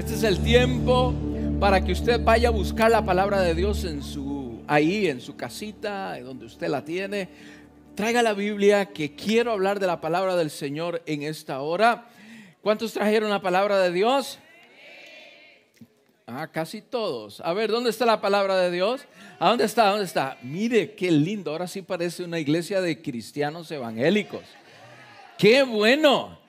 Este 0.00 0.14
es 0.14 0.22
el 0.22 0.42
tiempo 0.42 1.12
para 1.60 1.84
que 1.84 1.92
usted 1.92 2.24
vaya 2.24 2.48
a 2.48 2.52
buscar 2.52 2.90
la 2.90 3.04
palabra 3.04 3.42
de 3.42 3.54
Dios 3.54 3.84
en 3.84 4.02
su 4.02 4.62
ahí 4.66 5.08
en 5.08 5.20
su 5.20 5.36
casita, 5.36 6.18
donde 6.22 6.46
usted 6.46 6.68
la 6.68 6.82
tiene. 6.82 7.28
Traiga 7.94 8.22
la 8.22 8.32
Biblia 8.32 8.86
que 8.86 9.14
quiero 9.14 9.52
hablar 9.52 9.78
de 9.78 9.86
la 9.86 10.00
palabra 10.00 10.36
del 10.36 10.48
Señor 10.48 11.02
en 11.04 11.22
esta 11.22 11.60
hora. 11.60 12.08
¿Cuántos 12.62 12.94
trajeron 12.94 13.28
la 13.28 13.42
palabra 13.42 13.78
de 13.78 13.92
Dios? 13.92 14.38
Ah, 16.26 16.48
casi 16.50 16.80
todos. 16.80 17.42
A 17.42 17.52
ver, 17.52 17.70
¿dónde 17.70 17.90
está 17.90 18.06
la 18.06 18.22
palabra 18.22 18.56
de 18.56 18.70
Dios? 18.70 19.02
¿A 19.38 19.50
dónde 19.50 19.66
está? 19.66 19.90
¿Dónde 19.90 20.06
está? 20.06 20.38
Mire, 20.40 20.94
qué 20.94 21.10
lindo. 21.10 21.50
Ahora 21.50 21.66
sí 21.66 21.82
parece 21.82 22.24
una 22.24 22.38
iglesia 22.38 22.80
de 22.80 23.02
cristianos 23.02 23.70
evangélicos. 23.70 24.44
Qué 25.36 25.62
bueno. 25.62 26.39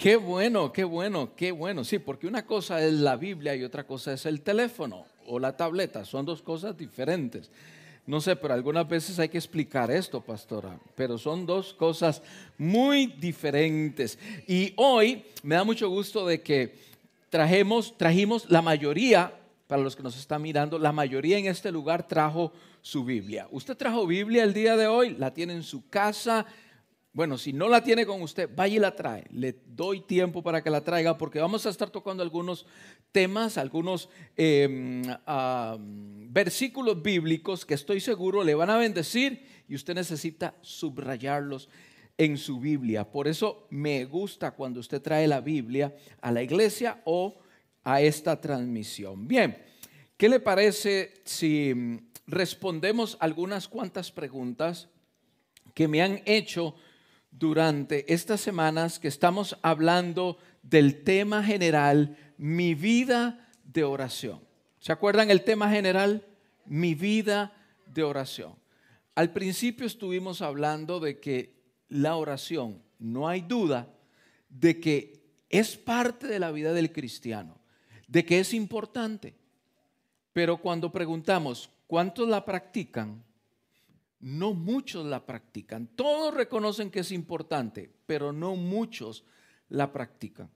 Qué 0.00 0.16
bueno, 0.16 0.72
qué 0.72 0.82
bueno, 0.82 1.34
qué 1.36 1.52
bueno. 1.52 1.84
Sí, 1.84 1.98
porque 1.98 2.26
una 2.26 2.46
cosa 2.46 2.82
es 2.82 2.94
la 2.94 3.16
Biblia 3.16 3.54
y 3.54 3.62
otra 3.62 3.86
cosa 3.86 4.14
es 4.14 4.24
el 4.24 4.40
teléfono 4.40 5.04
o 5.26 5.38
la 5.38 5.54
tableta. 5.54 6.06
Son 6.06 6.24
dos 6.24 6.40
cosas 6.40 6.74
diferentes. 6.74 7.50
No 8.06 8.22
sé, 8.22 8.34
pero 8.34 8.54
algunas 8.54 8.88
veces 8.88 9.18
hay 9.18 9.28
que 9.28 9.36
explicar 9.36 9.90
esto, 9.90 10.22
pastora. 10.22 10.80
Pero 10.94 11.18
son 11.18 11.44
dos 11.44 11.74
cosas 11.74 12.22
muy 12.56 13.08
diferentes. 13.08 14.18
Y 14.48 14.72
hoy 14.76 15.22
me 15.42 15.56
da 15.56 15.64
mucho 15.64 15.90
gusto 15.90 16.26
de 16.26 16.40
que 16.40 16.78
trajemos, 17.28 17.94
trajimos 17.98 18.50
la 18.50 18.62
mayoría, 18.62 19.34
para 19.66 19.82
los 19.82 19.96
que 19.96 20.02
nos 20.02 20.16
están 20.18 20.40
mirando, 20.40 20.78
la 20.78 20.92
mayoría 20.92 21.36
en 21.36 21.44
este 21.44 21.70
lugar 21.70 22.08
trajo 22.08 22.54
su 22.80 23.04
Biblia. 23.04 23.48
¿Usted 23.50 23.76
trajo 23.76 24.06
Biblia 24.06 24.44
el 24.44 24.54
día 24.54 24.78
de 24.78 24.86
hoy? 24.86 25.14
¿La 25.18 25.34
tiene 25.34 25.52
en 25.52 25.62
su 25.62 25.90
casa? 25.90 26.46
Bueno, 27.12 27.38
si 27.38 27.52
no 27.52 27.68
la 27.68 27.82
tiene 27.82 28.06
con 28.06 28.22
usted, 28.22 28.48
vaya 28.54 28.76
y 28.76 28.78
la 28.78 28.94
trae. 28.94 29.24
Le 29.32 29.56
doy 29.66 30.00
tiempo 30.02 30.44
para 30.44 30.62
que 30.62 30.70
la 30.70 30.82
traiga 30.82 31.18
porque 31.18 31.40
vamos 31.40 31.66
a 31.66 31.70
estar 31.70 31.90
tocando 31.90 32.22
algunos 32.22 32.66
temas, 33.10 33.58
algunos 33.58 34.08
em, 34.36 35.02
versículos 36.32 37.02
bíblicos 37.02 37.66
que 37.66 37.74
estoy 37.74 38.00
seguro 38.00 38.44
le 38.44 38.54
van 38.54 38.70
a 38.70 38.76
bendecir 38.76 39.44
y 39.68 39.74
usted 39.74 39.94
necesita 39.94 40.54
subrayarlos 40.60 41.68
en 42.16 42.36
su 42.36 42.60
Biblia. 42.60 43.10
Por 43.10 43.26
eso 43.26 43.66
me 43.70 44.04
gusta 44.04 44.52
cuando 44.52 44.78
usted 44.78 45.02
trae 45.02 45.26
la 45.26 45.40
Biblia 45.40 45.96
a 46.20 46.30
la 46.30 46.44
iglesia 46.44 47.02
o 47.06 47.40
a 47.82 48.02
esta 48.02 48.40
transmisión. 48.40 49.26
Bien, 49.26 49.58
¿qué 50.16 50.28
le 50.28 50.38
parece 50.38 51.14
si 51.24 51.74
mm, 51.74 51.98
respondemos 52.28 53.16
algunas 53.18 53.66
cuantas 53.66 54.12
preguntas 54.12 54.88
que 55.74 55.88
me 55.88 56.02
han 56.02 56.22
hecho? 56.24 56.76
Durante 57.30 58.12
estas 58.12 58.40
semanas 58.40 58.98
que 58.98 59.08
estamos 59.08 59.58
hablando 59.62 60.38
del 60.62 61.02
tema 61.02 61.42
general, 61.42 62.16
mi 62.36 62.74
vida 62.74 63.48
de 63.64 63.84
oración. 63.84 64.40
¿Se 64.80 64.92
acuerdan 64.92 65.30
el 65.30 65.42
tema 65.42 65.70
general? 65.70 66.26
Mi 66.66 66.94
vida 66.94 67.52
de 67.86 68.02
oración. 68.02 68.54
Al 69.14 69.32
principio 69.32 69.86
estuvimos 69.86 70.42
hablando 70.42 71.00
de 71.00 71.20
que 71.20 71.54
la 71.88 72.16
oración, 72.16 72.82
no 72.98 73.28
hay 73.28 73.40
duda 73.40 73.88
de 74.48 74.80
que 74.80 75.20
es 75.48 75.76
parte 75.76 76.26
de 76.26 76.38
la 76.38 76.50
vida 76.52 76.72
del 76.72 76.92
cristiano, 76.92 77.58
de 78.06 78.24
que 78.24 78.40
es 78.40 78.54
importante. 78.54 79.34
Pero 80.32 80.58
cuando 80.58 80.92
preguntamos, 80.92 81.70
¿cuántos 81.86 82.28
la 82.28 82.44
practican? 82.44 83.22
No 84.20 84.54
muchos 84.54 85.06
la 85.06 85.24
practican. 85.24 85.88
Todos 85.96 86.34
reconocen 86.34 86.90
que 86.90 87.00
es 87.00 87.10
importante, 87.10 87.90
pero 88.06 88.32
no 88.32 88.56
muchos 88.56 89.24
la 89.68 89.92
practican. 89.92 90.50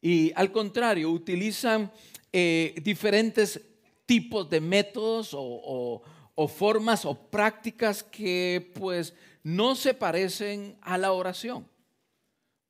Y 0.00 0.32
al 0.34 0.50
contrario, 0.50 1.10
utilizan 1.10 1.92
eh, 2.32 2.74
diferentes 2.82 3.60
tipos 4.06 4.48
de 4.50 4.60
métodos 4.60 5.30
o, 5.32 6.02
formas 6.48 7.04
o 7.04 7.14
prácticas 7.14 8.02
que 8.02 8.72
pues 8.74 9.14
no 9.44 9.76
se 9.76 9.94
parecen 9.94 10.76
a 10.80 10.98
la 10.98 11.12
oración. 11.12 11.68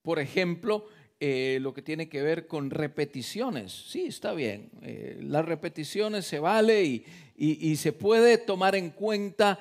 Por 0.03 0.19
ejemplo, 0.19 0.87
eh, 1.21 1.59
lo 1.63 1.73
que 1.73 1.81
tiene 1.81 2.09
que 2.09 2.23
ver 2.23 2.47
con 2.47 2.71
repeticiones. 2.71 3.73
Sí, 3.73 4.07
está 4.07 4.35
bien. 4.35 4.71
Eh, 4.83 5.19
las 5.23 5.45
repeticiones 5.45 6.27
se 6.27 6.39
vale 6.39 6.85
y, 6.85 7.05
y, 7.37 7.77
se 7.77 7.93
puede 7.93 8.37
tomar 8.39 8.75
en 8.75 8.91
cuenta 8.91 9.59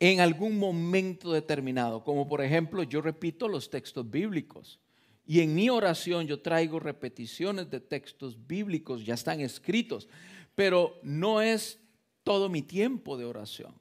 en 0.00 0.20
algún 0.20 0.58
momento 0.58 1.32
determinado, 1.32 2.02
como 2.04 2.28
por 2.28 2.42
ejemplo 2.42 2.82
yo 2.82 3.00
repito 3.00 3.48
los 3.48 3.70
textos 3.70 4.10
bíblicos. 4.10 4.80
Y 5.26 5.40
en 5.40 5.54
mi 5.54 5.70
oración 5.70 6.26
yo 6.26 6.40
traigo 6.40 6.80
repeticiones 6.80 7.70
de 7.70 7.80
textos 7.80 8.46
bíblicos, 8.46 9.04
ya 9.04 9.14
están 9.14 9.40
escritos, 9.40 10.08
pero 10.54 10.98
no 11.02 11.40
es 11.40 11.80
todo 12.22 12.48
mi 12.48 12.62
tiempo 12.62 13.16
de 13.16 13.24
oración. 13.24 13.74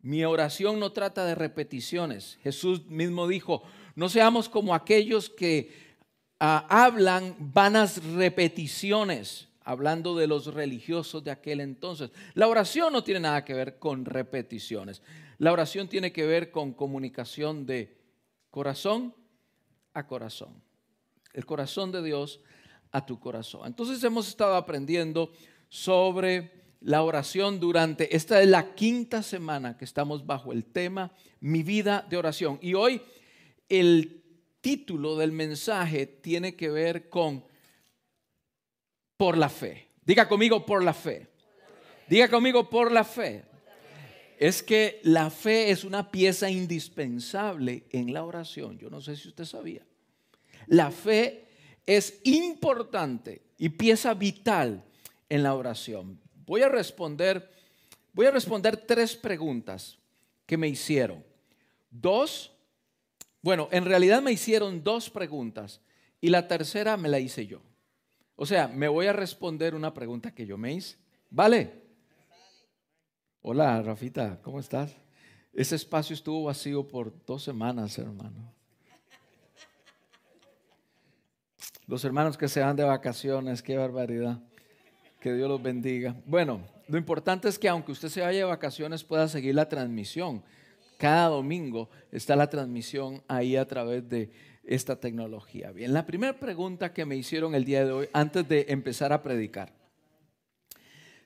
Mi 0.00 0.24
oración 0.24 0.80
no 0.80 0.92
trata 0.92 1.24
de 1.24 1.34
repeticiones. 1.34 2.38
Jesús 2.42 2.86
mismo 2.86 3.28
dijo, 3.28 3.62
no 3.94 4.08
seamos 4.08 4.48
como 4.48 4.74
aquellos 4.74 5.28
que 5.28 5.72
ah, 6.40 6.66
hablan 6.68 7.36
vanas 7.38 8.02
repeticiones 8.04 9.47
hablando 9.68 10.16
de 10.16 10.26
los 10.26 10.46
religiosos 10.46 11.22
de 11.22 11.30
aquel 11.30 11.60
entonces. 11.60 12.10
La 12.32 12.48
oración 12.48 12.90
no 12.90 13.04
tiene 13.04 13.20
nada 13.20 13.44
que 13.44 13.52
ver 13.52 13.78
con 13.78 14.06
repeticiones. 14.06 15.02
La 15.36 15.52
oración 15.52 15.88
tiene 15.88 16.10
que 16.10 16.24
ver 16.24 16.50
con 16.50 16.72
comunicación 16.72 17.66
de 17.66 17.94
corazón 18.50 19.14
a 19.92 20.06
corazón. 20.06 20.62
El 21.34 21.44
corazón 21.44 21.92
de 21.92 22.02
Dios 22.02 22.40
a 22.92 23.04
tu 23.04 23.20
corazón. 23.20 23.66
Entonces 23.66 24.02
hemos 24.04 24.26
estado 24.28 24.54
aprendiendo 24.54 25.32
sobre 25.68 26.50
la 26.80 27.02
oración 27.02 27.60
durante, 27.60 28.16
esta 28.16 28.40
es 28.40 28.48
la 28.48 28.74
quinta 28.74 29.22
semana 29.22 29.76
que 29.76 29.84
estamos 29.84 30.24
bajo 30.24 30.54
el 30.54 30.64
tema 30.64 31.12
Mi 31.40 31.62
vida 31.62 32.06
de 32.08 32.16
oración. 32.16 32.58
Y 32.62 32.72
hoy 32.72 33.02
el 33.68 34.24
título 34.62 35.18
del 35.18 35.32
mensaje 35.32 36.06
tiene 36.06 36.56
que 36.56 36.70
ver 36.70 37.10
con 37.10 37.44
por 39.18 39.36
la 39.36 39.50
fe. 39.50 39.88
Diga 40.06 40.26
conmigo 40.26 40.64
por 40.64 40.82
la 40.82 40.94
fe. 40.94 41.26
Diga 42.08 42.30
conmigo 42.30 42.70
por 42.70 42.90
la 42.90 43.04
fe. 43.04 43.44
Es 44.38 44.62
que 44.62 45.00
la 45.02 45.28
fe 45.28 45.70
es 45.70 45.84
una 45.84 46.10
pieza 46.10 46.48
indispensable 46.48 47.84
en 47.90 48.14
la 48.14 48.24
oración. 48.24 48.78
Yo 48.78 48.88
no 48.88 49.02
sé 49.02 49.16
si 49.16 49.28
usted 49.28 49.44
sabía. 49.44 49.84
La 50.68 50.90
fe 50.90 51.48
es 51.84 52.20
importante 52.24 53.42
y 53.58 53.70
pieza 53.70 54.14
vital 54.14 54.84
en 55.28 55.42
la 55.42 55.54
oración. 55.54 56.20
Voy 56.46 56.62
a 56.62 56.68
responder, 56.68 57.50
voy 58.12 58.26
a 58.26 58.30
responder 58.30 58.76
tres 58.76 59.16
preguntas 59.16 59.98
que 60.46 60.56
me 60.56 60.68
hicieron. 60.68 61.24
Dos, 61.90 62.52
bueno, 63.42 63.68
en 63.72 63.84
realidad 63.84 64.22
me 64.22 64.32
hicieron 64.32 64.84
dos 64.84 65.10
preguntas 65.10 65.80
y 66.20 66.28
la 66.28 66.46
tercera 66.46 66.96
me 66.96 67.08
la 67.08 67.18
hice 67.18 67.46
yo. 67.46 67.60
O 68.40 68.46
sea, 68.46 68.68
me 68.68 68.86
voy 68.86 69.08
a 69.08 69.12
responder 69.12 69.74
una 69.74 69.92
pregunta 69.92 70.32
que 70.32 70.46
yo 70.46 70.56
me 70.56 70.72
hice. 70.72 70.96
¿Vale? 71.28 71.72
Hola, 73.42 73.82
Rafita, 73.82 74.38
¿cómo 74.42 74.60
estás? 74.60 74.94
Ese 75.52 75.74
espacio 75.74 76.14
estuvo 76.14 76.44
vacío 76.44 76.86
por 76.86 77.12
dos 77.26 77.42
semanas, 77.42 77.98
hermano. 77.98 78.54
Los 81.88 82.04
hermanos 82.04 82.38
que 82.38 82.46
se 82.46 82.60
van 82.60 82.76
de 82.76 82.84
vacaciones, 82.84 83.60
qué 83.60 83.76
barbaridad. 83.76 84.38
Que 85.18 85.34
Dios 85.34 85.48
los 85.48 85.60
bendiga. 85.60 86.14
Bueno, 86.24 86.60
lo 86.86 86.96
importante 86.96 87.48
es 87.48 87.58
que 87.58 87.68
aunque 87.68 87.90
usted 87.90 88.08
se 88.08 88.20
vaya 88.20 88.38
de 88.38 88.44
vacaciones, 88.44 89.02
pueda 89.02 89.26
seguir 89.26 89.56
la 89.56 89.68
transmisión. 89.68 90.44
Cada 90.96 91.26
domingo 91.26 91.90
está 92.12 92.36
la 92.36 92.48
transmisión 92.48 93.20
ahí 93.26 93.56
a 93.56 93.66
través 93.66 94.08
de 94.08 94.30
esta 94.68 94.96
tecnología. 94.96 95.72
Bien, 95.72 95.92
la 95.92 96.04
primera 96.04 96.38
pregunta 96.38 96.92
que 96.92 97.04
me 97.04 97.16
hicieron 97.16 97.54
el 97.54 97.64
día 97.64 97.84
de 97.84 97.92
hoy, 97.92 98.08
antes 98.12 98.46
de 98.46 98.66
empezar 98.68 99.12
a 99.12 99.22
predicar. 99.22 99.72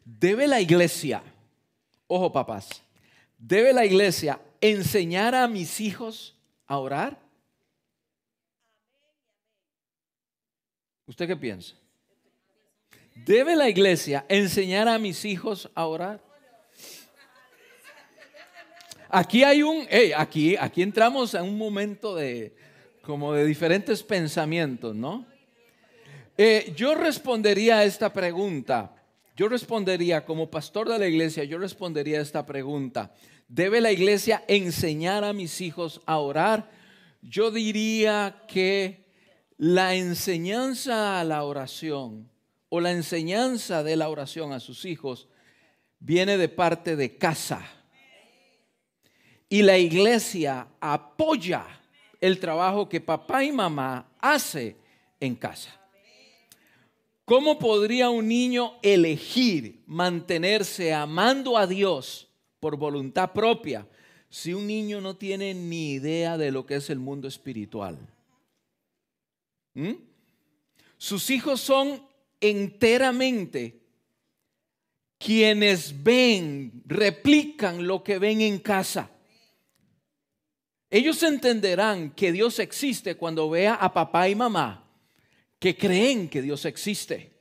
¿Debe 0.05 0.47
la 0.47 0.61
iglesia, 0.61 1.23
ojo 2.07 2.33
papás, 2.33 2.83
debe 3.39 3.73
la 3.73 3.85
iglesia 3.85 4.41
enseñar 4.61 5.35
a 5.35 5.49
mis 5.49 5.81
hijos 5.81 6.37
a 6.67 6.79
orar? 6.79 7.21
¿Usted 11.07 11.27
qué 11.27 11.37
piensa? 11.37 11.75
¿Debe 13.15 13.57
la 13.57 13.69
iglesia 13.69 14.25
enseñar 14.29 14.89
a 14.89 14.99
mis 14.99 15.25
hijos 15.25 15.69
a 15.75 15.87
orar? 15.87 16.23
Aquí 19.09 19.45
hay 19.45 19.63
un, 19.63 19.87
hey, 19.91 20.13
aquí, 20.17 20.57
aquí 20.57 20.81
entramos 20.81 21.35
en 21.35 21.43
un 21.43 21.59
momento 21.59 22.15
de, 22.15 22.57
como 23.03 23.35
de 23.35 23.45
diferentes 23.45 24.03
pensamientos, 24.03 24.95
¿no? 24.95 25.27
Eh, 26.39 26.73
yo 26.77 26.95
respondería 26.95 27.79
a 27.79 27.85
esta 27.85 28.13
pregunta, 28.13 28.95
yo 29.37 29.49
respondería 29.49 30.25
como 30.25 30.51
pastor 30.51 30.89
de 30.89 30.99
la 30.99 31.07
iglesia, 31.07 31.45
yo 31.45 31.59
respondería 31.59 32.19
a 32.19 32.23
esta 32.23 32.47
pregunta. 32.47 33.13
¿Debe 33.49 33.81
la 33.81 33.93
iglesia 33.93 34.45
enseñar 34.49 35.25
a 35.25 35.33
mis 35.33 35.61
hijos 35.61 36.01
a 36.07 36.19
orar? 36.19 36.71
Yo 37.21 37.51
diría 37.51 38.45
que 38.49 39.05
la 39.59 39.95
enseñanza 39.95 41.21
a 41.21 41.25
la 41.25 41.45
oración 41.45 42.31
o 42.69 42.81
la 42.81 42.93
enseñanza 42.93 43.83
de 43.83 43.97
la 43.97 44.09
oración 44.09 44.53
a 44.53 44.61
sus 44.61 44.85
hijos 44.85 45.29
viene 45.99 46.39
de 46.39 46.49
parte 46.49 46.97
de 46.97 47.17
casa. 47.19 47.63
Y 49.49 49.63
la 49.63 49.77
iglesia 49.77 50.69
apoya 50.81 51.82
el 52.23 52.39
trabajo 52.39 52.89
que 52.89 53.01
papá 53.01 53.43
y 53.43 53.51
mamá 53.51 54.09
hace 54.21 54.77
en 55.19 55.35
casa. 55.35 55.77
¿Cómo 57.25 57.59
podría 57.59 58.11
un 58.11 58.29
niño 58.29 58.75
elegir 58.81 59.83
mantenerse 59.87 60.95
amando 60.95 61.59
a 61.59 61.67
Dios 61.67 62.29
por 62.61 62.77
voluntad 62.77 63.33
propia 63.33 63.89
si 64.31 64.55
un 64.55 64.69
niño 64.69 65.01
no 65.01 65.17
tiene 65.17 65.53
ni 65.53 65.95
idea 65.95 66.39
de 66.39 66.53
lo 66.53 66.65
que 66.65 66.77
es 66.77 66.91
el 66.91 67.01
mundo 67.01 67.27
espiritual? 67.27 67.99
¿Mm? 69.75 69.95
Sus 70.97 71.29
hijos 71.29 71.61
son 71.61 72.07
enteramente 72.41 73.81
quienes 75.19 76.05
ven, 76.05 76.85
replican 76.87 77.85
lo 77.85 78.05
que 78.05 78.21
ven 78.21 78.41
en 78.41 78.61
casa. 78.61 79.12
Ellos 80.93 81.23
entenderán 81.23 82.11
que 82.11 82.33
Dios 82.33 82.59
existe 82.59 83.17
cuando 83.17 83.49
vea 83.49 83.73
a 83.77 83.95
papá 83.95 84.29
y 84.29 84.35
mamá 84.35 84.85
que 85.59 85.75
creen 85.75 86.29
que 86.29 86.43
Dios 86.43 86.67
existe. 86.67 87.33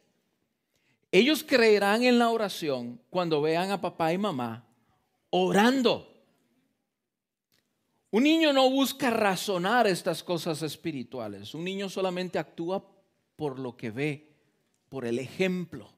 Ellos 1.12 1.44
creerán 1.44 2.03
en 2.03 2.18
la 2.18 2.30
oración 2.30 3.01
cuando 3.09 3.42
vean 3.42 3.71
a 3.71 3.81
papá 3.81 4.13
y 4.13 4.18
mamá 4.18 4.65
orando. 5.31 6.24
Un 8.12 8.24
niño 8.24 8.53
no 8.53 8.69
busca 8.69 9.09
razonar 9.09 9.86
estas 9.86 10.24
cosas 10.24 10.62
espirituales. 10.62 11.54
Un 11.54 11.65
niño 11.65 11.89
solamente 11.89 12.39
actúa 12.39 12.81
por 13.36 13.59
lo 13.59 13.75
que 13.75 13.92
ve, 13.92 14.33
por 14.88 15.04
el 15.04 15.19
ejemplo. 15.19 15.92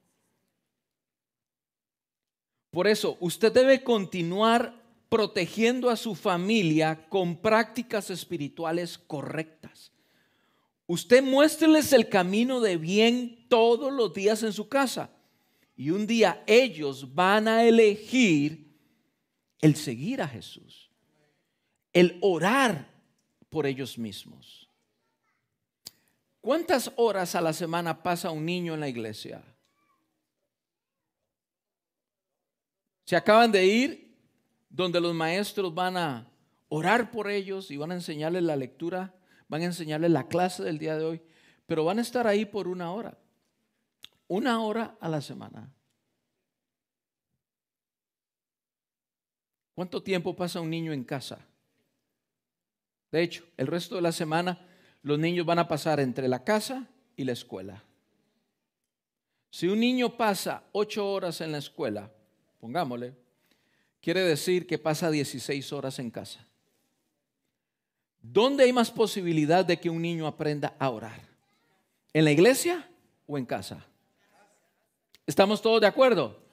Por 2.71 2.88
eso, 2.88 3.15
usted 3.19 3.53
debe 3.53 3.83
continuar 3.83 4.82
protegiendo 5.13 5.92
a 5.92 5.95
su 5.95 6.15
familia 6.15 7.07
con 7.07 7.38
prácticas 7.38 8.10
espirituales 8.10 8.98
correctas. 8.98 9.92
Usted 10.88 11.21
muéstreles 11.21 11.94
el 11.94 12.10
camino 12.10 12.60
de 12.60 12.77
bien 12.77 13.45
todos 13.48 13.94
los 13.94 14.12
días 14.12 14.42
en 14.42 14.51
su 14.51 14.68
casa. 14.68 15.12
Y 15.75 15.92
un 15.92 16.07
día 16.07 16.44
ellos 16.48 17.13
van 17.13 17.48
a 17.48 17.63
elegir 17.63 18.75
el 19.62 19.75
seguir 19.75 20.19
a 20.19 20.27
Jesús, 20.27 20.89
el 21.94 22.18
orar 22.19 22.89
por 23.51 23.68
ellos 23.68 24.00
mismos. 24.00 24.68
¿Cuántas 26.42 26.92
horas 26.95 27.36
a 27.36 27.42
la 27.42 27.54
semana 27.54 28.01
pasa 28.01 28.31
un 28.31 28.48
niño 28.48 28.74
en 28.74 28.80
la 28.80 28.89
iglesia? 28.89 29.44
Se 33.06 33.16
acaban 33.16 33.51
de 33.51 33.63
ir 33.63 34.12
donde 34.73 34.99
los 34.99 35.13
maestros 35.15 35.73
van 35.73 35.95
a 35.95 36.27
orar 36.67 37.11
por 37.11 37.29
ellos 37.31 37.71
y 37.71 37.77
van 37.77 37.91
a 37.91 37.95
enseñarles 37.95 38.43
la 38.43 38.57
lectura 38.57 39.13
van 39.53 39.61
a 39.61 39.65
enseñarles 39.65 40.09
la 40.09 40.27
clase 40.27 40.63
del 40.63 40.79
día 40.79 40.97
de 40.97 41.05
hoy, 41.05 41.21
pero 41.67 41.85
van 41.85 41.99
a 41.99 42.01
estar 42.01 42.25
ahí 42.25 42.43
por 42.43 42.67
una 42.67 42.91
hora, 42.91 43.19
una 44.27 44.61
hora 44.63 44.97
a 44.99 45.07
la 45.07 45.21
semana. 45.21 45.71
¿Cuánto 49.75 50.01
tiempo 50.01 50.35
pasa 50.35 50.59
un 50.59 50.71
niño 50.71 50.91
en 50.91 51.03
casa? 51.03 51.45
De 53.11 53.21
hecho, 53.21 53.45
el 53.57 53.67
resto 53.67 53.95
de 53.95 54.01
la 54.01 54.11
semana 54.11 54.65
los 55.03 55.19
niños 55.19 55.45
van 55.45 55.59
a 55.59 55.67
pasar 55.67 55.99
entre 55.99 56.27
la 56.27 56.43
casa 56.43 56.87
y 57.15 57.23
la 57.23 57.33
escuela. 57.33 57.83
Si 59.51 59.67
un 59.67 59.79
niño 59.79 60.17
pasa 60.17 60.63
ocho 60.71 61.11
horas 61.11 61.41
en 61.41 61.51
la 61.51 61.59
escuela, 61.59 62.11
pongámosle, 62.59 63.13
quiere 64.03 64.21
decir 64.21 64.67
que 64.67 64.77
pasa 64.77 65.09
16 65.09 65.71
horas 65.71 65.97
en 65.97 66.11
casa. 66.11 66.45
¿Dónde 68.21 68.65
hay 68.65 68.73
más 68.73 68.91
posibilidad 68.91 69.65
de 69.65 69.79
que 69.79 69.89
un 69.89 70.01
niño 70.01 70.27
aprenda 70.27 70.75
a 70.77 70.89
orar? 70.89 71.21
¿En 72.11 72.25
la 72.25 72.31
iglesia 72.31 72.88
o 73.25 73.38
en 73.38 73.45
casa? 73.45 73.85
¿Estamos 75.25 75.61
todos 75.61 75.79
de 75.79 75.88
acuerdo? 75.88 76.44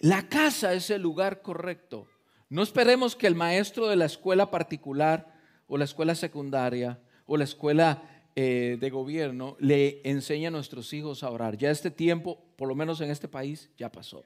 La 0.00 0.28
casa 0.28 0.74
es 0.74 0.90
el 0.90 1.00
lugar 1.00 1.42
correcto. 1.42 2.08
No 2.48 2.62
esperemos 2.62 3.14
que 3.14 3.28
el 3.28 3.36
maestro 3.36 3.86
de 3.86 3.96
la 3.96 4.06
escuela 4.06 4.50
particular 4.50 5.32
o 5.68 5.78
la 5.78 5.84
escuela 5.84 6.16
secundaria 6.16 7.00
o 7.24 7.36
la 7.36 7.44
escuela 7.44 8.02
eh, 8.34 8.78
de 8.80 8.90
gobierno 8.90 9.56
le 9.60 10.00
enseñe 10.04 10.48
a 10.48 10.50
nuestros 10.50 10.92
hijos 10.92 11.22
a 11.22 11.30
orar. 11.30 11.56
Ya 11.56 11.70
este 11.70 11.92
tiempo, 11.92 12.42
por 12.56 12.66
lo 12.68 12.74
menos 12.74 13.00
en 13.00 13.10
este 13.12 13.28
país, 13.28 13.70
ya 13.78 13.92
pasó. 13.92 14.24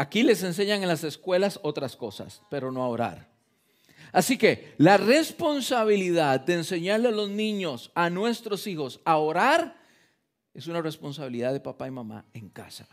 Aquí 0.00 0.22
les 0.22 0.42
enseñan 0.42 0.80
en 0.80 0.88
las 0.88 1.04
escuelas 1.04 1.60
otras 1.62 1.94
cosas, 1.94 2.40
pero 2.48 2.72
no 2.72 2.82
a 2.82 2.88
orar. 2.88 3.28
Así 4.12 4.38
que 4.38 4.72
la 4.78 4.96
responsabilidad 4.96 6.40
de 6.40 6.54
enseñarle 6.54 7.08
a 7.08 7.10
los 7.10 7.28
niños, 7.28 7.92
a 7.94 8.08
nuestros 8.08 8.66
hijos, 8.66 9.02
a 9.04 9.18
orar, 9.18 9.76
es 10.54 10.66
una 10.68 10.80
responsabilidad 10.80 11.52
de 11.52 11.60
papá 11.60 11.86
y 11.86 11.90
mamá 11.90 12.24
en 12.32 12.48
casa. 12.48 12.88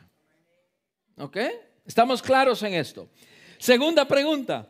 ¿Ok? 1.17 1.37
¿Estamos 1.85 2.21
claros 2.21 2.61
en 2.63 2.73
esto? 2.73 3.07
Segunda 3.57 4.05
pregunta, 4.05 4.67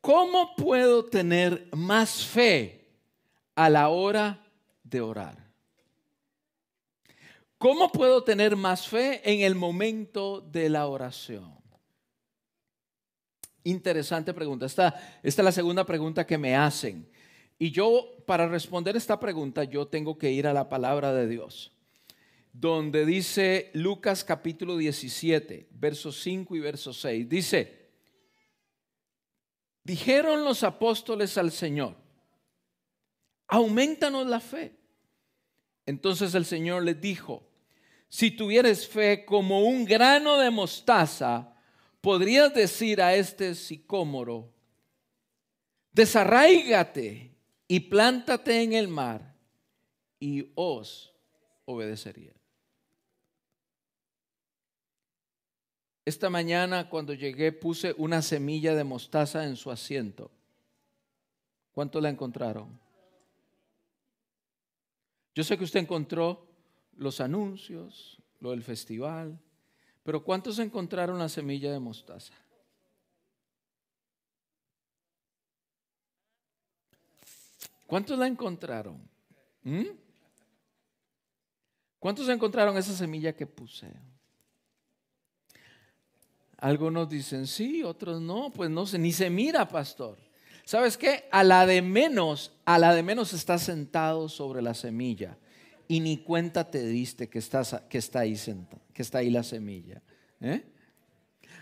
¿cómo 0.00 0.54
puedo 0.54 1.04
tener 1.06 1.66
más 1.72 2.24
fe 2.24 2.88
a 3.56 3.68
la 3.68 3.88
hora 3.88 4.46
de 4.84 5.00
orar? 5.00 5.44
¿Cómo 7.58 7.90
puedo 7.90 8.22
tener 8.22 8.54
más 8.54 8.86
fe 8.86 9.28
en 9.28 9.40
el 9.40 9.56
momento 9.56 10.40
de 10.40 10.68
la 10.68 10.86
oración? 10.86 11.63
Interesante 13.64 14.34
pregunta. 14.34 14.66
Esta, 14.66 15.20
esta 15.22 15.42
es 15.42 15.44
la 15.44 15.52
segunda 15.52 15.84
pregunta 15.84 16.26
que 16.26 16.36
me 16.36 16.54
hacen. 16.54 17.08
Y 17.58 17.70
yo, 17.70 18.22
para 18.26 18.46
responder 18.46 18.94
esta 18.94 19.18
pregunta, 19.18 19.64
yo 19.64 19.86
tengo 19.86 20.18
que 20.18 20.30
ir 20.30 20.46
a 20.46 20.52
la 20.52 20.68
palabra 20.68 21.14
de 21.14 21.26
Dios, 21.26 21.72
donde 22.52 23.06
dice 23.06 23.70
Lucas 23.72 24.22
capítulo 24.22 24.76
17, 24.76 25.68
versos 25.70 26.20
5 26.20 26.56
y 26.56 26.60
verso 26.60 26.92
6. 26.92 27.26
Dice, 27.26 27.90
dijeron 29.82 30.44
los 30.44 30.62
apóstoles 30.62 31.38
al 31.38 31.50
Señor, 31.50 31.96
aumentanos 33.46 34.26
la 34.26 34.40
fe. 34.40 34.76
Entonces 35.86 36.34
el 36.34 36.44
Señor 36.44 36.82
les 36.82 37.00
dijo, 37.00 37.48
si 38.08 38.30
tuvieres 38.30 38.86
fe 38.86 39.24
como 39.24 39.60
un 39.60 39.84
grano 39.84 40.38
de 40.38 40.50
mostaza, 40.50 41.53
podrías 42.04 42.52
decir 42.52 43.00
a 43.00 43.14
este 43.14 43.54
sicómoro, 43.54 44.52
desarraígate 45.90 47.34
y 47.66 47.80
plántate 47.80 48.62
en 48.62 48.74
el 48.74 48.88
mar 48.88 49.34
y 50.20 50.52
os 50.54 51.14
obedecería. 51.64 52.34
Esta 56.04 56.28
mañana 56.28 56.90
cuando 56.90 57.14
llegué 57.14 57.52
puse 57.52 57.94
una 57.96 58.20
semilla 58.20 58.74
de 58.74 58.84
mostaza 58.84 59.46
en 59.46 59.56
su 59.56 59.70
asiento. 59.70 60.30
¿Cuánto 61.72 62.02
la 62.02 62.10
encontraron? 62.10 62.78
Yo 65.34 65.42
sé 65.42 65.56
que 65.56 65.64
usted 65.64 65.80
encontró 65.80 66.46
los 66.98 67.22
anuncios, 67.22 68.20
lo 68.40 68.50
del 68.50 68.62
festival, 68.62 69.40
pero 70.04 70.22
¿cuántos 70.22 70.58
encontraron 70.60 71.18
la 71.18 71.28
semilla 71.28 71.72
de 71.72 71.80
mostaza? 71.80 72.32
¿Cuántos 77.86 78.18
la 78.18 78.26
encontraron? 78.26 79.00
¿Mm? 79.62 79.84
¿Cuántos 81.98 82.28
encontraron 82.28 82.76
esa 82.76 82.92
semilla 82.92 83.34
que 83.34 83.46
puse? 83.46 83.90
Algunos 86.58 87.08
dicen 87.08 87.46
sí, 87.46 87.82
otros 87.82 88.20
no, 88.20 88.50
pues 88.50 88.70
no 88.70 88.86
sé, 88.86 88.98
ni 88.98 89.12
se 89.12 89.30
mira, 89.30 89.68
pastor. 89.68 90.18
¿Sabes 90.64 90.96
qué? 90.96 91.28
A 91.30 91.44
la 91.44 91.66
de 91.66 91.82
menos, 91.82 92.52
a 92.64 92.78
la 92.78 92.94
de 92.94 93.02
menos 93.02 93.32
está 93.32 93.58
sentado 93.58 94.28
sobre 94.28 94.62
la 94.62 94.74
semilla 94.74 95.38
y 95.88 96.00
ni 96.00 96.18
cuenta 96.18 96.70
te 96.70 96.86
diste 96.86 97.28
que, 97.28 97.38
estás, 97.38 97.82
que, 97.88 97.98
está, 97.98 98.20
ahí 98.20 98.36
que 98.94 99.02
está 99.02 99.18
ahí 99.18 99.28
la 99.28 99.42
semilla. 99.42 100.00
¿eh? 100.40 100.64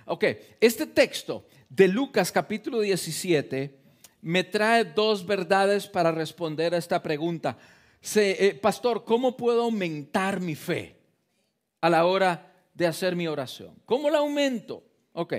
Ok, 0.06 0.24
este 0.60 0.86
texto 0.86 1.46
de 1.68 1.88
Lucas 1.88 2.30
capítulo 2.30 2.80
17 2.80 3.78
me 4.20 4.44
trae 4.44 4.84
dos 4.84 5.26
verdades 5.26 5.88
para 5.88 6.12
responder 6.12 6.74
a 6.74 6.78
esta 6.78 7.02
pregunta. 7.02 7.58
Eh, 8.14 8.58
pastor, 8.60 9.04
¿cómo 9.04 9.36
puedo 9.36 9.62
aumentar 9.62 10.40
mi 10.40 10.54
fe 10.54 10.96
a 11.80 11.88
la 11.88 12.04
hora 12.04 12.52
de 12.74 12.86
hacer 12.86 13.16
mi 13.16 13.26
oración? 13.26 13.74
¿Cómo 13.84 14.10
la 14.10 14.18
aumento? 14.18 14.84
Ok, 15.12 15.34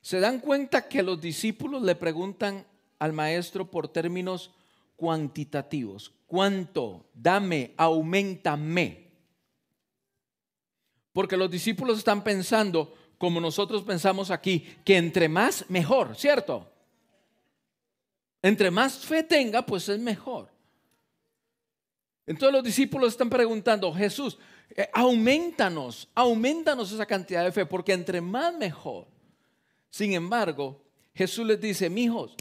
se 0.00 0.20
dan 0.20 0.40
cuenta 0.40 0.88
que 0.88 1.02
los 1.02 1.20
discípulos 1.20 1.82
le 1.82 1.94
preguntan 1.94 2.66
al 2.98 3.12
maestro 3.12 3.70
por 3.70 3.88
términos 3.88 4.50
cuantitativos. 4.96 6.12
¿Cuánto? 6.26 7.06
Dame, 7.14 7.74
aumentame. 7.76 9.09
Porque 11.12 11.36
los 11.36 11.50
discípulos 11.50 11.98
están 11.98 12.22
pensando, 12.22 12.94
como 13.18 13.40
nosotros 13.40 13.82
pensamos 13.82 14.30
aquí, 14.30 14.60
que 14.84 14.96
entre 14.96 15.28
más 15.28 15.64
mejor, 15.68 16.16
¿cierto? 16.16 16.70
Entre 18.42 18.70
más 18.70 18.98
fe 18.98 19.22
tenga, 19.22 19.62
pues 19.66 19.88
es 19.88 19.98
mejor. 19.98 20.48
Entonces 22.26 22.52
los 22.52 22.64
discípulos 22.64 23.12
están 23.12 23.28
preguntando, 23.28 23.92
Jesús, 23.92 24.38
eh, 24.76 24.88
aumentanos, 24.92 26.08
aumentanos 26.14 26.92
esa 26.92 27.06
cantidad 27.06 27.44
de 27.44 27.52
fe, 27.52 27.66
porque 27.66 27.92
entre 27.92 28.20
más 28.20 28.54
mejor. 28.54 29.08
Sin 29.90 30.12
embargo, 30.12 30.80
Jesús 31.12 31.44
les 31.44 31.60
dice, 31.60 31.90
mijos, 31.90 32.36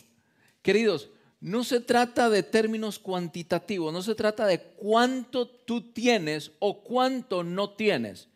queridos, 0.62 1.10
no 1.42 1.64
se 1.64 1.80
trata 1.80 2.30
de 2.30 2.44
términos 2.44 3.00
cuantitativos, 3.00 3.92
no 3.92 4.02
se 4.02 4.14
trata 4.14 4.46
de 4.46 4.62
cuánto 4.62 5.48
tú 5.48 5.92
tienes 5.92 6.52
o 6.60 6.84
cuánto 6.84 7.44
no 7.44 7.72
tienes. 7.72 8.28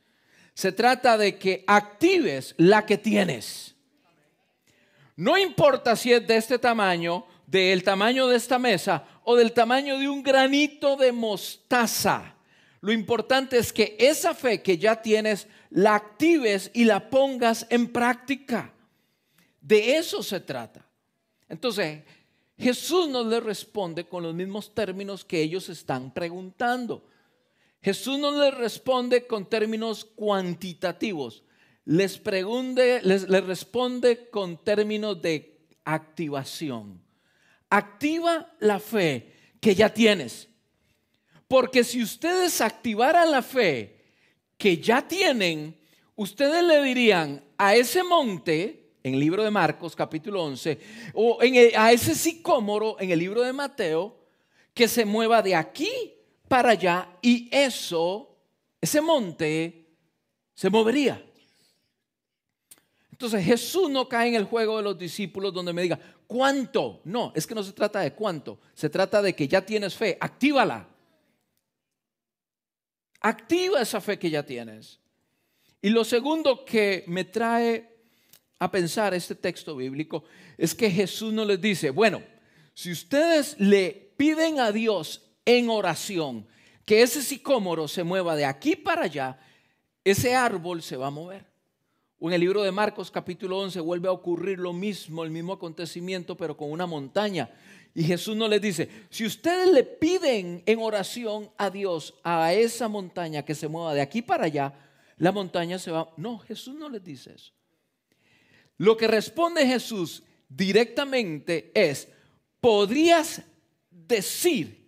Se 0.53 0.71
trata 0.71 1.17
de 1.17 1.37
que 1.37 1.63
actives 1.67 2.53
la 2.57 2.85
que 2.85 2.97
tienes. 2.97 3.75
No 5.15 5.37
importa 5.37 5.95
si 5.95 6.11
es 6.11 6.25
de 6.27 6.37
este 6.37 6.59
tamaño, 6.59 7.25
del 7.45 7.83
tamaño 7.83 8.27
de 8.27 8.37
esta 8.37 8.57
mesa 8.57 9.05
o 9.23 9.35
del 9.35 9.51
tamaño 9.51 9.97
de 9.97 10.09
un 10.09 10.23
granito 10.23 10.95
de 10.95 11.11
mostaza. 11.11 12.35
Lo 12.81 12.91
importante 12.91 13.57
es 13.57 13.71
que 13.71 13.95
esa 13.99 14.33
fe 14.33 14.61
que 14.61 14.77
ya 14.77 15.01
tienes 15.01 15.47
la 15.69 15.95
actives 15.95 16.69
y 16.73 16.83
la 16.85 17.09
pongas 17.09 17.65
en 17.69 17.91
práctica. 17.91 18.73
De 19.61 19.95
eso 19.95 20.21
se 20.21 20.39
trata. 20.39 20.85
Entonces, 21.47 22.03
Jesús 22.57 23.07
no 23.07 23.23
le 23.23 23.39
responde 23.39 24.05
con 24.05 24.23
los 24.23 24.33
mismos 24.33 24.73
términos 24.73 25.23
que 25.23 25.41
ellos 25.41 25.69
están 25.69 26.13
preguntando. 26.13 27.05
Jesús 27.83 28.17
no 28.17 28.31
les 28.31 28.53
responde 28.53 29.27
con 29.27 29.49
términos 29.49 30.05
cuantitativos. 30.05 31.43
Les, 31.83 32.17
pregunte, 32.17 33.01
les, 33.03 33.27
les 33.27 33.45
responde 33.45 34.29
con 34.29 34.63
términos 34.63 35.21
de 35.21 35.67
activación. 35.83 37.03
Activa 37.69 38.53
la 38.59 38.79
fe 38.79 39.33
que 39.59 39.75
ya 39.75 39.93
tienes. 39.93 40.47
Porque 41.49 41.83
si 41.83 42.01
ustedes 42.01 42.61
activaran 42.61 43.29
la 43.29 43.41
fe 43.41 44.01
que 44.57 44.77
ya 44.77 45.05
tienen, 45.05 45.77
ustedes 46.15 46.63
le 46.63 46.81
dirían 46.83 47.43
a 47.57 47.75
ese 47.75 48.01
monte, 48.01 48.93
en 49.03 49.15
el 49.15 49.19
libro 49.19 49.43
de 49.43 49.51
Marcos 49.51 49.93
capítulo 49.93 50.41
11, 50.45 50.79
o 51.13 51.37
a 51.41 51.91
ese 51.91 52.15
sicómoro 52.15 52.95
en 53.01 53.11
el 53.11 53.19
libro 53.19 53.41
de 53.41 53.51
Mateo, 53.51 54.15
que 54.73 54.87
se 54.87 55.03
mueva 55.03 55.41
de 55.41 55.55
aquí 55.55 56.13
para 56.47 56.71
allá 56.71 57.17
y 57.21 57.49
eso, 57.51 58.37
ese 58.79 59.01
monte, 59.01 59.83
se 60.53 60.69
movería. 60.69 61.23
Entonces 63.11 63.45
Jesús 63.45 63.89
no 63.89 64.09
cae 64.09 64.29
en 64.29 64.35
el 64.35 64.45
juego 64.45 64.77
de 64.77 64.83
los 64.83 64.97
discípulos 64.97 65.53
donde 65.53 65.73
me 65.73 65.83
diga, 65.83 65.99
¿cuánto? 66.27 67.01
No, 67.05 67.31
es 67.35 67.47
que 67.47 67.55
no 67.55 67.63
se 67.63 67.71
trata 67.71 68.01
de 68.01 68.13
cuánto, 68.13 68.59
se 68.73 68.89
trata 68.89 69.21
de 69.21 69.33
que 69.33 69.47
ya 69.47 69.65
tienes 69.65 69.95
fe, 69.95 70.17
actívala. 70.19 70.89
Activa 73.21 73.81
esa 73.81 74.01
fe 74.01 74.19
que 74.19 74.29
ya 74.29 74.43
tienes. 74.43 74.99
Y 75.81 75.89
lo 75.89 76.03
segundo 76.03 76.65
que 76.65 77.03
me 77.07 77.23
trae 77.23 77.93
a 78.59 78.71
pensar 78.71 79.13
este 79.13 79.35
texto 79.35 79.75
bíblico 79.75 80.23
es 80.57 80.75
que 80.75 80.89
Jesús 80.89 81.33
no 81.33 81.45
les 81.45 81.59
dice, 81.59 81.89
bueno, 81.89 82.21
si 82.73 82.91
ustedes 82.91 83.59
le 83.59 84.13
piden 84.17 84.59
a 84.59 84.71
Dios 84.71 85.21
en 85.45 85.69
oración 85.69 86.47
que 86.85 87.01
ese 87.01 87.21
sicómoro 87.21 87.87
se 87.87 88.03
mueva 88.03 88.35
de 88.35 88.45
aquí 88.45 88.75
para 88.75 89.03
allá, 89.03 89.39
ese 90.03 90.35
árbol 90.35 90.81
se 90.81 90.97
va 90.97 91.07
a 91.07 91.11
mover. 91.11 91.45
En 92.19 92.31
el 92.31 92.39
libro 92.39 92.63
de 92.63 92.71
Marcos 92.71 93.11
capítulo 93.11 93.59
11 93.59 93.81
vuelve 93.81 94.07
a 94.07 94.13
ocurrir 94.13 94.57
lo 94.57 94.71
mismo, 94.71 95.23
el 95.23 95.31
mismo 95.31 95.53
acontecimiento, 95.53 96.37
pero 96.37 96.55
con 96.55 96.71
una 96.71 96.85
montaña. 96.85 97.49
Y 97.93 98.03
Jesús 98.03 98.35
no 98.35 98.47
les 98.47 98.61
dice, 98.61 98.89
si 99.09 99.25
ustedes 99.25 99.71
le 99.71 99.83
piden 99.83 100.63
en 100.65 100.79
oración 100.79 101.51
a 101.57 101.69
Dios 101.69 102.15
a 102.23 102.53
esa 102.53 102.87
montaña 102.87 103.43
que 103.43 103.55
se 103.55 103.67
mueva 103.67 103.93
de 103.93 104.01
aquí 104.01 104.21
para 104.21 104.45
allá, 104.45 104.73
la 105.17 105.31
montaña 105.31 105.77
se 105.77 105.91
va. 105.91 106.11
No, 106.17 106.39
Jesús 106.39 106.75
no 106.75 106.89
les 106.89 107.03
dice 107.03 107.33
eso. 107.33 107.51
Lo 108.77 108.97
que 108.97 109.07
responde 109.07 109.67
Jesús 109.67 110.23
directamente 110.49 111.71
es, 111.75 112.07
podrías 112.59 113.41
decir, 113.91 114.82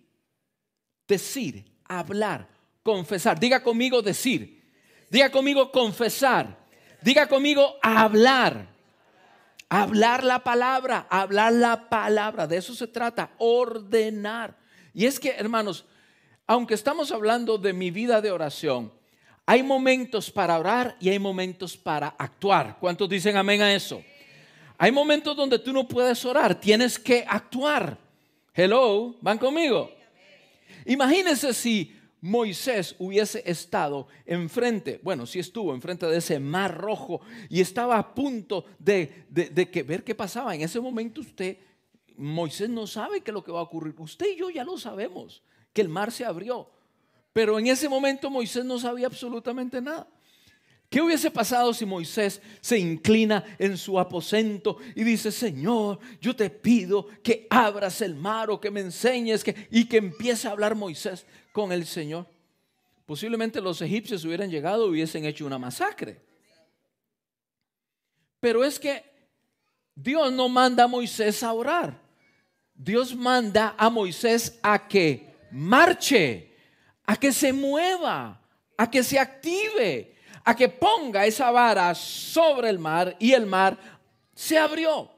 decir, 1.06 1.64
hablar, 1.84 2.48
confesar. 2.82 3.38
Diga 3.38 3.62
conmigo 3.62 4.02
decir. 4.02 4.62
Diga 5.10 5.30
conmigo 5.30 5.70
confesar. 5.70 6.56
Diga 7.02 7.26
conmigo 7.26 7.76
hablar. 7.82 8.68
Hablar 9.68 10.22
la 10.22 10.44
palabra, 10.44 11.06
hablar 11.10 11.52
la 11.52 11.88
palabra. 11.88 12.46
De 12.46 12.56
eso 12.56 12.74
se 12.74 12.86
trata, 12.86 13.32
ordenar. 13.38 14.56
Y 14.94 15.06
es 15.06 15.18
que, 15.18 15.30
hermanos, 15.30 15.84
aunque 16.46 16.74
estamos 16.74 17.10
hablando 17.10 17.58
de 17.58 17.72
mi 17.72 17.90
vida 17.90 18.20
de 18.20 18.30
oración, 18.30 18.92
hay 19.44 19.62
momentos 19.62 20.30
para 20.30 20.58
orar 20.58 20.96
y 21.00 21.08
hay 21.08 21.18
momentos 21.18 21.76
para 21.76 22.08
actuar. 22.18 22.76
¿Cuántos 22.78 23.08
dicen 23.08 23.36
amén 23.36 23.62
a 23.62 23.74
eso? 23.74 24.02
Hay 24.78 24.92
momentos 24.92 25.36
donde 25.36 25.58
tú 25.58 25.72
no 25.72 25.88
puedes 25.88 26.24
orar, 26.24 26.54
tienes 26.54 26.98
que 26.98 27.24
actuar. 27.26 27.96
Hello, 28.54 29.16
¿van 29.20 29.38
conmigo? 29.38 29.95
Imagínense 30.86 31.52
si 31.52 31.94
Moisés 32.20 32.96
hubiese 32.98 33.42
estado 33.44 34.08
enfrente, 34.24 35.00
bueno, 35.02 35.26
si 35.26 35.38
estuvo 35.38 35.74
enfrente 35.74 36.06
de 36.06 36.16
ese 36.16 36.40
mar 36.40 36.76
rojo 36.76 37.20
y 37.48 37.60
estaba 37.60 37.98
a 37.98 38.14
punto 38.14 38.64
de, 38.78 39.26
de, 39.28 39.70
que 39.70 39.82
ver 39.82 40.02
qué 40.02 40.14
pasaba. 40.14 40.54
En 40.54 40.62
ese 40.62 40.80
momento 40.80 41.20
usted, 41.20 41.58
Moisés 42.16 42.70
no 42.70 42.86
sabe 42.86 43.20
qué 43.20 43.30
es 43.30 43.34
lo 43.34 43.44
que 43.44 43.52
va 43.52 43.60
a 43.60 43.64
ocurrir. 43.64 43.94
Usted 43.98 44.26
y 44.34 44.38
yo 44.38 44.50
ya 44.50 44.64
lo 44.64 44.78
sabemos, 44.78 45.42
que 45.72 45.82
el 45.82 45.88
mar 45.88 46.10
se 46.10 46.24
abrió. 46.24 46.70
Pero 47.32 47.58
en 47.58 47.66
ese 47.66 47.88
momento 47.88 48.30
Moisés 48.30 48.64
no 48.64 48.78
sabía 48.78 49.06
absolutamente 49.06 49.80
nada. 49.80 50.08
¿Qué 50.88 51.00
hubiese 51.00 51.30
pasado 51.30 51.74
si 51.74 51.84
Moisés 51.84 52.40
se 52.60 52.78
inclina 52.78 53.44
en 53.58 53.76
su 53.76 53.98
aposento 53.98 54.78
y 54.94 55.02
dice, 55.02 55.32
Señor, 55.32 55.98
yo 56.20 56.34
te 56.34 56.48
pido 56.48 57.08
que 57.22 57.46
abras 57.50 58.00
el 58.00 58.14
mar 58.14 58.50
o 58.50 58.60
que 58.60 58.70
me 58.70 58.80
enseñes 58.80 59.42
que, 59.42 59.68
y 59.70 59.86
que 59.86 59.96
empiece 59.96 60.46
a 60.46 60.52
hablar 60.52 60.74
Moisés 60.74 61.26
con 61.52 61.72
el 61.72 61.86
Señor? 61.86 62.26
Posiblemente 63.04 63.60
los 63.60 63.82
egipcios 63.82 64.24
hubieran 64.24 64.50
llegado 64.50 64.86
y 64.86 64.90
hubiesen 64.90 65.24
hecho 65.24 65.46
una 65.46 65.58
masacre. 65.58 66.20
Pero 68.40 68.64
es 68.64 68.78
que 68.78 69.04
Dios 69.94 70.32
no 70.32 70.48
manda 70.48 70.84
a 70.84 70.88
Moisés 70.88 71.42
a 71.42 71.52
orar. 71.52 72.00
Dios 72.74 73.14
manda 73.14 73.74
a 73.76 73.90
Moisés 73.90 74.58
a 74.62 74.86
que 74.86 75.34
marche 75.50 76.46
a 77.06 77.16
que 77.16 77.32
se 77.32 77.52
mueva, 77.52 78.40
a 78.76 78.90
que 78.90 79.02
se 79.02 79.18
active, 79.18 80.15
a 80.46 80.54
que 80.54 80.68
ponga 80.68 81.26
esa 81.26 81.50
vara 81.50 81.92
sobre 81.94 82.70
el 82.70 82.78
mar 82.78 83.16
y 83.18 83.32
el 83.32 83.46
mar 83.46 83.76
se 84.32 84.56
abrió. 84.56 85.10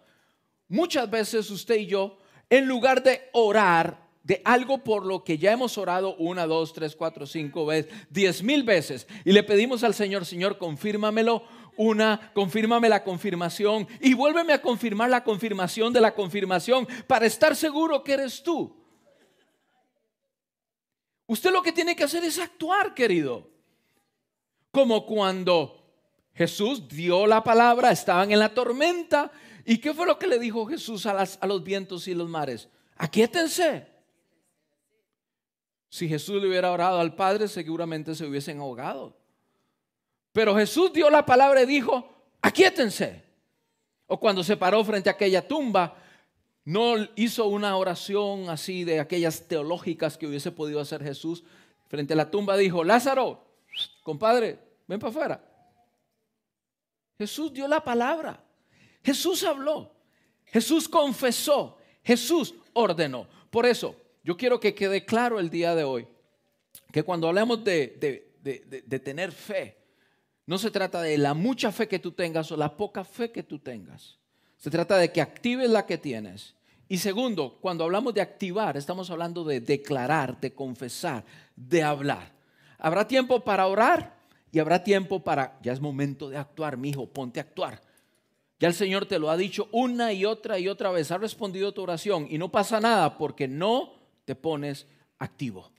Muchas 0.68 1.08
veces 1.08 1.50
usted 1.50 1.76
y 1.76 1.86
yo, 1.86 2.18
en 2.48 2.66
lugar 2.66 3.02
de 3.02 3.28
orar 3.32 4.08
de 4.22 4.40
algo 4.44 4.78
por 4.78 5.04
lo 5.04 5.24
que 5.24 5.36
ya 5.36 5.52
hemos 5.52 5.76
orado 5.76 6.16
una, 6.16 6.46
dos, 6.46 6.72
tres, 6.72 6.96
cuatro, 6.96 7.26
cinco 7.26 7.66
veces, 7.66 7.92
diez 8.08 8.42
mil 8.42 8.62
veces, 8.62 9.06
y 9.24 9.32
le 9.32 9.42
pedimos 9.42 9.84
al 9.84 9.94
Señor, 9.94 10.24
Señor, 10.24 10.56
confírmamelo, 10.56 11.44
una, 11.76 12.32
confírmame 12.32 12.88
la 12.88 13.04
confirmación 13.04 13.86
y 14.00 14.14
vuélveme 14.14 14.54
a 14.54 14.62
confirmar 14.62 15.10
la 15.10 15.24
confirmación 15.24 15.92
de 15.92 16.00
la 16.00 16.14
confirmación 16.14 16.88
para 17.06 17.26
estar 17.26 17.54
seguro 17.54 18.02
que 18.02 18.14
eres 18.14 18.42
tú. 18.42 18.74
Usted 21.26 21.52
lo 21.52 21.62
que 21.62 21.72
tiene 21.72 21.94
que 21.94 22.04
hacer 22.04 22.24
es 22.24 22.38
actuar, 22.38 22.94
querido. 22.94 23.57
Como 24.70 25.06
cuando 25.06 25.78
Jesús 26.34 26.88
dio 26.88 27.26
la 27.26 27.42
palabra, 27.42 27.90
estaban 27.90 28.30
en 28.30 28.38
la 28.38 28.54
tormenta. 28.54 29.30
¿Y 29.64 29.78
qué 29.78 29.92
fue 29.92 30.06
lo 30.06 30.18
que 30.18 30.26
le 30.26 30.38
dijo 30.38 30.66
Jesús 30.66 31.04
a, 31.06 31.46
los 31.46 31.64
vientos 31.64 32.06
y 32.06 32.14
los 32.14 32.28
mares? 32.28 32.68
Aquíétense. 32.96 33.86
Si 35.88 36.08
Jesús 36.08 36.40
le 36.40 36.48
hubiera 36.48 36.70
orado 36.70 37.00
al 37.00 37.14
Padre, 37.14 37.48
seguramente 37.48 38.14
se 38.14 38.24
hubiesen 38.24 38.60
ahogado. 38.60 39.16
Pero 40.32 40.54
Jesús 40.54 40.92
dio 40.92 41.10
la 41.10 41.26
palabra 41.26 41.62
y 41.62 41.66
dijo, 41.66 42.08
aquíétense. 42.40 43.24
O 44.06 44.20
cuando 44.20 44.44
se 44.44 44.56
paró 44.56 44.84
frente 44.84 45.08
a 45.08 45.14
aquella 45.14 45.46
tumba, 45.46 45.96
no 46.64 46.94
hizo 47.16 47.46
una 47.46 47.76
oración 47.76 48.50
así 48.50 48.84
de 48.84 49.00
aquellas 49.00 49.48
teológicas 49.48 50.16
que 50.16 50.26
hubiese 50.26 50.52
podido 50.52 50.80
hacer 50.80 51.02
Jesús. 51.02 51.42
Frente 51.88 52.12
a 52.12 52.16
la 52.16 52.30
tumba 52.30 52.56
dijo, 52.56 52.84
Lázaro, 52.84 53.47
compadre, 54.08 54.58
ven 54.86 54.98
para 54.98 55.10
afuera. 55.10 55.44
Jesús 57.18 57.52
dio 57.52 57.68
la 57.68 57.84
palabra. 57.84 58.42
Jesús 59.04 59.44
habló. 59.44 59.92
Jesús 60.46 60.88
confesó. 60.88 61.76
Jesús 62.02 62.54
ordenó. 62.72 63.26
Por 63.50 63.66
eso, 63.66 63.94
yo 64.24 64.34
quiero 64.34 64.58
que 64.58 64.74
quede 64.74 65.04
claro 65.04 65.38
el 65.38 65.50
día 65.50 65.74
de 65.74 65.84
hoy 65.84 66.08
que 66.90 67.02
cuando 67.02 67.28
hablamos 67.28 67.62
de, 67.62 68.24
de 68.40 68.98
tener 68.98 69.30
fe, 69.30 69.76
No 70.48 70.56
se 70.56 70.70
trata 70.70 71.02
de 71.02 71.18
la 71.18 71.34
mucha 71.34 71.70
fe 71.70 71.86
que 71.86 71.98
tú 71.98 72.12
tengas 72.12 72.50
o 72.50 72.56
la 72.56 72.74
poca 72.74 73.04
fe 73.04 73.30
que 73.30 73.42
tú 73.42 73.58
tengas. 73.58 74.18
Se 74.56 74.70
trata 74.70 74.96
de 74.96 75.12
que 75.12 75.20
actives 75.20 75.68
la 75.68 75.84
que 75.84 75.98
tienes. 75.98 76.54
Y 76.88 76.96
segundo, 76.96 77.58
cuando 77.60 77.84
hablamos 77.84 78.14
de 78.14 78.22
activar, 78.22 78.78
estamos 78.78 79.10
hablando 79.10 79.44
de 79.44 79.60
declarar, 79.60 80.40
de 80.40 80.54
confesar, 80.54 81.22
de 81.54 81.82
hablar. 81.82 82.37
Habrá 82.78 83.06
tiempo 83.06 83.40
para 83.44 83.66
orar 83.66 84.16
y 84.50 84.58
habrá 84.58 84.82
tiempo 84.82 85.22
para, 85.22 85.58
ya 85.62 85.72
es 85.72 85.80
momento 85.80 86.28
de 86.28 86.36
actuar, 86.36 86.76
mi 86.76 86.90
hijo, 86.90 87.06
ponte 87.06 87.40
a 87.40 87.42
actuar. 87.42 87.80
Ya 88.60 88.68
el 88.68 88.74
Señor 88.74 89.06
te 89.06 89.18
lo 89.18 89.30
ha 89.30 89.36
dicho 89.36 89.68
una 89.72 90.12
y 90.12 90.24
otra 90.24 90.58
y 90.58 90.68
otra 90.68 90.90
vez, 90.90 91.10
ha 91.10 91.18
respondido 91.18 91.72
tu 91.72 91.82
oración 91.82 92.26
y 92.30 92.38
no 92.38 92.50
pasa 92.50 92.80
nada 92.80 93.16
porque 93.16 93.46
no 93.46 93.94
te 94.24 94.34
pones 94.34 94.86
activo. 95.18 95.70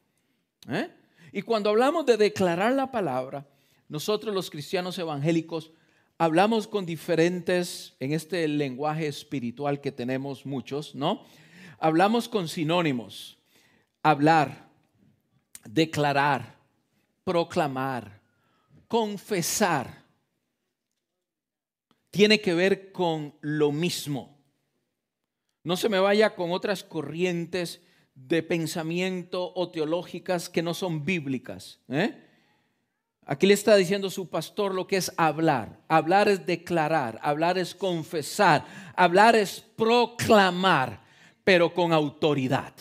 ¿Eh? 0.69 0.89
Y 1.31 1.41
cuando 1.41 1.69
hablamos 1.69 2.05
de 2.05 2.17
declarar 2.17 2.73
la 2.73 2.91
palabra, 2.91 3.45
nosotros 3.87 4.33
los 4.33 4.49
cristianos 4.49 4.97
evangélicos 4.97 5.71
hablamos 6.17 6.67
con 6.67 6.85
diferentes, 6.85 7.95
en 7.99 8.13
este 8.13 8.47
lenguaje 8.47 9.07
espiritual 9.07 9.81
que 9.81 9.91
tenemos 9.91 10.45
muchos, 10.45 10.93
¿no? 10.93 11.25
Hablamos 11.79 12.27
con 12.27 12.47
sinónimos. 12.47 13.37
Hablar, 14.03 14.69
declarar, 15.65 16.58
proclamar, 17.29 18.19
confesar. 18.87 20.03
Tiene 22.09 22.41
que 22.41 22.55
ver 22.55 22.91
con 22.91 23.35
lo 23.41 23.71
mismo. 23.71 24.35
No 25.63 25.77
se 25.77 25.89
me 25.89 25.99
vaya 25.99 26.33
con 26.33 26.51
otras 26.51 26.83
corrientes 26.83 27.83
de 28.15 28.41
pensamiento 28.41 29.53
o 29.55 29.69
teológicas 29.69 30.49
que 30.49 30.63
no 30.63 30.73
son 30.73 31.05
bíblicas. 31.05 31.79
¿eh? 31.87 32.19
Aquí 33.27 33.45
le 33.45 33.53
está 33.53 33.75
diciendo 33.75 34.09
su 34.09 34.27
pastor 34.27 34.73
lo 34.73 34.87
que 34.87 34.97
es 34.97 35.13
hablar. 35.15 35.81
Hablar 35.87 36.29
es 36.29 36.47
declarar, 36.47 37.19
hablar 37.21 37.59
es 37.59 37.75
confesar, 37.75 38.65
hablar 38.95 39.35
es 39.35 39.63
proclamar, 39.75 41.03
pero 41.43 41.75
con 41.75 41.93
autoridad. 41.93 42.73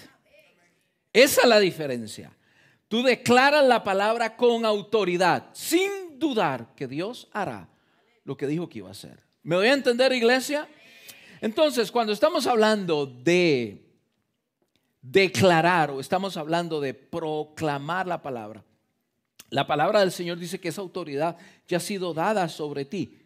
Esa 1.13 1.43
es 1.43 1.49
la 1.49 1.61
diferencia. 1.61 2.33
Tú 2.89 3.03
declaras 3.03 3.65
la 3.65 3.85
palabra 3.85 4.37
con 4.37 4.65
autoridad, 4.65 5.51
sin 5.53 6.19
dudar 6.19 6.75
que 6.75 6.87
Dios 6.87 7.29
hará 7.33 7.69
lo 8.25 8.37
que 8.37 8.47
dijo 8.47 8.69
que 8.69 8.79
iba 8.79 8.89
a 8.89 8.93
hacer. 8.93 9.23
¿Me 9.43 9.57
voy 9.57 9.69
a 9.69 9.75
entender, 9.75 10.13
iglesia? 10.13 10.69
Entonces, 11.41 11.93
cuando 11.93 12.13
estamos 12.13 12.47
hablando 12.47 13.07
de 13.07 13.85
declarar 15.03 15.91
o 15.91 16.01
estamos 16.01 16.37
hablando 16.37 16.81
de 16.81 16.95
proclamar 16.95 18.07
la 18.07 18.23
palabra, 18.23 18.65
la 19.51 19.67
palabra 19.67 20.01
del 20.01 20.13
Señor 20.13 20.39
dice 20.39 20.61
que 20.61 20.69
esa 20.69 20.81
autoridad 20.81 21.37
ya 21.67 21.77
ha 21.77 21.81
sido 21.81 22.13
dada 22.13 22.49
sobre 22.49 22.85
ti. 22.85 23.19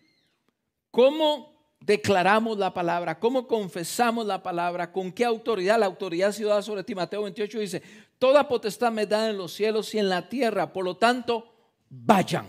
¿Cómo 0.91 1.52
declaramos 1.85 2.59
la 2.59 2.73
palabra? 2.73 3.19
¿Cómo 3.19 3.47
confesamos 3.47 4.27
la 4.27 4.43
palabra? 4.43 4.93
¿Con 4.93 5.13
qué 5.13 5.25
autoridad? 5.25 5.79
La 5.79 5.87
autoridad 5.87 6.35
dada 6.39 6.63
sobre 6.63 6.85
ti. 6.85 6.95
Mateo 6.95 7.23
28 7.23 7.59
dice, 7.59 7.83
toda 8.19 8.47
potestad 8.49 8.93
me 8.93 9.07
da 9.07 9.29
en 9.29 9.37
los 9.37 9.53
cielos 9.53 9.95
y 9.95 9.99
en 9.99 10.09
la 10.09 10.29
tierra. 10.29 10.73
Por 10.73 10.85
lo 10.85 10.97
tanto, 10.97 11.53
vayan. 11.89 12.47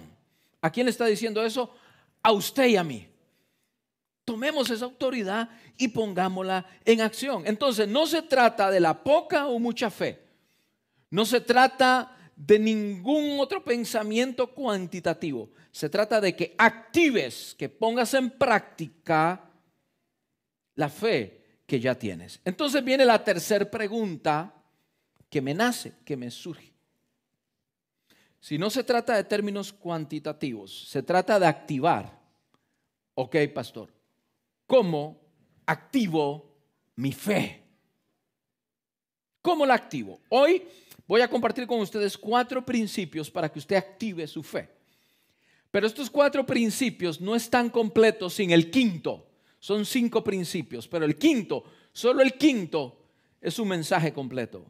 ¿A 0.61 0.71
quién 0.71 0.85
le 0.85 0.91
está 0.91 1.05
diciendo 1.05 1.43
eso? 1.43 1.73
A 2.21 2.31
usted 2.31 2.67
y 2.67 2.77
a 2.77 2.83
mí. 2.83 3.07
Tomemos 4.25 4.69
esa 4.69 4.85
autoridad 4.85 5.49
y 5.77 5.89
pongámosla 5.89 6.65
en 6.85 7.01
acción. 7.01 7.43
Entonces, 7.45 7.87
no 7.87 8.07
se 8.07 8.21
trata 8.21 8.71
de 8.71 8.79
la 8.79 9.03
poca 9.03 9.47
o 9.47 9.59
mucha 9.59 9.89
fe. 9.89 10.23
No 11.09 11.25
se 11.25 11.41
trata 11.41 12.22
de 12.35 12.59
ningún 12.59 13.39
otro 13.39 13.63
pensamiento 13.63 14.53
cuantitativo. 14.53 15.49
Se 15.71 15.89
trata 15.89 16.19
de 16.19 16.35
que 16.35 16.55
actives, 16.57 17.55
que 17.57 17.69
pongas 17.69 18.13
en 18.13 18.31
práctica 18.31 19.49
la 20.75 20.89
fe 20.89 21.61
que 21.65 21.79
ya 21.79 21.95
tienes. 21.95 22.39
Entonces 22.45 22.83
viene 22.83 23.05
la 23.05 23.23
tercera 23.23 23.69
pregunta 23.69 24.53
que 25.29 25.41
me 25.41 25.53
nace, 25.53 25.93
que 26.05 26.17
me 26.17 26.29
surge. 26.29 26.73
Si 28.39 28.57
no 28.57 28.69
se 28.69 28.83
trata 28.83 29.15
de 29.15 29.23
términos 29.23 29.71
cuantitativos, 29.71 30.89
se 30.89 31.01
trata 31.01 31.39
de 31.39 31.47
activar. 31.47 32.19
Ok, 33.15 33.37
pastor, 33.53 33.93
¿cómo 34.67 35.21
activo 35.65 36.57
mi 36.95 37.13
fe? 37.13 37.63
¿Cómo 39.41 39.65
la 39.65 39.75
activo? 39.75 40.19
Hoy 40.29 40.63
Voy 41.13 41.21
a 41.21 41.27
compartir 41.27 41.67
con 41.67 41.79
ustedes 41.79 42.17
cuatro 42.17 42.65
principios 42.65 43.29
para 43.29 43.47
que 43.47 43.59
usted 43.59 43.75
active 43.75 44.25
su 44.25 44.41
fe. 44.41 44.67
Pero 45.69 45.85
estos 45.85 46.09
cuatro 46.09 46.43
principios 46.43 47.21
no 47.21 47.35
están 47.35 47.69
completos 47.69 48.33
sin 48.33 48.49
el 48.49 48.71
quinto. 48.71 49.27
Son 49.59 49.85
cinco 49.85 50.23
principios, 50.23 50.87
pero 50.87 51.05
el 51.05 51.15
quinto, 51.15 51.65
solo 51.91 52.23
el 52.23 52.33
quinto, 52.33 52.97
es 53.39 53.59
un 53.59 53.67
mensaje 53.67 54.11
completo. 54.11 54.65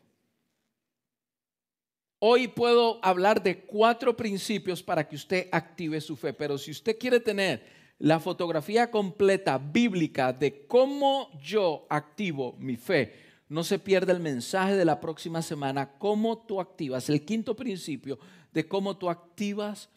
Hoy 2.19 2.49
puedo 2.49 2.99
hablar 3.01 3.41
de 3.41 3.59
cuatro 3.59 4.13
principios 4.13 4.83
para 4.83 5.07
que 5.07 5.15
usted 5.15 5.47
active 5.49 6.01
su 6.01 6.17
fe, 6.17 6.33
pero 6.33 6.57
si 6.57 6.71
usted 6.71 6.97
quiere 6.99 7.21
tener 7.21 7.65
la 7.99 8.19
fotografía 8.19 8.91
completa 8.91 9.57
bíblica 9.57 10.33
de 10.33 10.67
cómo 10.67 11.31
yo 11.41 11.87
activo 11.89 12.57
mi 12.59 12.75
fe, 12.75 13.32
no 13.53 13.63
se 13.63 13.77
pierda 13.77 14.11
el 14.11 14.19
mensaje 14.19 14.75
de 14.75 14.83
la 14.83 14.99
próxima 14.99 15.43
semana, 15.43 15.91
cómo 15.99 16.39
tú 16.39 16.59
activas, 16.59 17.07
el 17.07 17.23
quinto 17.23 17.55
principio 17.55 18.17
de 18.51 18.67
cómo 18.67 18.97
tú 18.97 19.11
activas 19.11 19.89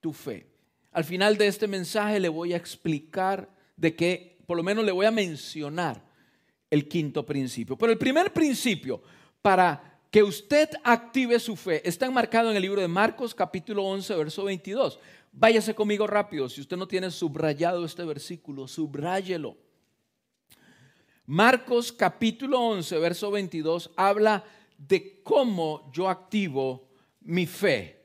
tu 0.00 0.12
fe. 0.12 0.46
Al 0.92 1.02
final 1.02 1.36
de 1.36 1.48
este 1.48 1.66
mensaje 1.66 2.20
le 2.20 2.28
voy 2.28 2.52
a 2.52 2.56
explicar 2.56 3.50
de 3.76 3.96
qué, 3.96 4.38
por 4.46 4.56
lo 4.56 4.62
menos 4.62 4.84
le 4.84 4.92
voy 4.92 5.06
a 5.06 5.10
mencionar 5.10 6.00
el 6.70 6.86
quinto 6.86 7.26
principio. 7.26 7.76
Pero 7.76 7.90
el 7.90 7.98
primer 7.98 8.32
principio 8.32 9.02
para 9.42 10.00
que 10.08 10.22
usted 10.22 10.68
active 10.84 11.40
su 11.40 11.56
fe 11.56 11.86
está 11.88 12.06
enmarcado 12.06 12.48
en 12.50 12.56
el 12.56 12.62
libro 12.62 12.80
de 12.80 12.86
Marcos 12.86 13.34
capítulo 13.34 13.82
11, 13.86 14.14
verso 14.14 14.44
22. 14.44 15.00
Váyase 15.32 15.74
conmigo 15.74 16.06
rápido, 16.06 16.48
si 16.48 16.60
usted 16.60 16.76
no 16.76 16.86
tiene 16.86 17.10
subrayado 17.10 17.84
este 17.84 18.04
versículo, 18.04 18.68
subráyelo. 18.68 19.56
Marcos 21.26 21.92
capítulo 21.92 22.60
11, 22.60 22.98
verso 22.98 23.30
22 23.30 23.90
habla 23.96 24.44
de 24.76 25.22
cómo 25.22 25.90
yo 25.92 26.08
activo 26.08 26.88
mi 27.20 27.46
fe. 27.46 28.00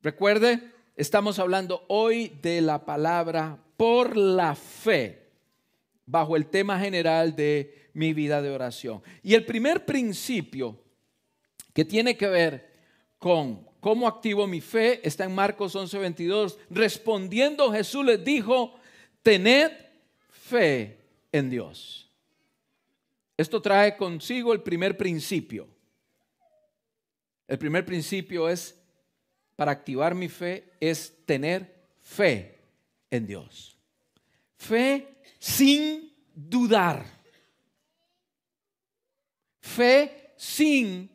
Recuerde, 0.00 0.60
estamos 0.96 1.38
hablando 1.38 1.84
hoy 1.88 2.28
de 2.40 2.60
la 2.60 2.84
palabra 2.84 3.58
por 3.76 4.16
la 4.16 4.54
fe, 4.54 5.26
bajo 6.06 6.36
el 6.36 6.46
tema 6.46 6.78
general 6.78 7.36
de 7.36 7.90
mi 7.92 8.12
vida 8.14 8.40
de 8.40 8.50
oración. 8.50 9.02
Y 9.22 9.34
el 9.34 9.44
primer 9.44 9.84
principio 9.84 10.78
que 11.74 11.84
tiene 11.84 12.16
que 12.16 12.28
ver 12.28 12.72
con 13.18 13.66
cómo 13.80 14.06
activo 14.06 14.46
mi 14.46 14.60
fe 14.60 15.00
está 15.06 15.24
en 15.24 15.34
Marcos 15.34 15.74
11, 15.74 15.98
22. 15.98 16.58
Respondiendo 16.70 17.72
Jesús 17.72 18.04
les 18.04 18.24
dijo, 18.24 18.74
tened 19.22 19.72
fe 20.28 20.97
en 21.32 21.50
Dios. 21.50 22.10
Esto 23.36 23.62
trae 23.62 23.96
consigo 23.96 24.52
el 24.52 24.62
primer 24.62 24.96
principio. 24.96 25.68
El 27.46 27.58
primer 27.58 27.84
principio 27.84 28.48
es, 28.48 28.78
para 29.56 29.72
activar 29.72 30.14
mi 30.14 30.28
fe, 30.28 30.72
es 30.80 31.14
tener 31.24 31.88
fe 32.00 32.58
en 33.10 33.26
Dios. 33.26 33.78
Fe 34.56 35.20
sin 35.38 36.12
dudar. 36.34 37.04
Fe 39.60 40.32
sin 40.36 41.10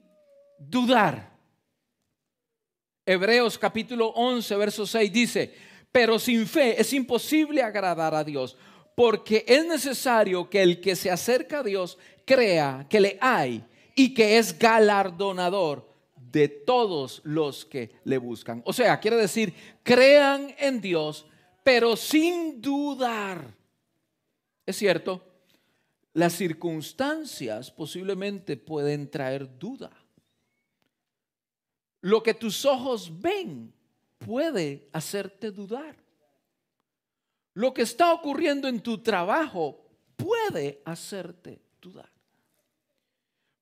dudar. 0.57 1.31
Hebreos 3.05 3.57
capítulo 3.57 4.07
11, 4.07 4.55
verso 4.55 4.87
6 4.87 5.11
dice, 5.11 5.53
pero 5.91 6.17
sin 6.17 6.47
fe 6.47 6.79
es 6.79 6.93
imposible 6.93 7.61
agradar 7.61 8.15
a 8.15 8.23
Dios 8.23 8.57
porque 8.95 9.43
es 9.47 9.65
necesario 9.65 10.49
que 10.49 10.61
el 10.61 10.81
que 10.81 10.95
se 10.95 11.09
acerca 11.09 11.59
a 11.59 11.63
Dios 11.63 11.97
crea 12.25 12.85
que 12.89 12.99
le 12.99 13.17
hay 13.21 13.63
y 13.95 14.13
que 14.13 14.37
es 14.37 14.57
galardonador 14.57 15.87
de 16.31 16.47
todos 16.47 17.21
los 17.23 17.65
que 17.65 17.91
le 18.03 18.17
buscan. 18.17 18.61
O 18.65 18.73
sea, 18.73 18.99
quiere 18.99 19.17
decir, 19.17 19.53
crean 19.83 20.53
en 20.57 20.81
Dios, 20.81 21.27
pero 21.63 21.95
sin 21.95 22.59
dudar. 22.61 23.55
Es 24.65 24.77
cierto, 24.77 25.21
las 26.13 26.33
circunstancias 26.33 27.71
posiblemente 27.71 28.57
pueden 28.57 29.09
traer 29.09 29.59
duda. 29.59 29.91
Lo 32.01 32.21
que 32.21 32.33
tus 32.33 32.65
ojos 32.65 33.21
ven 33.21 33.73
puede 34.17 34.89
hacerte 34.91 35.51
dudar. 35.51 36.02
Lo 37.53 37.73
que 37.73 37.83
está 37.83 38.13
ocurriendo 38.13 38.67
en 38.67 38.79
tu 38.79 38.97
trabajo 38.99 39.79
puede 40.15 40.81
hacerte 40.85 41.59
dudar. 41.81 42.09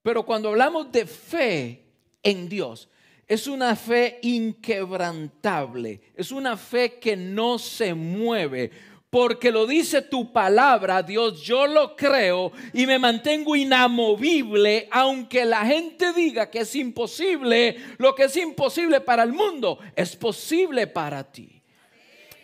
Pero 0.02 0.26
cuando 0.26 0.50
hablamos 0.50 0.92
de 0.92 1.06
fe 1.06 1.84
en 2.24 2.50
Dios, 2.50 2.90
es 3.28 3.48
una 3.48 3.76
fe 3.76 4.20
inquebrantable, 4.24 6.02
es 6.16 6.32
una 6.32 6.58
fe 6.58 7.00
que 7.00 7.16
no 7.16 7.60
se 7.60 7.94
mueve, 7.94 8.72
porque 9.10 9.52
lo 9.52 9.68
dice 9.68 10.02
tu 10.02 10.32
palabra, 10.32 11.04
Dios, 11.04 11.42
yo 11.42 11.68
lo 11.68 11.96
creo 11.96 12.52
y 12.74 12.86
me 12.86 12.98
mantengo 12.98 13.56
inamovible, 13.56 14.88
aunque 14.90 15.46
la 15.46 15.66
gente 15.66 16.14
diga 16.14 16.50
que 16.50 16.60
es 16.60 16.76
imposible, 16.76 17.76
lo 17.98 18.16
que 18.16 18.24
es 18.24 18.38
imposible 18.38 19.02
para 19.02 19.24
el 19.24 19.34
mundo 19.34 19.80
es 19.96 20.16
posible 20.16 20.88
para 20.88 21.30
ti. 21.30 21.61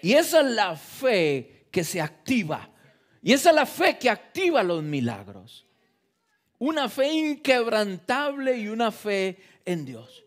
Y 0.01 0.13
esa 0.13 0.41
es 0.41 0.47
la 0.47 0.75
fe 0.75 1.67
que 1.71 1.83
se 1.83 2.01
activa. 2.01 2.69
Y 3.21 3.33
esa 3.33 3.49
es 3.49 3.55
la 3.55 3.65
fe 3.65 3.97
que 3.97 4.09
activa 4.09 4.63
los 4.63 4.83
milagros. 4.83 5.65
Una 6.59 6.89
fe 6.89 7.11
inquebrantable 7.11 8.57
y 8.57 8.67
una 8.67 8.91
fe 8.91 9.37
en 9.65 9.85
Dios. 9.85 10.23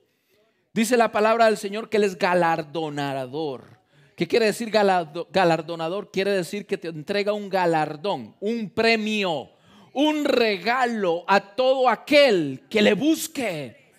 Dice 0.72 0.96
la 0.96 1.10
palabra 1.10 1.46
del 1.46 1.56
Señor 1.56 1.88
que 1.88 1.96
Él 1.96 2.04
es 2.04 2.16
galardonador 2.16 3.80
¿Qué 4.20 4.28
quiere 4.28 4.44
decir 4.44 4.70
galardonador? 4.70 6.10
Quiere 6.10 6.32
decir 6.32 6.66
que 6.66 6.76
te 6.76 6.88
entrega 6.88 7.32
un 7.32 7.48
galardón, 7.48 8.36
un 8.40 8.68
premio, 8.68 9.48
un 9.94 10.26
regalo 10.26 11.24
a 11.26 11.40
todo 11.40 11.88
aquel 11.88 12.64
que 12.68 12.82
le 12.82 12.92
busque. 12.92 13.94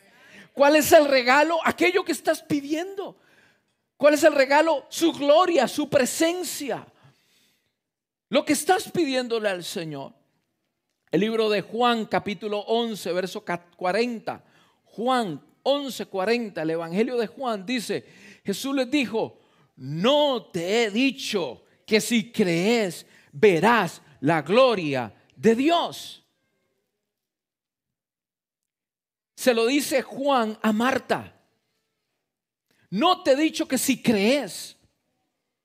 ¿Cuál 0.54 0.76
es 0.76 0.92
el 0.92 1.08
regalo? 1.08 1.58
Aquello 1.66 2.06
que 2.06 2.12
estás 2.12 2.44
pidiendo. 2.44 3.18
¿Cuál 4.02 4.16
es 4.16 4.24
el 4.24 4.34
regalo? 4.34 4.88
Su 4.90 5.14
gloria, 5.14 5.68
su 5.68 5.88
presencia. 5.88 6.88
Lo 8.30 8.44
que 8.44 8.54
estás 8.54 8.90
pidiéndole 8.90 9.48
al 9.48 9.64
Señor. 9.64 10.12
El 11.12 11.22
libro 11.22 11.52
de 11.52 11.62
Juan 11.62 12.08
capítulo 12.08 12.62
11, 12.62 13.14
verso 13.14 13.46
40. 13.78 14.44
Juan 14.86 15.40
11, 15.62 16.08
40, 16.08 16.64
el 16.64 16.70
Evangelio 16.72 17.16
de 17.16 17.28
Juan 17.28 17.64
dice, 17.64 18.04
Jesús 18.44 18.76
les 18.76 18.90
dijo, 18.90 19.38
no 19.76 20.48
te 20.52 20.86
he 20.86 20.90
dicho 20.90 21.64
que 21.86 22.02
si 22.02 22.32
crees 22.32 23.06
verás 23.32 24.02
la 24.22 24.42
gloria 24.42 25.14
de 25.36 25.54
Dios. 25.54 26.26
Se 29.36 29.54
lo 29.54 29.68
dice 29.68 30.02
Juan 30.02 30.58
a 30.60 30.72
Marta. 30.74 31.41
No 32.92 33.24
te 33.24 33.32
he 33.32 33.36
dicho 33.36 33.68
que 33.68 33.80
si 33.80 34.04
crees 34.04 34.78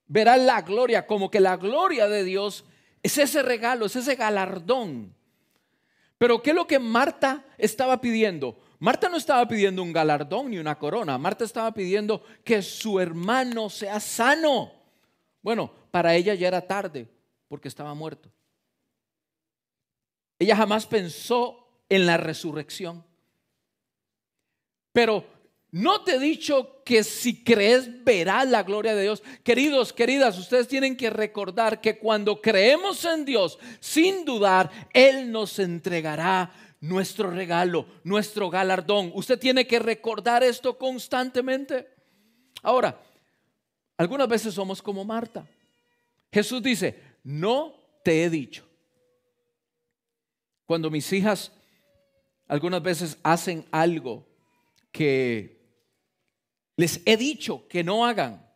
verás 0.06 0.40
la 0.40 0.62
gloria, 0.62 1.06
como 1.06 1.30
que 1.30 1.40
la 1.40 1.56
gloria 1.56 2.08
de 2.08 2.24
Dios 2.24 2.64
es 3.02 3.18
ese 3.18 3.42
regalo, 3.42 3.86
es 3.86 3.96
ese 3.96 4.14
galardón. 4.14 5.14
Pero 6.18 6.42
¿qué 6.42 6.50
es 6.50 6.56
lo 6.56 6.66
que 6.66 6.78
Marta 6.78 7.44
estaba 7.58 8.00
pidiendo? 8.00 8.58
Marta 8.78 9.08
no 9.08 9.16
estaba 9.16 9.46
pidiendo 9.48 9.82
un 9.82 9.92
galardón 9.92 10.50
ni 10.50 10.58
una 10.58 10.78
corona. 10.78 11.18
Marta 11.18 11.44
estaba 11.44 11.72
pidiendo 11.72 12.22
que 12.44 12.62
su 12.62 13.00
hermano 13.00 13.68
sea 13.68 14.00
sano. 14.00 14.72
Bueno, 15.42 15.72
para 15.90 16.14
ella 16.14 16.34
ya 16.34 16.48
era 16.48 16.66
tarde 16.66 17.08
porque 17.48 17.68
estaba 17.68 17.94
muerto. 17.94 18.30
Ella 20.38 20.56
jamás 20.56 20.86
pensó 20.86 21.66
en 21.88 22.06
la 22.06 22.16
resurrección. 22.16 23.04
Pero 24.92 25.35
no 25.72 26.04
te 26.04 26.14
he 26.14 26.18
dicho 26.18 26.82
que 26.84 27.02
si 27.02 27.42
crees 27.42 28.04
verás 28.04 28.48
la 28.48 28.62
gloria 28.62 28.94
de 28.94 29.02
Dios. 29.02 29.22
Queridos, 29.42 29.92
queridas, 29.92 30.38
ustedes 30.38 30.68
tienen 30.68 30.96
que 30.96 31.10
recordar 31.10 31.80
que 31.80 31.98
cuando 31.98 32.40
creemos 32.40 33.04
en 33.04 33.24
Dios, 33.24 33.58
sin 33.80 34.24
dudar, 34.24 34.70
Él 34.94 35.30
nos 35.30 35.58
entregará 35.58 36.52
nuestro 36.80 37.30
regalo, 37.30 37.86
nuestro 38.04 38.48
galardón. 38.48 39.10
Usted 39.14 39.38
tiene 39.38 39.66
que 39.66 39.78
recordar 39.78 40.42
esto 40.44 40.78
constantemente. 40.78 41.88
Ahora, 42.62 42.98
algunas 43.96 44.28
veces 44.28 44.54
somos 44.54 44.80
como 44.80 45.04
Marta. 45.04 45.46
Jesús 46.32 46.62
dice, 46.62 47.00
no 47.24 47.74
te 48.04 48.24
he 48.24 48.30
dicho. 48.30 48.64
Cuando 50.64 50.90
mis 50.90 51.12
hijas 51.12 51.52
algunas 52.48 52.82
veces 52.82 53.18
hacen 53.22 53.64
algo 53.70 54.24
que 54.92 55.55
les 56.76 57.00
he 57.06 57.16
dicho 57.16 57.66
que 57.68 57.82
no 57.82 58.04
hagan, 58.04 58.46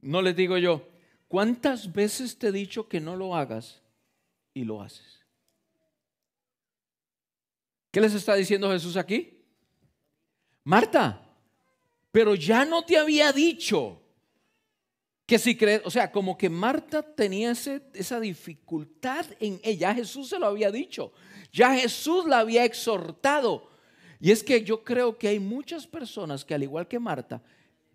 no 0.00 0.22
les 0.22 0.36
digo 0.36 0.56
yo, 0.58 0.88
¿cuántas 1.26 1.92
veces 1.92 2.38
te 2.38 2.48
he 2.48 2.52
dicho 2.52 2.88
que 2.88 3.00
no 3.00 3.16
lo 3.16 3.34
hagas 3.34 3.82
y 4.54 4.64
lo 4.64 4.80
haces? 4.80 5.26
¿Qué 7.90 8.00
les 8.00 8.14
está 8.14 8.34
diciendo 8.34 8.70
Jesús 8.70 8.96
aquí? 8.96 9.42
Marta, 10.64 11.26
pero 12.12 12.34
ya 12.34 12.64
no 12.64 12.84
te 12.84 12.96
había 12.96 13.32
dicho 13.32 14.02
que 15.26 15.38
si 15.38 15.56
crees, 15.56 15.82
o 15.84 15.90
sea, 15.90 16.10
como 16.10 16.38
que 16.38 16.48
Marta 16.48 17.02
tenía 17.02 17.50
esa 17.50 18.20
dificultad 18.20 19.26
en 19.40 19.60
ella, 19.62 19.94
Jesús 19.94 20.28
se 20.28 20.38
lo 20.38 20.46
había 20.46 20.70
dicho, 20.70 21.12
ya 21.52 21.74
Jesús 21.74 22.26
la 22.26 22.38
había 22.38 22.64
exhortado. 22.64 23.68
Y 24.20 24.32
es 24.32 24.42
que 24.42 24.62
yo 24.64 24.82
creo 24.82 25.16
que 25.16 25.28
hay 25.28 25.38
muchas 25.38 25.86
personas 25.86 26.44
que 26.44 26.54
al 26.54 26.62
igual 26.62 26.88
que 26.88 26.98
Marta, 26.98 27.40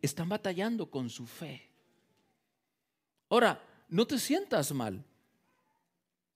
están 0.01 0.29
batallando 0.29 0.89
con 0.89 1.09
su 1.09 1.25
fe. 1.25 1.69
Ahora, 3.29 3.61
no 3.89 4.05
te 4.05 4.19
sientas 4.19 4.71
mal. 4.71 5.03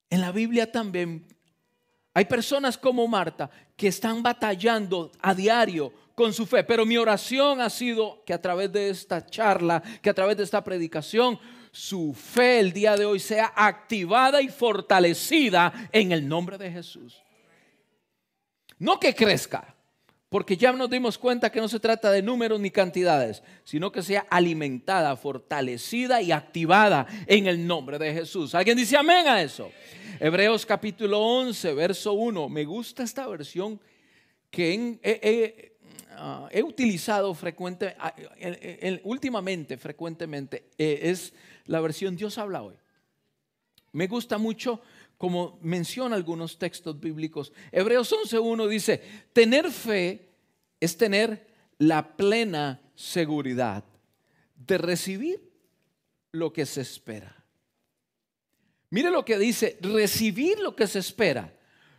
En 0.10 0.22
la 0.22 0.32
Biblia 0.32 0.72
también 0.72 1.26
hay 2.14 2.26
personas 2.26 2.78
como 2.78 3.08
Marta 3.08 3.50
que 3.76 3.90
están 3.90 4.24
batallando 4.24 5.12
a 5.22 5.36
diario 5.36 5.94
con 6.16 6.34
su 6.34 6.46
fe, 6.46 6.64
pero 6.64 6.86
mi 6.86 6.98
oración 6.98 7.62
ha 7.62 7.70
sido 7.70 8.24
que 8.26 8.34
a 8.34 8.42
través 8.42 8.72
de 8.72 8.90
esta 8.90 9.26
charla, 9.26 9.84
que 10.02 10.10
a 10.10 10.14
través 10.14 10.36
de 10.38 10.44
esta 10.44 10.64
predicación, 10.64 11.40
su 11.72 12.14
fe 12.14 12.60
el 12.60 12.74
día 12.74 12.96
de 12.96 13.06
hoy 13.06 13.20
sea 13.20 13.54
activada 13.56 14.42
y 14.42 14.48
fortalecida 14.48 15.90
en 15.92 16.12
el 16.12 16.28
nombre 16.28 16.58
de 16.58 16.72
Jesús. 16.72 17.22
No 18.80 19.00
que 19.00 19.14
crezca, 19.14 19.76
porque 20.30 20.58
ya 20.58 20.74
nos 20.74 20.90
dimos 20.90 21.18
cuenta 21.18 21.50
que 21.50 21.62
no 21.62 21.70
se 21.70 21.80
trata 21.80 22.12
de 22.12 22.22
números 22.22 22.60
ni 22.60 22.70
cantidades, 22.70 23.42
sino 23.64 23.92
que 23.92 24.02
sea 24.02 24.26
alimentada, 24.30 25.16
fortalecida 25.16 26.22
y 26.22 26.32
activada 26.32 27.08
en 27.28 27.48
el 27.48 27.66
nombre 27.66 27.98
de 27.98 28.14
Jesús. 28.14 28.54
¿Alguien 28.54 28.78
dice 28.78 28.98
amén 28.98 29.28
a 29.28 29.42
eso? 29.42 29.72
Hebreos 30.20 30.66
capítulo 30.66 31.20
11, 31.20 31.74
verso 31.74 32.14
1. 32.14 32.50
Me 32.50 32.66
gusta 32.66 33.04
esta 33.04 33.26
versión 33.28 33.80
que 34.50 35.00
ah, 36.18 36.50
he 36.52 36.64
utilizado 36.64 37.34
frecuente, 37.34 37.96
ah, 37.98 38.14
últimamente, 39.04 39.78
frecuentemente. 39.78 40.72
Eh, 40.78 41.00
es 41.04 41.34
la 41.66 41.80
versión 41.80 42.18
Dios 42.18 42.38
habla 42.38 42.64
hoy. 42.64 42.76
Me 43.94 44.08
gusta 44.08 44.38
mucho 44.38 44.82
como 45.18 45.58
menciona 45.62 46.16
algunos 46.16 46.58
textos 46.58 47.00
bíblicos. 47.00 47.52
Hebreos 47.72 48.12
11.1 48.12 48.68
dice, 48.68 49.02
tener 49.34 49.72
fe 49.72 50.30
es 50.80 50.96
tener 50.96 51.48
la 51.80 52.16
plena 52.16 52.82
seguridad 52.96 53.84
de 54.56 54.78
recibir 54.78 55.42
lo 56.32 56.54
que 56.54 56.66
se 56.66 56.82
espera. 56.82 57.36
Mire 58.90 59.10
lo 59.10 59.26
que 59.26 59.38
dice, 59.38 59.78
recibir 59.82 60.60
lo 60.60 60.76
que 60.76 60.88
se 60.88 61.00
espera. 61.00 61.54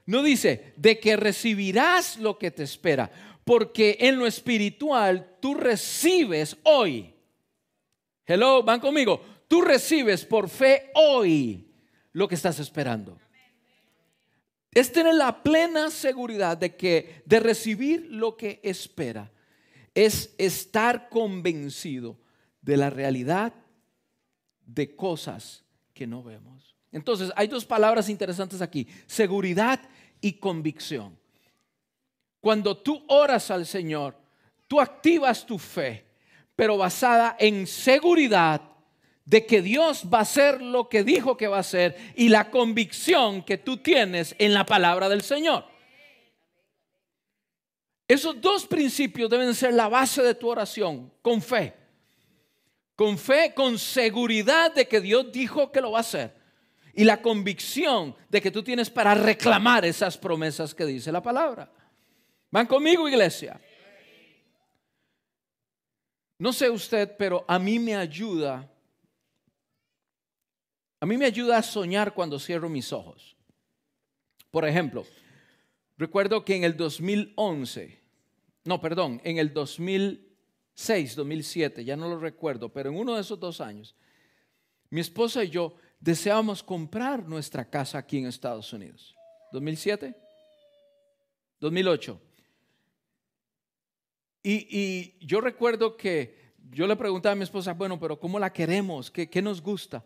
No 0.06 0.22
dice 0.22 0.72
de 0.76 0.98
que 0.98 1.16
recibirás 1.16 2.18
lo 2.18 2.38
que 2.38 2.50
te 2.50 2.62
espera, 2.62 3.10
porque 3.44 3.98
en 4.00 4.18
lo 4.18 4.26
espiritual 4.26 5.36
tú 5.40 5.54
recibes 5.54 6.56
hoy. 6.62 7.14
Hello, 8.24 8.62
van 8.62 8.80
conmigo. 8.80 9.22
Tú 9.48 9.60
recibes 9.62 10.24
por 10.24 10.48
fe 10.48 10.90
hoy 10.94 11.67
lo 12.12 12.28
que 12.28 12.34
estás 12.34 12.58
esperando. 12.58 13.18
Es 14.72 14.92
tener 14.92 15.14
la 15.14 15.42
plena 15.42 15.90
seguridad 15.90 16.56
de 16.56 16.76
que 16.76 17.22
de 17.24 17.40
recibir 17.40 18.06
lo 18.10 18.36
que 18.36 18.60
espera 18.62 19.30
es 19.94 20.34
estar 20.38 21.08
convencido 21.08 22.18
de 22.62 22.76
la 22.76 22.90
realidad 22.90 23.52
de 24.64 24.94
cosas 24.94 25.64
que 25.94 26.06
no 26.06 26.22
vemos. 26.22 26.76
Entonces, 26.92 27.32
hay 27.34 27.48
dos 27.48 27.64
palabras 27.64 28.08
interesantes 28.08 28.62
aquí, 28.62 28.86
seguridad 29.06 29.80
y 30.20 30.34
convicción. 30.34 31.18
Cuando 32.40 32.76
tú 32.76 33.04
oras 33.08 33.50
al 33.50 33.66
Señor, 33.66 34.16
tú 34.66 34.80
activas 34.80 35.44
tu 35.44 35.58
fe, 35.58 36.06
pero 36.54 36.76
basada 36.76 37.36
en 37.38 37.66
seguridad 37.66 38.62
de 39.28 39.44
que 39.44 39.60
Dios 39.60 40.04
va 40.12 40.20
a 40.20 40.22
hacer 40.22 40.62
lo 40.62 40.88
que 40.88 41.04
dijo 41.04 41.36
que 41.36 41.48
va 41.48 41.58
a 41.58 41.60
hacer 41.60 41.94
y 42.16 42.30
la 42.30 42.50
convicción 42.50 43.42
que 43.42 43.58
tú 43.58 43.76
tienes 43.76 44.34
en 44.38 44.54
la 44.54 44.64
palabra 44.64 45.06
del 45.10 45.20
Señor. 45.20 45.66
Esos 48.08 48.40
dos 48.40 48.66
principios 48.66 49.28
deben 49.28 49.54
ser 49.54 49.74
la 49.74 49.90
base 49.90 50.22
de 50.22 50.34
tu 50.34 50.48
oración, 50.48 51.12
con 51.20 51.42
fe. 51.42 51.74
Con 52.96 53.18
fe, 53.18 53.52
con 53.54 53.78
seguridad 53.78 54.74
de 54.74 54.88
que 54.88 54.98
Dios 54.98 55.30
dijo 55.30 55.70
que 55.70 55.82
lo 55.82 55.90
va 55.90 55.98
a 55.98 56.00
hacer 56.00 56.34
y 56.94 57.04
la 57.04 57.20
convicción 57.20 58.16
de 58.30 58.40
que 58.40 58.50
tú 58.50 58.62
tienes 58.62 58.88
para 58.88 59.14
reclamar 59.14 59.84
esas 59.84 60.16
promesas 60.16 60.74
que 60.74 60.86
dice 60.86 61.12
la 61.12 61.22
palabra. 61.22 61.70
¿Van 62.50 62.66
conmigo, 62.66 63.06
iglesia? 63.06 63.60
No 66.38 66.50
sé 66.50 66.70
usted, 66.70 67.14
pero 67.18 67.44
a 67.46 67.58
mí 67.58 67.78
me 67.78 67.94
ayuda. 67.94 68.66
A 71.00 71.06
mí 71.06 71.16
me 71.16 71.26
ayuda 71.26 71.58
a 71.58 71.62
soñar 71.62 72.14
cuando 72.14 72.38
cierro 72.38 72.68
mis 72.68 72.92
ojos. 72.92 73.36
Por 74.50 74.66
ejemplo, 74.66 75.04
recuerdo 75.96 76.44
que 76.44 76.56
en 76.56 76.64
el 76.64 76.76
2011, 76.76 78.00
no, 78.64 78.80
perdón, 78.80 79.20
en 79.24 79.38
el 79.38 79.52
2006, 79.52 81.14
2007, 81.14 81.84
ya 81.84 81.96
no 81.96 82.08
lo 82.08 82.18
recuerdo, 82.18 82.72
pero 82.72 82.90
en 82.90 82.96
uno 82.96 83.14
de 83.14 83.20
esos 83.20 83.38
dos 83.38 83.60
años, 83.60 83.94
mi 84.90 85.00
esposa 85.00 85.44
y 85.44 85.50
yo 85.50 85.74
deseábamos 86.00 86.62
comprar 86.62 87.28
nuestra 87.28 87.68
casa 87.68 87.98
aquí 87.98 88.18
en 88.18 88.26
Estados 88.26 88.72
Unidos. 88.72 89.14
¿2007? 89.52 90.14
2008. 91.60 92.20
Y, 94.42 95.26
yo 95.26 95.40
recuerdo 95.40 95.96
que 95.96 96.54
yo 96.70 96.86
le 96.86 96.96
preguntaba 96.96 97.34
a 97.34 97.36
mi 97.36 97.42
esposa, 97.42 97.74
bueno, 97.74 98.00
pero 98.00 98.18
¿cómo 98.18 98.38
la 98.38 98.52
queremos? 98.52 99.10
¿Qué, 99.10 99.28
¿Qué, 99.28 99.42
nos 99.42 99.60
gusta? 99.60 100.04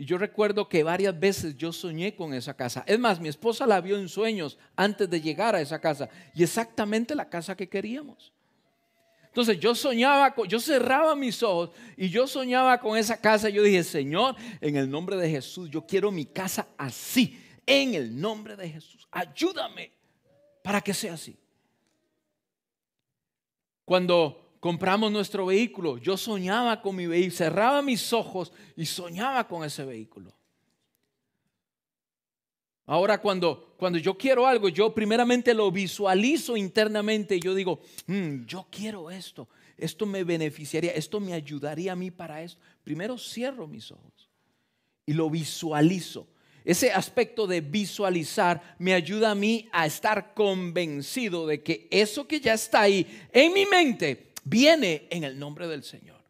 Y 0.00 0.06
yo 0.06 0.16
recuerdo 0.16 0.66
que 0.66 0.82
varias 0.82 1.20
veces 1.20 1.58
yo 1.58 1.74
soñé 1.74 2.14
con 2.14 2.32
esa 2.32 2.56
casa. 2.56 2.82
Es 2.86 2.98
más, 2.98 3.20
mi 3.20 3.28
esposa 3.28 3.66
la 3.66 3.82
vio 3.82 3.98
en 3.98 4.08
sueños 4.08 4.56
antes 4.74 5.10
de 5.10 5.20
llegar 5.20 5.54
a 5.54 5.60
esa 5.60 5.78
casa. 5.78 6.08
Y 6.34 6.42
exactamente 6.42 7.14
la 7.14 7.28
casa 7.28 7.54
que 7.54 7.68
queríamos. 7.68 8.32
Entonces 9.26 9.60
yo 9.60 9.74
soñaba, 9.74 10.34
yo 10.48 10.58
cerraba 10.58 11.14
mis 11.14 11.42
ojos 11.42 11.72
y 11.98 12.08
yo 12.08 12.26
soñaba 12.26 12.80
con 12.80 12.96
esa 12.96 13.20
casa. 13.20 13.50
Yo 13.50 13.62
dije, 13.62 13.84
Señor, 13.84 14.36
en 14.62 14.76
el 14.76 14.88
nombre 14.88 15.18
de 15.18 15.28
Jesús, 15.28 15.68
yo 15.68 15.86
quiero 15.86 16.10
mi 16.10 16.24
casa 16.24 16.68
así. 16.78 17.38
En 17.66 17.92
el 17.92 18.18
nombre 18.18 18.56
de 18.56 18.70
Jesús, 18.70 19.06
ayúdame 19.10 19.92
para 20.62 20.80
que 20.80 20.94
sea 20.94 21.12
así. 21.12 21.36
Cuando 23.84 24.49
compramos 24.60 25.10
nuestro 25.10 25.46
vehículo, 25.46 25.96
yo 25.96 26.16
soñaba 26.16 26.80
con 26.82 26.94
mi 26.94 27.06
vehículo, 27.06 27.36
cerraba 27.36 27.82
mis 27.82 28.12
ojos 28.12 28.52
y 28.76 28.84
soñaba 28.84 29.48
con 29.48 29.64
ese 29.64 29.84
vehículo. 29.84 30.32
Ahora 32.84 33.20
cuando, 33.20 33.74
cuando 33.78 33.98
yo 33.98 34.18
quiero 34.18 34.46
algo, 34.46 34.68
yo 34.68 34.92
primeramente 34.92 35.54
lo 35.54 35.70
visualizo 35.70 36.56
internamente 36.56 37.36
y 37.36 37.40
yo 37.40 37.54
digo, 37.54 37.80
mm, 38.06 38.44
yo 38.44 38.66
quiero 38.70 39.10
esto, 39.10 39.48
esto 39.78 40.06
me 40.06 40.24
beneficiaría, 40.24 40.92
esto 40.92 41.20
me 41.20 41.32
ayudaría 41.32 41.92
a 41.92 41.96
mí 41.96 42.10
para 42.10 42.42
esto. 42.42 42.60
Primero 42.84 43.16
cierro 43.16 43.66
mis 43.66 43.90
ojos 43.92 44.28
y 45.06 45.14
lo 45.14 45.30
visualizo. 45.30 46.26
Ese 46.64 46.92
aspecto 46.92 47.46
de 47.46 47.62
visualizar 47.62 48.76
me 48.78 48.92
ayuda 48.92 49.30
a 49.30 49.34
mí 49.34 49.68
a 49.72 49.86
estar 49.86 50.34
convencido 50.34 51.46
de 51.46 51.62
que 51.62 51.88
eso 51.90 52.26
que 52.26 52.40
ya 52.40 52.54
está 52.54 52.82
ahí 52.82 53.06
en 53.32 53.54
mi 53.54 53.64
mente 53.66 54.29
viene 54.44 55.06
en 55.10 55.24
el 55.24 55.38
nombre 55.38 55.68
del 55.68 55.82
Señor. 55.82 56.20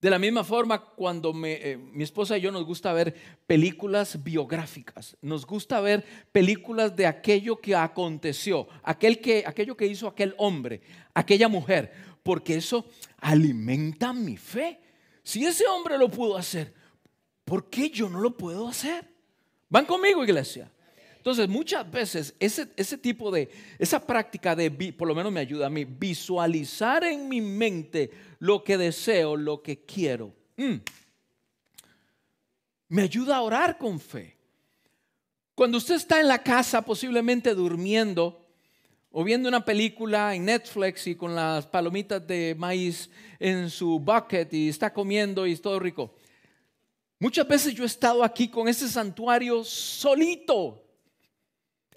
De 0.00 0.08
la 0.08 0.18
misma 0.18 0.44
forma, 0.44 0.82
cuando 0.82 1.34
eh, 1.44 1.76
mi 1.76 2.04
esposa 2.04 2.38
y 2.38 2.40
yo 2.40 2.50
nos 2.50 2.64
gusta 2.64 2.90
ver 2.94 3.14
películas 3.46 4.24
biográficas, 4.24 5.14
nos 5.20 5.44
gusta 5.44 5.78
ver 5.82 6.02
películas 6.32 6.96
de 6.96 7.06
aquello 7.06 7.60
que 7.60 7.76
aconteció, 7.76 8.66
aquel 8.82 9.20
que, 9.20 9.44
aquello 9.46 9.76
que 9.76 9.86
hizo 9.86 10.08
aquel 10.08 10.34
hombre, 10.38 10.80
aquella 11.12 11.48
mujer, 11.48 11.92
porque 12.22 12.56
eso 12.56 12.86
alimenta 13.18 14.14
mi 14.14 14.38
fe. 14.38 14.80
Si 15.22 15.44
ese 15.44 15.66
hombre 15.66 15.98
lo 15.98 16.10
pudo 16.10 16.38
hacer, 16.38 16.72
¿por 17.44 17.68
qué 17.68 17.90
yo 17.90 18.08
no 18.08 18.20
lo 18.20 18.34
puedo 18.34 18.68
hacer? 18.68 19.06
¿Van 19.68 19.84
conmigo, 19.84 20.24
iglesia? 20.24 20.72
Entonces, 21.20 21.50
muchas 21.50 21.90
veces 21.90 22.34
ese, 22.40 22.68
ese, 22.78 22.96
tipo 22.96 23.30
de, 23.30 23.50
esa 23.78 24.00
práctica 24.00 24.56
de, 24.56 24.70
por 24.96 25.06
lo 25.06 25.14
menos 25.14 25.30
me 25.30 25.40
ayuda 25.40 25.66
a 25.66 25.70
mí, 25.70 25.84
visualizar 25.84 27.04
en 27.04 27.28
mi 27.28 27.42
mente 27.42 28.10
lo 28.38 28.64
que 28.64 28.78
deseo, 28.78 29.36
lo 29.36 29.60
que 29.60 29.84
quiero. 29.84 30.32
Mm, 30.56 30.76
me 32.88 33.02
ayuda 33.02 33.36
a 33.36 33.42
orar 33.42 33.76
con 33.76 34.00
fe. 34.00 34.34
Cuando 35.54 35.76
usted 35.76 35.96
está 35.96 36.20
en 36.20 36.28
la 36.28 36.42
casa, 36.42 36.80
posiblemente 36.80 37.54
durmiendo, 37.54 38.42
o 39.12 39.22
viendo 39.22 39.46
una 39.46 39.62
película 39.62 40.34
en 40.34 40.46
Netflix 40.46 41.06
y 41.06 41.16
con 41.16 41.34
las 41.34 41.66
palomitas 41.66 42.26
de 42.26 42.54
maíz 42.56 43.10
en 43.38 43.68
su 43.68 44.00
bucket 44.00 44.54
y 44.54 44.70
está 44.70 44.90
comiendo 44.90 45.46
y 45.46 45.54
todo 45.56 45.78
rico. 45.78 46.14
Muchas 47.18 47.46
veces 47.46 47.74
yo 47.74 47.82
he 47.82 47.86
estado 47.86 48.24
aquí 48.24 48.48
con 48.48 48.68
ese 48.68 48.88
santuario 48.88 49.62
solito. 49.64 50.86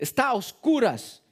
Está 0.04 0.28
a 0.28 0.34
oscuras. 0.34 1.24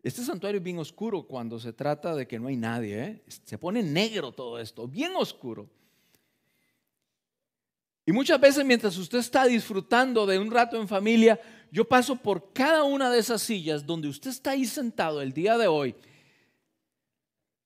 Este 0.00 0.22
santuario 0.22 0.58
es 0.58 0.62
bien 0.62 0.78
oscuro 0.78 1.24
cuando 1.26 1.58
se 1.58 1.72
trata 1.72 2.14
de 2.14 2.24
que 2.24 2.38
no 2.38 2.46
hay 2.46 2.54
nadie. 2.54 3.02
¿eh? 3.02 3.22
Se 3.44 3.58
pone 3.58 3.82
negro 3.82 4.30
todo 4.30 4.60
esto, 4.60 4.86
bien 4.86 5.10
oscuro. 5.16 5.68
Y 8.04 8.12
muchas 8.12 8.40
veces 8.40 8.64
mientras 8.64 8.96
usted 8.96 9.18
está 9.18 9.44
disfrutando 9.44 10.24
de 10.24 10.38
un 10.38 10.52
rato 10.52 10.80
en 10.80 10.86
familia, 10.86 11.40
yo 11.72 11.84
paso 11.84 12.14
por 12.14 12.52
cada 12.52 12.84
una 12.84 13.10
de 13.10 13.18
esas 13.18 13.42
sillas 13.42 13.84
donde 13.84 14.06
usted 14.06 14.30
está 14.30 14.52
ahí 14.52 14.64
sentado 14.64 15.20
el 15.20 15.32
día 15.32 15.58
de 15.58 15.66
hoy. 15.66 15.96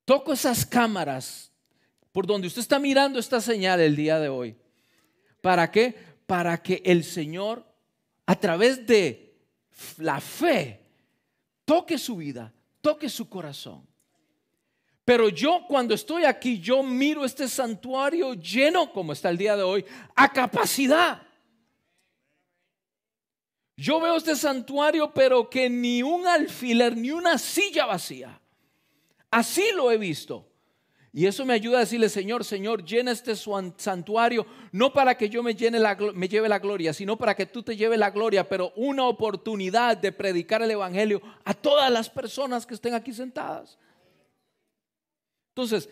Toco 0.06 0.32
esas 0.32 0.64
cámaras 0.64 1.52
por 2.12 2.26
donde 2.26 2.46
usted 2.46 2.62
está 2.62 2.78
mirando 2.78 3.18
esta 3.18 3.42
señal 3.42 3.78
el 3.80 3.94
día 3.94 4.18
de 4.18 4.30
hoy. 4.30 4.56
¿Para 5.42 5.70
qué? 5.70 5.94
Para 6.26 6.62
que 6.62 6.80
el 6.82 7.04
Señor, 7.04 7.66
a 8.24 8.40
través 8.40 8.86
de 8.86 9.29
la 9.98 10.20
fe, 10.20 10.80
toque 11.64 11.98
su 11.98 12.16
vida, 12.16 12.52
toque 12.80 13.08
su 13.08 13.28
corazón. 13.28 13.86
Pero 15.04 15.28
yo 15.28 15.64
cuando 15.66 15.94
estoy 15.94 16.24
aquí, 16.24 16.60
yo 16.60 16.82
miro 16.82 17.24
este 17.24 17.48
santuario 17.48 18.34
lleno, 18.34 18.92
como 18.92 19.12
está 19.12 19.30
el 19.30 19.38
día 19.38 19.56
de 19.56 19.62
hoy, 19.62 19.84
a 20.14 20.32
capacidad. 20.32 21.22
Yo 23.76 23.98
veo 23.98 24.16
este 24.16 24.36
santuario, 24.36 25.12
pero 25.12 25.48
que 25.48 25.70
ni 25.70 26.02
un 26.02 26.26
alfiler, 26.26 26.96
ni 26.96 27.10
una 27.10 27.38
silla 27.38 27.86
vacía. 27.86 28.40
Así 29.30 29.64
lo 29.74 29.90
he 29.90 29.96
visto. 29.96 30.49
Y 31.12 31.26
eso 31.26 31.44
me 31.44 31.54
ayuda 31.54 31.78
a 31.78 31.80
decirle, 31.80 32.08
Señor, 32.08 32.44
Señor, 32.44 32.84
llena 32.84 33.10
este 33.10 33.34
santuario, 33.34 34.46
no 34.70 34.92
para 34.92 35.16
que 35.16 35.28
yo 35.28 35.42
me, 35.42 35.54
llene 35.54 35.80
me 36.14 36.28
lleve 36.28 36.48
la 36.48 36.60
gloria, 36.60 36.92
sino 36.92 37.18
para 37.18 37.34
que 37.34 37.46
tú 37.46 37.64
te 37.64 37.76
lleves 37.76 37.98
la 37.98 38.10
gloria, 38.10 38.48
pero 38.48 38.72
una 38.76 39.06
oportunidad 39.06 39.96
de 39.96 40.12
predicar 40.12 40.62
el 40.62 40.70
Evangelio 40.70 41.20
a 41.44 41.52
todas 41.52 41.90
las 41.90 42.08
personas 42.08 42.64
que 42.64 42.74
estén 42.74 42.94
aquí 42.94 43.12
sentadas. 43.12 43.76
Entonces, 45.48 45.88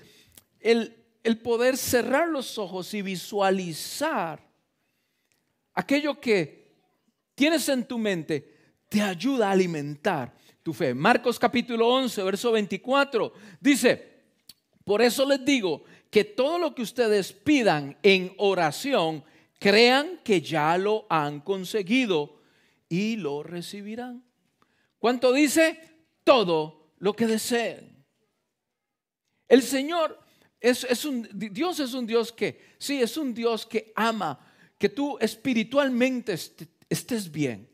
el, 0.61 1.05
el 1.25 1.39
poder 1.39 1.77
cerrar 1.77 2.29
los 2.29 2.57
ojos 2.57 2.95
y 2.95 3.03
visualizar 3.03 4.41
aquello 5.75 6.21
que 6.21 6.75
tienes 7.35 7.69
en 7.69 7.85
tu 7.85 7.99
mente, 7.99 8.57
te 8.89 9.03
ayuda 9.03 9.49
a 9.49 9.53
alimentar 9.53 10.33
tu 10.63 10.73
fe. 10.73 10.95
Marcos 10.95 11.39
capítulo 11.39 11.89
11, 11.89 12.23
verso 12.23 12.53
24, 12.53 13.33
dice, 13.61 14.18
por 14.89 15.03
eso 15.03 15.27
les 15.27 15.45
digo 15.45 15.85
que 16.11 16.25
todo 16.25 16.59
lo 16.59 16.75
que 16.75 16.81
ustedes 16.81 17.35
pidan 17.35 17.99
en 18.03 18.33
oración, 18.39 19.23
crean 19.59 20.19
que 20.25 20.41
ya 20.41 20.79
lo 20.79 21.07
han 21.11 21.41
conseguido 21.41 22.41
y 22.89 23.17
lo 23.17 23.43
recibirán. 23.43 24.25
¿Cuánto 24.99 25.35
dice? 25.35 25.79
Todo 26.25 26.95
lo 27.01 27.13
que 27.13 27.27
deseen. 27.27 28.03
El 29.47 29.63
Señor 29.63 30.19
es, 30.59 30.85
es, 30.85 31.05
un 31.05 31.29
Dios 31.35 31.81
es 31.81 31.93
un 31.93 32.07
Dios 32.07 32.33
que, 32.33 32.75
sí, 32.79 33.03
es 33.03 33.19
un 33.19 33.35
Dios 33.35 33.67
que 33.67 33.93
ama 33.95 34.41
que 34.79 34.89
tú 34.89 35.19
espiritualmente 35.21 36.35
estés 36.89 37.31
bien. 37.31 37.69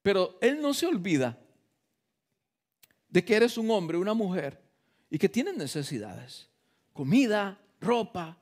Pero 0.00 0.38
Él 0.40 0.58
no 0.62 0.72
se 0.72 0.86
olvida 0.86 1.38
de 3.10 3.22
que 3.22 3.36
eres 3.36 3.58
un 3.58 3.70
hombre, 3.70 3.98
una 3.98 4.14
mujer 4.14 4.67
y 5.10 5.18
que 5.18 5.28
tienen 5.28 5.56
necesidades. 5.56 6.48
Comida, 6.92 7.58
ropa, 7.80 8.38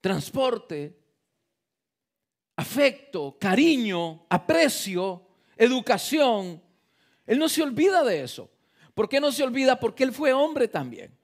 transporte, 0.00 0.98
afecto, 2.56 3.36
cariño, 3.38 4.26
aprecio, 4.28 5.26
educación. 5.56 6.62
Él 7.26 7.38
no 7.38 7.48
se 7.48 7.62
olvida 7.62 8.02
de 8.04 8.22
eso. 8.22 8.50
¿Por 8.94 9.08
qué 9.08 9.20
no 9.20 9.32
se 9.32 9.42
olvida? 9.42 9.78
Porque 9.80 10.04
Él 10.04 10.12
fue 10.12 10.32
hombre 10.32 10.68
también. 10.68 11.16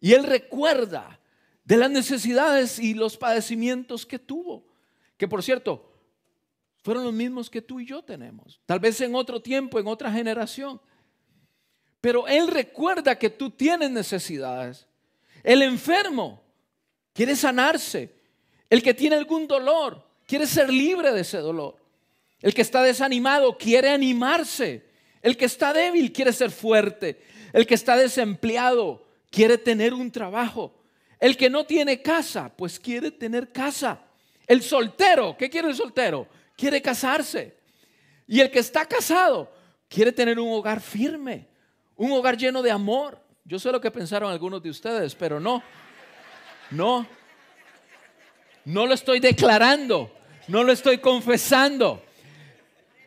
Y 0.00 0.12
Él 0.12 0.24
recuerda 0.24 1.20
de 1.64 1.76
las 1.76 1.90
necesidades 1.90 2.78
y 2.78 2.94
los 2.94 3.16
padecimientos 3.16 4.04
que 4.06 4.18
tuvo. 4.18 4.66
Que 5.16 5.26
por 5.26 5.42
cierto, 5.42 5.92
fueron 6.82 7.04
los 7.04 7.14
mismos 7.14 7.48
que 7.48 7.62
tú 7.62 7.80
y 7.80 7.86
yo 7.86 8.02
tenemos. 8.02 8.60
Tal 8.66 8.78
vez 8.78 9.00
en 9.00 9.14
otro 9.14 9.40
tiempo, 9.40 9.80
en 9.80 9.86
otra 9.86 10.12
generación. 10.12 10.80
Pero 12.04 12.28
Él 12.28 12.48
recuerda 12.48 13.18
que 13.18 13.30
tú 13.30 13.48
tienes 13.48 13.90
necesidades. 13.90 14.86
El 15.42 15.62
enfermo 15.62 16.44
quiere 17.14 17.34
sanarse. 17.34 18.12
El 18.68 18.82
que 18.82 18.92
tiene 18.92 19.16
algún 19.16 19.46
dolor 19.46 20.06
quiere 20.26 20.46
ser 20.46 20.68
libre 20.68 21.12
de 21.12 21.22
ese 21.22 21.38
dolor. 21.38 21.78
El 22.42 22.52
que 22.52 22.60
está 22.60 22.82
desanimado 22.82 23.56
quiere 23.56 23.88
animarse. 23.88 24.84
El 25.22 25.38
que 25.38 25.46
está 25.46 25.72
débil 25.72 26.12
quiere 26.12 26.34
ser 26.34 26.50
fuerte. 26.50 27.22
El 27.54 27.66
que 27.66 27.74
está 27.74 27.96
desempleado 27.96 29.06
quiere 29.30 29.56
tener 29.56 29.94
un 29.94 30.10
trabajo. 30.10 30.74
El 31.18 31.38
que 31.38 31.48
no 31.48 31.64
tiene 31.64 32.02
casa, 32.02 32.52
pues 32.54 32.78
quiere 32.78 33.12
tener 33.12 33.50
casa. 33.50 33.98
El 34.46 34.62
soltero, 34.62 35.38
¿qué 35.38 35.48
quiere 35.48 35.68
el 35.68 35.74
soltero? 35.74 36.28
Quiere 36.54 36.82
casarse. 36.82 37.56
Y 38.26 38.40
el 38.40 38.50
que 38.50 38.58
está 38.58 38.84
casado, 38.84 39.50
quiere 39.88 40.12
tener 40.12 40.38
un 40.38 40.52
hogar 40.52 40.82
firme, 40.82 41.53
un 41.96 42.12
hogar 42.12 42.36
lleno 42.36 42.62
de 42.62 42.70
amor. 42.70 43.18
Yo 43.44 43.58
sé 43.58 43.70
lo 43.70 43.80
que 43.80 43.90
pensaron 43.90 44.30
algunos 44.30 44.62
de 44.62 44.70
ustedes, 44.70 45.14
pero 45.14 45.38
no, 45.38 45.62
no, 46.70 47.06
no 48.64 48.86
lo 48.86 48.94
estoy 48.94 49.20
declarando, 49.20 50.10
no 50.48 50.64
lo 50.64 50.72
estoy 50.72 50.98
confesando. 50.98 52.02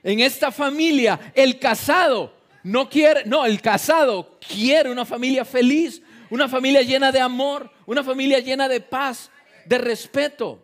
En 0.04 0.20
esta 0.20 0.52
familia, 0.52 1.32
el 1.34 1.60
casado 1.60 2.34
no 2.64 2.90
quiere, 2.90 3.26
no, 3.26 3.46
el 3.46 3.62
casado 3.62 4.38
quiere 4.48 4.92
una 4.92 5.06
familia 5.06 5.44
feliz, 5.44 6.02
una 6.30 6.48
familia 6.48 6.82
llena 6.82 7.12
de 7.12 7.20
amor, 7.20 7.72
una 7.86 8.04
familia 8.04 8.40
llena 8.40 8.68
de 8.68 8.80
paz, 8.82 9.32
de 9.66 9.78
respeto. 9.78 10.64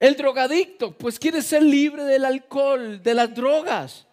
El 0.00 0.16
drogadicto, 0.16 0.96
pues 0.96 1.18
quiere 1.18 1.42
ser 1.42 1.62
libre 1.62 2.04
del 2.04 2.24
alcohol, 2.24 3.02
de 3.02 3.14
las 3.14 3.34
drogas. 3.34 4.06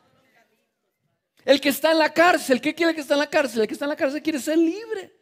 El 1.47 1.61
que 1.61 1.69
está 1.69 1.93
en 1.93 1.99
la 1.99 2.13
cárcel, 2.13 2.59
¿qué 2.59 2.75
quiere 2.75 2.93
que 2.93 2.99
está 2.99 3.13
en 3.13 3.21
la 3.21 3.29
cárcel? 3.29 3.61
El 3.61 3.67
que 3.67 3.73
está 3.73 3.85
en 3.85 3.89
la 3.91 3.95
cárcel 3.95 4.21
quiere 4.21 4.37
ser 4.37 4.57
libre. 4.57 5.13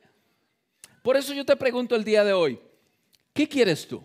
Por 1.04 1.16
eso 1.16 1.36
yo 1.36 1.46
te 1.46 1.56
pregunto 1.56 1.96
el 1.96 2.04
día 2.04 2.24
de 2.24 2.34
hoy, 2.34 2.60
¿qué 3.32 3.48
quieres 3.48 3.88
tú? 3.88 4.04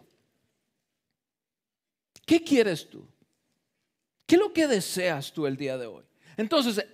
¿Qué 2.27 2.45
quieres 2.45 2.91
tú? 2.91 3.09
¿Qué 4.27 4.35
es 4.35 4.39
lo 4.39 4.53
que 4.53 4.67
deseas 4.67 5.33
tú 5.33 5.47
el 5.47 5.57
día 5.57 5.79
de 5.79 5.87
hoy? 5.87 6.05
Entonces, 6.37 6.85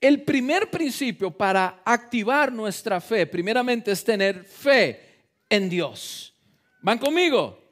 el 0.00 0.24
primer 0.24 0.68
principio 0.72 1.30
para 1.30 1.80
activar 1.84 2.52
nuestra 2.52 3.00
fe, 3.00 3.28
primeramente, 3.28 3.92
es 3.92 4.02
tener 4.02 4.44
fe 4.44 5.28
en 5.48 5.70
Dios. 5.70 6.34
¿Van 6.82 6.98
conmigo? 6.98 7.62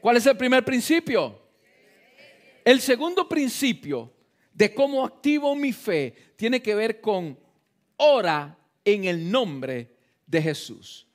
¿Cuál 0.00 0.18
es 0.18 0.26
el 0.26 0.36
primer 0.36 0.64
principio? 0.64 1.36
El 2.64 2.80
segundo 2.80 3.28
principio 3.28 4.21
de 4.54 4.74
cómo 4.74 5.04
activo 5.04 5.54
mi 5.54 5.72
fe 5.72 6.34
tiene 6.36 6.62
que 6.62 6.74
ver 6.74 7.00
con 7.00 7.38
ora 7.96 8.56
en 8.84 9.04
el 9.04 9.30
nombre 9.30 9.90
de 10.26 10.42
Jesús. 10.42 11.06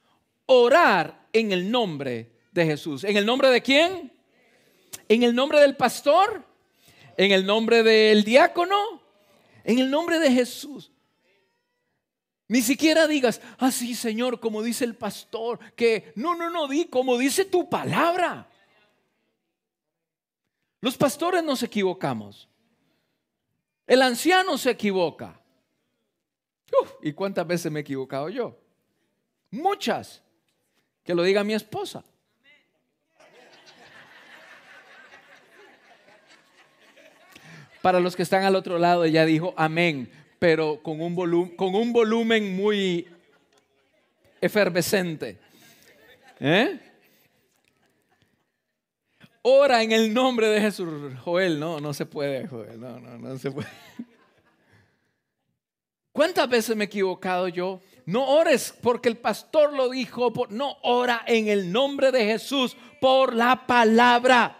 Orar 0.45 1.27
en 1.33 1.51
el 1.51 1.69
nombre 1.69 2.31
de 2.51 2.65
Jesús. 2.65 3.03
¿En 3.03 3.17
el 3.17 3.25
nombre 3.25 3.49
de 3.49 3.61
quién? 3.61 4.11
¿En 5.09 5.23
el 5.23 5.35
nombre 5.35 5.59
del 5.59 5.75
pastor? 5.75 6.45
¿En 7.17 7.31
el 7.31 7.45
nombre 7.45 7.83
del 7.83 8.23
diácono? 8.23 9.01
En 9.63 9.79
el 9.79 9.89
nombre 9.89 10.19
de 10.19 10.31
Jesús. 10.31 10.91
Ni 12.49 12.61
siquiera 12.61 13.07
digas, 13.07 13.41
así 13.57 13.91
ah, 13.91 13.95
Señor, 13.95 14.39
como 14.39 14.63
dice 14.63 14.85
el 14.85 14.95
pastor, 14.95 15.59
que 15.75 16.13
no, 16.15 16.33
no, 16.35 16.49
no, 16.49 16.67
di 16.67 16.85
como 16.85 17.17
dice 17.17 17.43
tu 17.43 17.69
palabra. 17.69 18.49
Los 20.79 20.95
pastores 20.95 21.43
nos 21.43 21.61
equivocamos. 21.63 22.47
El 23.87 24.01
anciano 24.01 24.57
se 24.57 24.71
equivoca. 24.71 25.39
¿Y 27.01 27.13
cuántas 27.13 27.47
veces 27.47 27.71
me 27.71 27.79
he 27.79 27.81
equivocado 27.81 28.27
yo? 28.27 28.59
Muchas. 29.49 30.21
Que 31.03 31.15
lo 31.15 31.23
diga 31.23 31.43
mi 31.45 31.53
esposa. 31.53 32.03
Para 37.81 38.01
los 38.01 38.17
que 38.17 38.23
están 38.23 38.43
al 38.43 38.55
otro 38.55 38.77
lado, 38.77 39.05
ella 39.05 39.23
dijo 39.23 39.53
amén, 39.55 40.11
pero 40.39 40.83
con 40.83 40.99
un, 40.99 41.55
con 41.55 41.73
un 41.73 41.93
volumen 41.93 42.53
muy 42.53 43.07
efervescente. 44.41 45.37
¿Eh? 46.41 46.86
Ora 49.49 49.81
en 49.81 49.93
el 49.93 50.13
nombre 50.13 50.49
de 50.49 50.59
Jesús. 50.59 50.89
Joel, 51.23 51.57
no, 51.57 51.79
no 51.79 51.93
se 51.93 52.05
puede, 52.05 52.45
Joel, 52.47 52.81
no, 52.81 52.99
no, 52.99 53.17
no 53.17 53.37
se 53.37 53.49
puede. 53.49 53.69
¿Cuántas 56.11 56.49
veces 56.49 56.75
me 56.75 56.83
he 56.83 56.87
equivocado 56.87 57.47
yo? 57.47 57.79
No 58.05 58.27
ores 58.27 58.75
porque 58.81 59.07
el 59.07 59.15
pastor 59.15 59.71
lo 59.71 59.89
dijo, 59.89 60.33
no 60.49 60.75
ora 60.83 61.23
en 61.25 61.47
el 61.47 61.71
nombre 61.71 62.11
de 62.11 62.25
Jesús 62.25 62.75
por 62.99 63.33
la 63.33 63.65
palabra. 63.65 64.59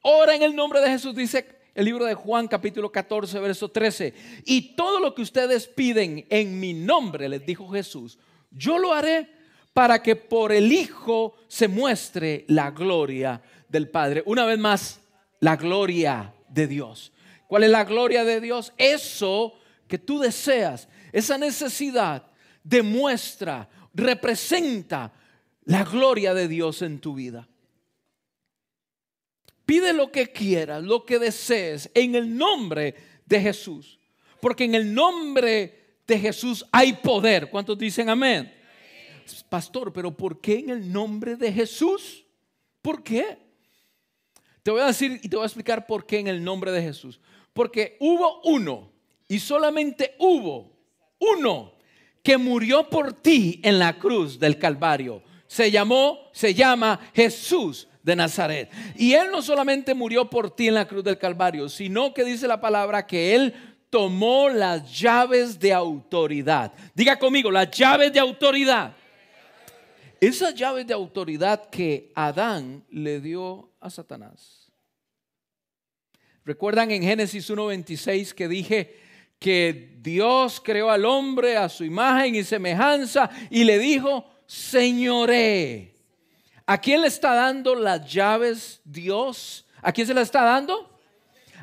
Ora 0.00 0.34
en 0.34 0.42
el 0.42 0.56
nombre 0.56 0.80
de 0.80 0.88
Jesús, 0.88 1.14
dice 1.14 1.46
el 1.74 1.84
libro 1.84 2.06
de 2.06 2.14
Juan 2.14 2.48
capítulo 2.48 2.90
14, 2.90 3.40
verso 3.40 3.68
13. 3.68 4.14
Y 4.46 4.74
todo 4.74 5.00
lo 5.00 5.14
que 5.14 5.20
ustedes 5.20 5.66
piden 5.66 6.26
en 6.30 6.58
mi 6.58 6.72
nombre, 6.72 7.28
les 7.28 7.44
dijo 7.44 7.68
Jesús, 7.68 8.18
yo 8.50 8.78
lo 8.78 8.94
haré 8.94 9.28
para 9.74 10.02
que 10.02 10.16
por 10.16 10.52
el 10.52 10.72
Hijo 10.72 11.34
se 11.48 11.68
muestre 11.68 12.46
la 12.48 12.70
gloria 12.70 13.42
del 13.68 13.90
Padre. 13.90 14.22
Una 14.24 14.46
vez 14.46 14.58
más, 14.58 15.00
la 15.40 15.56
gloria 15.56 16.32
de 16.48 16.66
Dios. 16.68 17.12
¿Cuál 17.48 17.64
es 17.64 17.70
la 17.70 17.84
gloria 17.84 18.24
de 18.24 18.40
Dios? 18.40 18.72
Eso 18.78 19.52
que 19.88 19.98
tú 19.98 20.20
deseas, 20.20 20.88
esa 21.12 21.36
necesidad 21.36 22.24
demuestra, 22.62 23.68
representa 23.92 25.12
la 25.64 25.84
gloria 25.84 26.34
de 26.34 26.48
Dios 26.48 26.80
en 26.80 27.00
tu 27.00 27.14
vida. 27.14 27.48
Pide 29.66 29.92
lo 29.92 30.12
que 30.12 30.30
quieras, 30.30 30.84
lo 30.84 31.04
que 31.04 31.18
desees, 31.18 31.90
en 31.94 32.14
el 32.14 32.36
nombre 32.36 32.94
de 33.26 33.40
Jesús. 33.40 33.98
Porque 34.40 34.64
en 34.64 34.76
el 34.76 34.94
nombre 34.94 35.98
de 36.06 36.18
Jesús 36.18 36.64
hay 36.70 36.92
poder. 36.92 37.50
¿Cuántos 37.50 37.76
dicen 37.76 38.08
amén? 38.08 38.52
Pastor, 39.48 39.92
pero 39.92 40.16
¿por 40.16 40.40
qué 40.40 40.58
en 40.58 40.70
el 40.70 40.92
nombre 40.92 41.36
de 41.36 41.52
Jesús? 41.52 42.24
¿Por 42.82 43.02
qué? 43.02 43.38
Te 44.62 44.70
voy 44.70 44.80
a 44.80 44.86
decir 44.86 45.20
y 45.22 45.28
te 45.28 45.36
voy 45.36 45.44
a 45.44 45.46
explicar 45.46 45.86
por 45.86 46.06
qué 46.06 46.18
en 46.18 46.28
el 46.28 46.42
nombre 46.42 46.72
de 46.72 46.82
Jesús. 46.82 47.20
Porque 47.52 47.96
hubo 48.00 48.40
uno 48.44 48.90
y 49.28 49.38
solamente 49.38 50.14
hubo 50.18 50.72
uno 51.18 51.72
que 52.22 52.38
murió 52.38 52.88
por 52.88 53.12
ti 53.12 53.60
en 53.62 53.78
la 53.78 53.98
cruz 53.98 54.38
del 54.38 54.58
Calvario. 54.58 55.22
Se 55.46 55.70
llamó, 55.70 56.30
se 56.32 56.54
llama 56.54 56.98
Jesús 57.14 57.86
de 58.02 58.16
Nazaret. 58.16 58.70
Y 58.96 59.12
Él 59.12 59.30
no 59.30 59.42
solamente 59.42 59.94
murió 59.94 60.28
por 60.28 60.50
ti 60.50 60.68
en 60.68 60.74
la 60.74 60.88
cruz 60.88 61.04
del 61.04 61.18
Calvario, 61.18 61.68
sino 61.68 62.14
que 62.14 62.24
dice 62.24 62.48
la 62.48 62.60
palabra 62.60 63.06
que 63.06 63.34
Él 63.34 63.54
tomó 63.90 64.48
las 64.48 64.98
llaves 64.98 65.58
de 65.58 65.72
autoridad. 65.72 66.72
Diga 66.94 67.18
conmigo, 67.18 67.50
las 67.50 67.70
llaves 67.70 68.12
de 68.12 68.20
autoridad. 68.20 68.96
Esas 70.26 70.54
llaves 70.54 70.86
de 70.86 70.94
autoridad 70.94 71.68
que 71.68 72.10
Adán 72.14 72.82
le 72.88 73.20
dio 73.20 73.70
a 73.78 73.90
Satanás. 73.90 74.72
¿Recuerdan 76.46 76.90
en 76.92 77.02
Génesis 77.02 77.50
1.26 77.50 78.32
que 78.32 78.48
dije 78.48 78.96
que 79.38 79.98
Dios 80.00 80.62
creó 80.64 80.90
al 80.90 81.04
hombre 81.04 81.58
a 81.58 81.68
su 81.68 81.84
imagen 81.84 82.34
y 82.36 82.42
semejanza 82.42 83.28
y 83.50 83.64
le 83.64 83.78
dijo, 83.78 84.24
señoré? 84.46 85.94
¿A 86.64 86.80
quién 86.80 87.02
le 87.02 87.08
está 87.08 87.34
dando 87.34 87.74
las 87.74 88.10
llaves 88.10 88.80
Dios? 88.82 89.66
¿A 89.82 89.92
quién 89.92 90.06
se 90.06 90.14
la 90.14 90.22
está 90.22 90.42
dando? 90.42 90.98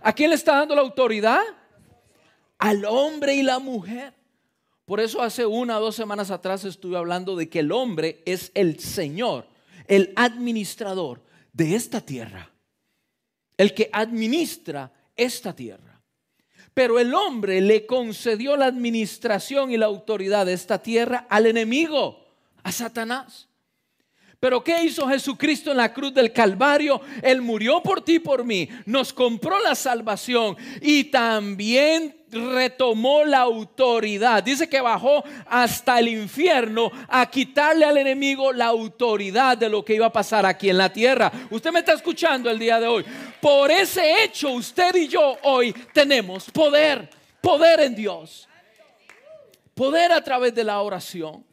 ¿A 0.03 0.13
quién 0.13 0.29
le 0.29 0.35
está 0.35 0.57
dando 0.57 0.75
la 0.75 0.81
autoridad? 0.81 1.41
Al 2.59 2.85
hombre 2.85 3.33
y 3.33 3.41
la 3.41 3.57
mujer. 3.57 4.20
Por 4.91 4.99
eso 4.99 5.21
hace 5.21 5.45
una 5.45 5.77
o 5.77 5.81
dos 5.81 5.95
semanas 5.95 6.31
atrás 6.31 6.65
estuve 6.65 6.97
hablando 6.97 7.37
de 7.37 7.47
que 7.47 7.59
el 7.59 7.71
hombre 7.71 8.21
es 8.25 8.51
el 8.53 8.77
Señor, 8.77 9.47
el 9.87 10.11
administrador 10.17 11.23
de 11.53 11.75
esta 11.75 12.01
tierra. 12.01 12.51
El 13.55 13.73
que 13.73 13.89
administra 13.93 14.91
esta 15.15 15.55
tierra. 15.55 16.01
Pero 16.73 16.99
el 16.99 17.13
hombre 17.13 17.61
le 17.61 17.85
concedió 17.85 18.57
la 18.57 18.65
administración 18.65 19.71
y 19.71 19.77
la 19.77 19.85
autoridad 19.85 20.45
de 20.45 20.51
esta 20.51 20.83
tierra 20.83 21.25
al 21.29 21.45
enemigo, 21.45 22.27
a 22.61 22.73
Satanás. 22.73 23.47
Pero 24.41 24.61
¿qué 24.61 24.83
hizo 24.83 25.07
Jesucristo 25.07 25.71
en 25.71 25.77
la 25.77 25.93
cruz 25.93 26.13
del 26.13 26.33
Calvario? 26.33 26.99
Él 27.23 27.41
murió 27.41 27.81
por 27.81 28.03
ti 28.03 28.15
y 28.15 28.19
por 28.19 28.43
mí, 28.43 28.67
nos 28.85 29.13
compró 29.13 29.57
la 29.61 29.73
salvación 29.73 30.57
y 30.81 31.05
también 31.05 32.20
retomó 32.31 33.23
la 33.23 33.39
autoridad. 33.39 34.43
Dice 34.43 34.69
que 34.69 34.81
bajó 34.81 35.23
hasta 35.47 35.99
el 35.99 36.07
infierno 36.07 36.91
a 37.07 37.25
quitarle 37.29 37.85
al 37.85 37.97
enemigo 37.97 38.53
la 38.53 38.67
autoridad 38.67 39.57
de 39.57 39.69
lo 39.69 39.83
que 39.83 39.95
iba 39.95 40.05
a 40.05 40.13
pasar 40.13 40.45
aquí 40.45 40.69
en 40.69 40.77
la 40.77 40.91
tierra. 40.91 41.31
Usted 41.49 41.71
me 41.71 41.79
está 41.79 41.93
escuchando 41.93 42.49
el 42.49 42.59
día 42.59 42.79
de 42.79 42.87
hoy. 42.87 43.05
Por 43.39 43.71
ese 43.71 44.23
hecho, 44.23 44.51
usted 44.51 44.95
y 44.95 45.07
yo 45.07 45.37
hoy 45.43 45.73
tenemos 45.93 46.49
poder, 46.51 47.09
poder 47.41 47.81
en 47.81 47.95
Dios. 47.95 48.47
Poder 49.73 50.11
a 50.11 50.23
través 50.23 50.53
de 50.53 50.63
la 50.63 50.81
oración. 50.81 51.45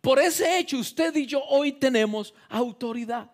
Por 0.00 0.18
ese 0.18 0.58
hecho 0.58 0.78
usted 0.78 1.14
y 1.14 1.26
yo 1.26 1.42
hoy 1.44 1.72
tenemos 1.72 2.34
autoridad. 2.48 3.30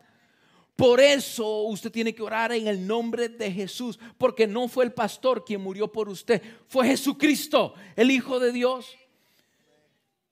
Por 0.79 1.01
eso 1.01 1.63
usted 1.63 1.91
tiene 1.91 2.15
que 2.15 2.23
orar 2.23 2.53
en 2.53 2.69
el 2.69 2.87
nombre 2.87 3.29
de 3.29 3.51
Jesús, 3.51 3.99
porque 4.17 4.47
no 4.47 4.69
fue 4.69 4.85
el 4.85 4.93
pastor 4.93 5.45
quien 5.45 5.61
murió 5.61 5.91
por 5.91 6.09
usted, 6.09 6.41
fue 6.69 6.87
Jesucristo, 6.87 7.75
el 7.97 8.13
Hijo 8.13 8.39
de 8.39 8.53
Dios. 8.53 8.97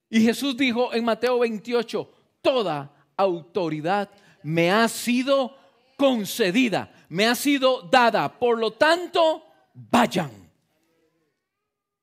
Y 0.08 0.20
Jesús 0.20 0.56
dijo 0.56 0.94
en 0.94 1.04
Mateo 1.04 1.40
28, 1.40 2.08
toda 2.40 2.94
autoridad 3.16 4.08
me 4.44 4.70
ha 4.70 4.86
sido 4.86 5.56
concedida, 5.96 6.94
me 7.08 7.26
ha 7.26 7.34
sido 7.34 7.82
dada. 7.82 8.38
Por 8.38 8.60
lo 8.60 8.70
tanto, 8.74 9.44
vayan. 9.74 10.30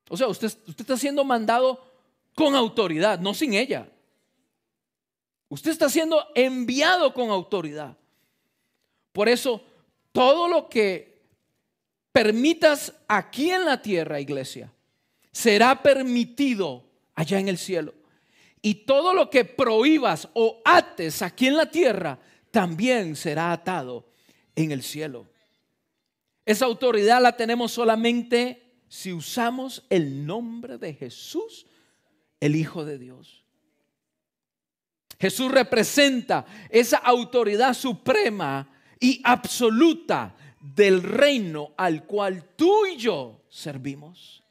O 0.09 0.17
sea, 0.17 0.27
usted, 0.27 0.47
usted 0.67 0.81
está 0.81 0.97
siendo 0.97 1.23
mandado 1.23 1.81
con 2.35 2.55
autoridad, 2.55 3.19
no 3.19 3.33
sin 3.33 3.53
ella. 3.53 3.89
Usted 5.47 5.71
está 5.71 5.87
siendo 5.87 6.27
enviado 6.35 7.13
con 7.13 7.29
autoridad. 7.29 7.97
Por 9.13 9.29
eso, 9.29 9.63
todo 10.11 10.47
lo 10.47 10.67
que 10.67 11.21
permitas 12.11 12.93
aquí 13.07 13.51
en 13.51 13.65
la 13.65 13.81
tierra, 13.81 14.19
iglesia, 14.19 14.73
será 15.31 15.81
permitido 15.81 16.83
allá 17.15 17.39
en 17.39 17.47
el 17.47 17.57
cielo. 17.57 17.93
Y 18.61 18.75
todo 18.85 19.13
lo 19.13 19.29
que 19.29 19.45
prohíbas 19.45 20.27
o 20.33 20.61
ates 20.65 21.21
aquí 21.21 21.47
en 21.47 21.57
la 21.57 21.69
tierra, 21.69 22.19
también 22.51 23.15
será 23.15 23.51
atado 23.51 24.05
en 24.55 24.71
el 24.71 24.83
cielo. 24.83 25.27
Esa 26.45 26.65
autoridad 26.65 27.21
la 27.21 27.35
tenemos 27.35 27.71
solamente 27.71 28.63
si 28.87 29.11
usamos 29.11 29.85
el 29.89 30.25
nombre 30.25 30.77
de 30.77 30.93
Jesús, 30.93 31.65
el 32.39 32.55
Hijo 32.55 32.85
de 32.85 32.97
Dios. 32.99 33.43
Jesús 35.19 35.51
representa 35.51 36.45
esa 36.69 36.97
autoridad 36.97 37.73
suprema 37.73 38.69
y 39.03 39.19
absoluta 39.25 40.33
del 40.61 41.03
reino 41.03 41.73
al 41.75 42.05
cual 42.05 42.55
tú 42.55 42.85
y 42.85 42.95
yo 42.95 43.43
servimos. 43.49 44.41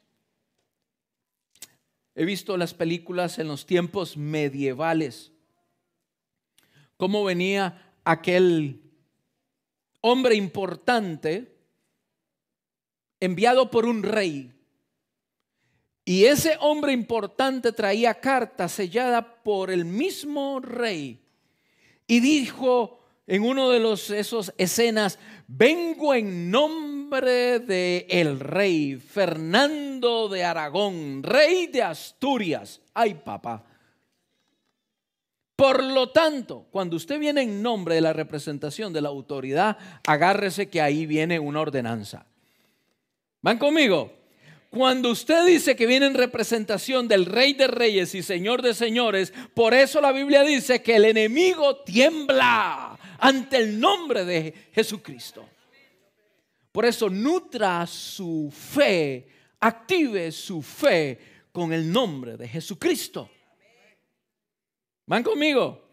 He 2.13 2.23
visto 2.23 2.55
las 2.55 2.75
películas 2.75 3.39
en 3.39 3.47
los 3.47 3.65
tiempos 3.65 4.15
medievales, 4.15 5.31
cómo 6.97 7.23
venía 7.23 7.95
aquel 8.03 8.79
hombre 10.01 10.35
importante 10.35 11.57
enviado 13.19 13.71
por 13.71 13.87
un 13.87 14.03
rey. 14.03 14.53
Y 16.05 16.25
ese 16.25 16.57
hombre 16.59 16.93
importante 16.93 17.71
traía 17.71 18.13
carta 18.13 18.69
sellada 18.69 19.41
por 19.41 19.71
el 19.71 19.83
mismo 19.83 20.59
rey. 20.59 21.25
Y 22.05 22.19
dijo 22.19 23.02
en 23.25 23.43
uno 23.43 23.69
de 23.69 23.79
los 23.79 24.09
esos 24.09 24.53
escenas, 24.57 25.17
vengo 25.47 26.13
en 26.13 26.51
nombre 26.51 27.59
de 27.59 28.05
el 28.09 28.39
rey 28.39 28.95
Fernando 28.95 30.27
de 30.27 30.43
Aragón, 30.43 31.23
rey 31.23 31.67
de 31.67 31.83
Asturias. 31.83 32.81
Ay, 32.93 33.13
papá. 33.13 33.63
Por 35.55 35.83
lo 35.83 36.09
tanto, 36.09 36.67
cuando 36.71 36.97
usted 36.97 37.19
viene 37.19 37.43
en 37.43 37.61
nombre 37.61 37.95
de 37.95 38.01
la 38.01 38.11
representación 38.11 38.91
de 38.91 39.01
la 39.01 39.09
autoridad, 39.09 39.77
agárrese 40.05 40.67
que 40.67 40.81
ahí 40.81 41.05
viene 41.05 41.39
una 41.39 41.61
ordenanza. 41.61 42.25
¿Van 43.41 43.57
conmigo? 43.57 44.11
Cuando 44.69 45.11
usted 45.11 45.45
dice 45.45 45.75
que 45.75 45.85
viene 45.85 46.07
en 46.07 46.15
representación 46.15 47.07
del 47.07 47.27
Rey 47.27 47.53
de 47.53 47.67
Reyes 47.67 48.15
y 48.15 48.23
Señor 48.23 48.63
de 48.63 48.73
Señores, 48.73 49.31
por 49.53 49.75
eso 49.75 50.01
la 50.01 50.11
Biblia 50.11 50.41
dice 50.41 50.81
que 50.81 50.95
el 50.95 51.05
enemigo 51.05 51.83
tiembla 51.83 52.92
ante 53.19 53.57
el 53.57 53.79
nombre 53.79 54.25
de 54.25 54.69
Jesucristo. 54.71 55.47
Por 56.71 56.85
eso 56.85 57.09
nutra 57.09 57.85
su 57.85 58.51
fe, 58.51 59.27
active 59.59 60.31
su 60.31 60.61
fe 60.61 61.19
con 61.51 61.71
el 61.71 61.91
nombre 61.91 62.35
de 62.35 62.47
Jesucristo. 62.47 63.29
¿Van 65.05 65.21
conmigo? 65.21 65.87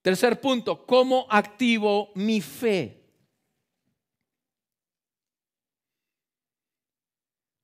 Tercer 0.00 0.40
punto, 0.40 0.86
¿cómo 0.86 1.26
activo 1.28 2.10
mi 2.14 2.40
fe? 2.40 3.02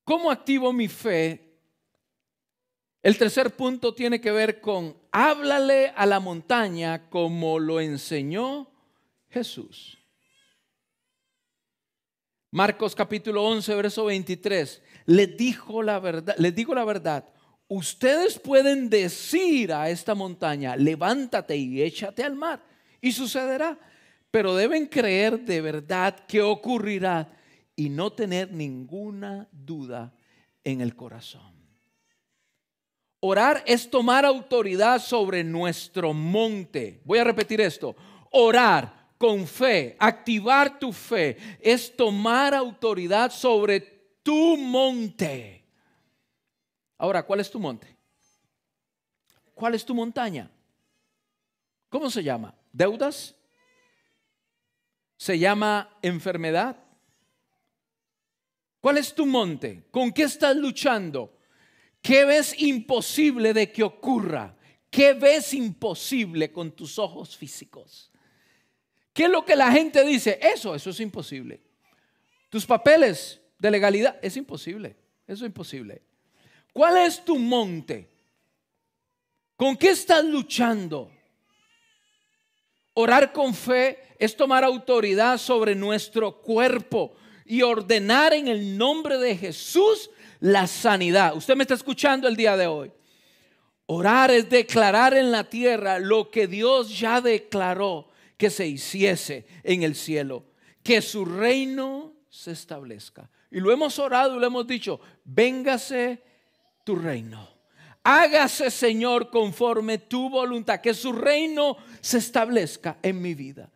¿Cómo 0.05 0.31
activo 0.31 0.73
mi 0.73 0.89
fe? 0.89 1.61
El 3.03 3.17
tercer 3.17 3.55
punto 3.57 3.95
tiene 3.95 4.21
que 4.21 4.31
ver 4.31 4.61
con 4.61 4.98
háblale 5.13 5.93
a 5.97 6.07
la 6.07 6.21
montaña 6.21 7.09
como 7.11 7.59
lo 7.59 7.81
enseñó 7.81 8.71
Jesús. 9.29 9.99
Marcos 12.51 12.95
capítulo 12.95 13.45
11, 13.45 13.75
verso 13.75 14.05
23. 14.07 14.83
Le 15.07 15.27
dijo 15.27 15.83
la 15.83 15.99
verdad, 16.01 16.35
les 16.39 16.55
digo 16.55 16.75
la 16.75 16.85
verdad, 16.85 17.29
ustedes 17.69 18.39
pueden 18.39 18.89
decir 18.89 19.73
a 19.73 19.91
esta 19.91 20.15
montaña, 20.15 20.75
levántate 20.77 21.57
y 21.57 21.83
échate 21.83 22.25
al 22.25 22.37
mar, 22.37 22.63
y 23.01 23.13
sucederá. 23.13 23.79
Pero 24.31 24.55
deben 24.55 24.87
creer 24.87 25.41
de 25.41 25.61
verdad 25.61 26.27
que 26.27 26.43
ocurrirá 26.43 27.33
y 27.75 27.89
no 27.89 28.13
tener 28.13 28.53
ninguna 28.53 29.49
duda 29.53 30.13
en 30.65 30.81
el 30.81 30.95
corazón. 30.97 31.58
Orar 33.21 33.65
es 33.67 33.91
tomar 33.91 34.25
autoridad 34.25 35.01
sobre 35.01 35.43
nuestro 35.43 36.13
monte. 36.15 37.01
Voy 37.05 37.19
a 37.19 37.25
repetir 37.25 37.61
esto. 37.61 37.97
Orar 38.31 38.99
con 39.19 39.47
fe, 39.47 39.97
activar 39.99 40.79
tu 40.79 40.93
fe, 40.93 41.37
es 41.61 41.95
tomar 41.97 42.55
autoridad 42.55 43.33
sobre 43.33 43.81
tu 44.23 44.57
monte. 44.57 45.67
Ahora, 46.97 47.25
¿cuál 47.25 47.41
es 47.41 47.51
tu 47.51 47.59
monte? 47.59 47.97
¿Cuál 49.55 49.75
es 49.75 49.85
tu 49.85 49.95
montaña? 49.95 50.49
¿Cómo 51.89 52.11
se 52.11 52.23
llama? 52.23 52.55
¿Deudas? 52.73 53.35
¿Se 55.17 55.37
llama 55.37 55.91
enfermedad? 56.01 56.77
¿Cuál 58.81 58.99
es 58.99 59.13
tu 59.13 59.27
monte? 59.27 59.89
¿Con 59.91 60.13
qué 60.13 60.23
estás 60.23 60.55
luchando? 60.57 61.38
¿Qué 62.03 62.25
ves 62.25 62.55
imposible 62.59 63.53
de 63.53 63.71
que 63.71 63.83
ocurra? 63.83 64.57
¿Qué 64.91 65.13
ves 65.15 65.53
imposible 65.55 66.51
con 66.51 66.73
tus 66.73 66.99
ojos 66.99 67.37
físicos? 67.37 68.11
¿Qué 69.13 69.25
es 69.25 69.31
lo 69.31 69.45
que 69.45 69.57
la 69.57 69.73
gente 69.73 70.05
dice? 70.05 70.39
Eso, 70.41 70.75
eso 70.75 70.91
es 70.91 71.01
imposible. 71.01 71.61
Tus 72.49 72.65
papeles 72.65 73.41
de 73.59 73.71
legalidad, 73.71 74.19
es 74.23 74.37
imposible. 74.37 74.97
Eso 75.27 75.45
es 75.45 75.49
imposible. 75.49 76.03
¿Cuál 76.73 76.99
es 76.99 77.25
tu 77.25 77.39
monte? 77.39 78.09
¿Con 79.57 79.77
qué 79.77 79.91
estás 79.91 80.25
luchando? 80.25 81.11
Orar 82.95 83.33
con 83.33 83.55
fe 83.55 83.99
es 84.19 84.37
tomar 84.37 84.65
autoridad 84.65 85.39
sobre 85.39 85.75
nuestro 85.75 86.41
cuerpo 86.41 87.15
y 87.45 87.63
ordenar 87.63 88.33
en 88.35 88.49
el 88.49 88.79
nombre 88.79 89.19
de 89.19 89.37
Jesús 89.37 90.11
la 90.41 90.67
sanidad. 90.67 91.37
Usted 91.37 91.57
me 91.57 91.65
está 91.65 91.75
escuchando 91.75 92.29
el 92.29 92.37
día 92.37 92.57
de 92.57 92.67
hoy. 92.67 92.93
Orar 93.87 94.31
es 94.31 94.51
declarar 94.51 95.15
en 95.15 95.31
la 95.31 95.45
tierra 95.45 95.99
lo 95.99 96.31
que 96.31 96.47
Dios 96.47 96.99
ya 96.99 97.21
declaró 97.21 98.09
que 98.37 98.51
se 98.51 98.67
hiciese 98.67 99.47
en 99.63 99.83
el 99.83 99.95
cielo, 99.95 100.45
que 100.83 101.01
su 101.01 101.25
reino 101.25 102.13
se 102.29 102.53
establezca. 102.53 103.31
Y 103.51 103.61
lo 103.61 103.73
hemos 103.73 103.99
orado 103.99 104.37
y 104.37 104.41
lo 104.41 104.47
hemos 104.47 104.67
dicho, 104.67 105.01
véngase 105.25 106.23
tu 106.85 106.97
reino. 106.97 107.49
Hágase, 108.05 108.71
Señor, 108.71 109.31
conforme 109.31 109.99
tu 109.99 110.31
voluntad, 110.31 110.81
que 110.81 110.95
su 110.95 111.13
reino 111.13 111.77
se 112.01 112.19
establezca 112.19 112.99
en 113.03 113.21
mi 113.21 113.35
vida. 113.35 113.71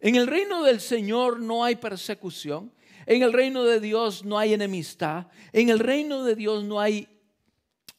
En 0.00 0.16
el 0.16 0.26
reino 0.26 0.62
del 0.62 0.80
Señor 0.80 1.40
no 1.40 1.64
hay 1.64 1.76
persecución. 1.76 2.72
En 3.08 3.22
el 3.22 3.32
reino 3.32 3.64
de 3.64 3.80
Dios 3.80 4.22
no 4.22 4.38
hay 4.38 4.52
enemistad. 4.52 5.28
En 5.54 5.70
el 5.70 5.78
reino 5.78 6.24
de 6.24 6.36
Dios 6.36 6.62
no 6.64 6.78
hay 6.78 7.08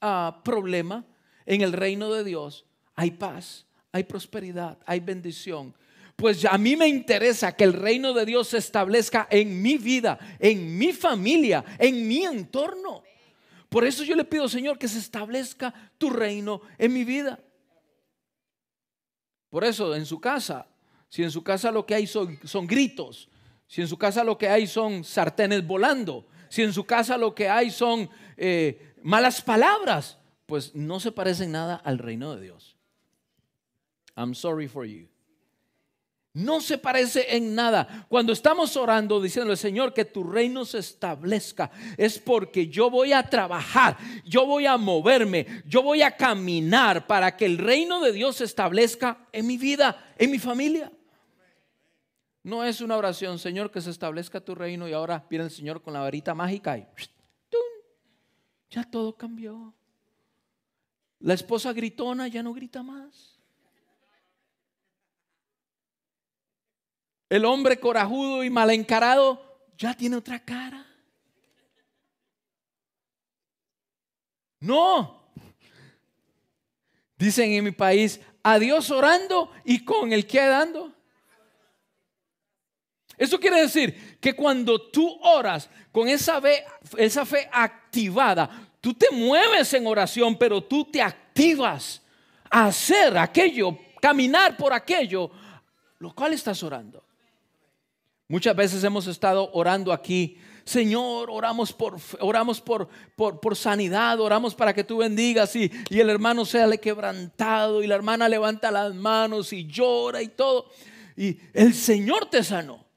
ah, 0.02 0.40
problema. 0.46 1.04
En 1.48 1.62
el 1.62 1.74
reino 1.74 2.14
de 2.14 2.24
Dios 2.24 2.68
hay 2.94 3.10
paz, 3.10 3.66
hay 3.92 4.04
prosperidad, 4.04 4.78
hay 4.86 5.00
bendición. 5.00 5.74
Pues 6.16 6.46
a 6.46 6.60
mí 6.60 6.76
me 6.76 6.88
interesa 6.88 7.56
que 7.56 7.64
el 7.64 7.74
reino 7.74 8.14
de 8.14 8.24
Dios 8.24 8.50
se 8.50 8.60
establezca 8.60 9.28
en 9.32 9.60
mi 9.60 9.80
vida, 9.80 10.20
en 10.38 10.78
mi 10.78 10.94
familia, 10.94 11.66
en 11.80 12.08
mi 12.08 12.26
entorno. 12.26 13.02
Por 13.68 13.86
eso 13.86 14.04
yo 14.04 14.16
le 14.16 14.26
pido, 14.26 14.48
Señor, 14.48 14.78
que 14.78 14.88
se 14.88 15.00
establezca 15.00 15.74
tu 15.98 16.12
reino 16.12 16.62
en 16.78 16.94
mi 16.94 17.04
vida. 17.04 17.40
Por 19.50 19.64
eso, 19.64 19.96
en 19.96 20.06
su 20.06 20.22
casa, 20.22 20.68
si 21.08 21.24
en 21.24 21.32
su 21.32 21.44
casa 21.44 21.72
lo 21.72 21.84
que 21.84 21.96
hay 21.96 22.06
son, 22.06 22.38
gritos, 22.68 23.28
si 23.70 23.82
en 23.82 23.88
su 23.88 23.98
casa 23.98 24.24
lo 24.24 24.36
que 24.36 24.50
hay 24.50 24.66
son 24.66 25.04
sartenes 25.04 25.66
volando, 25.66 26.26
si 26.50 26.64
en 26.64 26.74
su 26.74 26.86
casa 26.86 27.20
lo 27.20 27.36
que 27.36 27.48
hay 27.48 27.70
son 27.70 28.10
eh, 28.36 28.96
malas 29.04 29.44
palabras, 29.44 30.18
pues 30.48 30.74
no 30.74 31.00
se 31.00 31.12
parecen 31.12 31.52
nada 31.52 31.76
al 31.76 32.00
reino 32.00 32.36
de 32.36 32.42
Dios. 32.42 32.76
I'm 34.18 34.34
sorry 34.34 34.68
for 34.68 34.86
you. 34.86 35.08
No 36.34 36.62
se 36.62 36.80
parece 36.80 37.36
en 37.36 37.54
nada. 37.54 38.08
Cuando 38.10 38.34
estamos 38.34 38.76
orando 38.76 39.22
diciendo, 39.22 39.56
Señor, 39.56 39.94
que 39.94 40.06
tu 40.06 40.24
reino 40.24 40.66
se 40.66 40.80
establezca, 40.80 41.70
es 41.96 42.18
porque 42.18 42.70
yo 42.70 42.90
voy 42.90 43.14
a 43.14 43.30
trabajar, 43.30 43.98
yo 44.26 44.48
voy 44.48 44.66
a 44.66 44.78
moverme, 44.78 45.46
yo 45.68 45.84
voy 45.84 46.02
a 46.02 46.18
caminar 46.18 47.06
para 47.06 47.38
que 47.38 47.46
el 47.46 47.60
reino 47.60 48.02
de 48.02 48.14
Dios 48.14 48.38
se 48.38 48.46
establezca 48.46 49.28
en 49.32 49.46
mi 49.46 49.58
vida, 49.58 50.12
en 50.18 50.32
mi 50.32 50.40
familia. 50.40 50.92
No 52.44 52.64
es 52.64 52.82
una 52.82 52.98
oración, 52.98 53.38
Señor, 53.38 53.72
que 53.72 53.82
se 53.82 53.90
establezca 53.90 54.40
tu 54.40 54.56
reino 54.56 54.88
y 54.88 54.94
ahora 54.94 55.26
viene 55.30 55.46
el 55.46 55.52
Señor 55.52 55.82
con 55.82 55.94
la 55.94 56.00
varita 56.00 56.34
mágica 56.34 56.78
y 56.78 56.88
ya 58.70 58.84
todo 58.84 59.16
cambió. 59.16 59.74
La 61.20 61.34
esposa 61.34 61.74
gritona 61.74 62.28
ya 62.28 62.42
no 62.42 62.54
grita 62.54 62.82
más. 62.82 63.38
El 67.28 67.46
hombre 67.46 67.80
corajudo 67.80 68.44
y 68.44 68.50
mal 68.50 68.70
encarado 68.72 69.68
ya 69.78 69.94
tiene 69.96 70.16
otra 70.16 70.44
cara. 70.44 70.86
No. 74.60 75.32
Dicen 77.18 77.52
en 77.52 77.64
mi 77.64 77.72
país, 77.72 78.20
adiós 78.42 78.90
orando 78.92 79.52
y 79.66 79.84
con 79.84 80.14
el 80.14 80.26
que 80.26 80.40
dando. 80.40 80.99
Eso 83.20 83.38
quiere 83.38 83.60
decir 83.60 84.18
que 84.22 84.34
cuando 84.34 84.80
tú 84.80 85.20
oras 85.22 85.70
con 85.92 86.08
esa 86.08 86.40
fe, 86.40 86.64
esa 86.98 87.26
fe 87.26 87.50
activada, 87.52 88.50
tú 88.80 88.94
te 88.94 89.12
mueves 89.12 89.74
en 89.74 89.86
oración, 89.86 90.38
pero 90.38 90.64
tú 90.64 90.86
te 90.86 91.02
activas 91.02 92.02
a 92.50 92.68
hacer 92.68 93.18
aquello, 93.18 93.78
caminar 94.02 94.56
por 94.56 94.72
aquello, 94.72 95.30
lo 96.00 96.16
cual 96.16 96.32
estás 96.32 96.64
orando. 96.64 97.04
Muchas 98.30 98.56
veces 98.56 98.82
hemos 98.86 99.06
estado 99.06 99.52
orando 99.52 99.92
aquí, 99.92 100.38
Señor, 100.64 101.30
oramos 101.30 101.74
por, 101.74 101.98
oramos 102.22 102.62
por, 102.62 102.88
por, 103.18 103.58
sanidad, 103.58 104.22
oramos 104.22 104.56
para 104.56 104.74
que 104.74 104.86
tú 104.86 105.00
bendigas 105.00 105.54
y, 105.58 105.70
y 105.90 106.00
el 106.00 106.10
hermano 106.10 106.46
sea 106.46 106.68
le 106.68 106.78
quebrantado 106.78 107.84
y 107.84 107.88
la 107.88 107.96
hermana 107.96 108.30
levanta 108.30 108.72
las 108.72 108.96
manos 108.96 109.52
y 109.52 109.68
llora 109.68 110.22
y 110.22 110.30
todo. 110.30 110.70
Y 111.18 111.38
el 111.54 111.74
Señor 111.74 112.30
te 112.30 112.46
sanó 112.46 112.89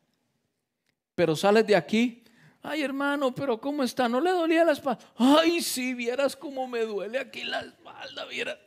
pero 1.15 1.37
sales 1.37 1.67
de 1.67 1.77
aquí. 1.77 2.23
Ay, 2.63 2.83
hermano, 2.83 3.35
pero 3.35 3.61
¿cómo 3.61 3.83
está? 3.83 4.09
¿No 4.09 4.21
le 4.21 4.31
dolía 4.31 4.65
la 4.65 4.73
espalda? 4.73 5.01
Ay, 5.17 5.61
si 5.61 5.95
vieras 5.95 6.37
cómo 6.37 6.69
me 6.69 6.81
duele 6.81 7.19
aquí 7.19 7.43
la 7.43 7.61
espalda, 7.61 8.25
vieras. 8.27 8.59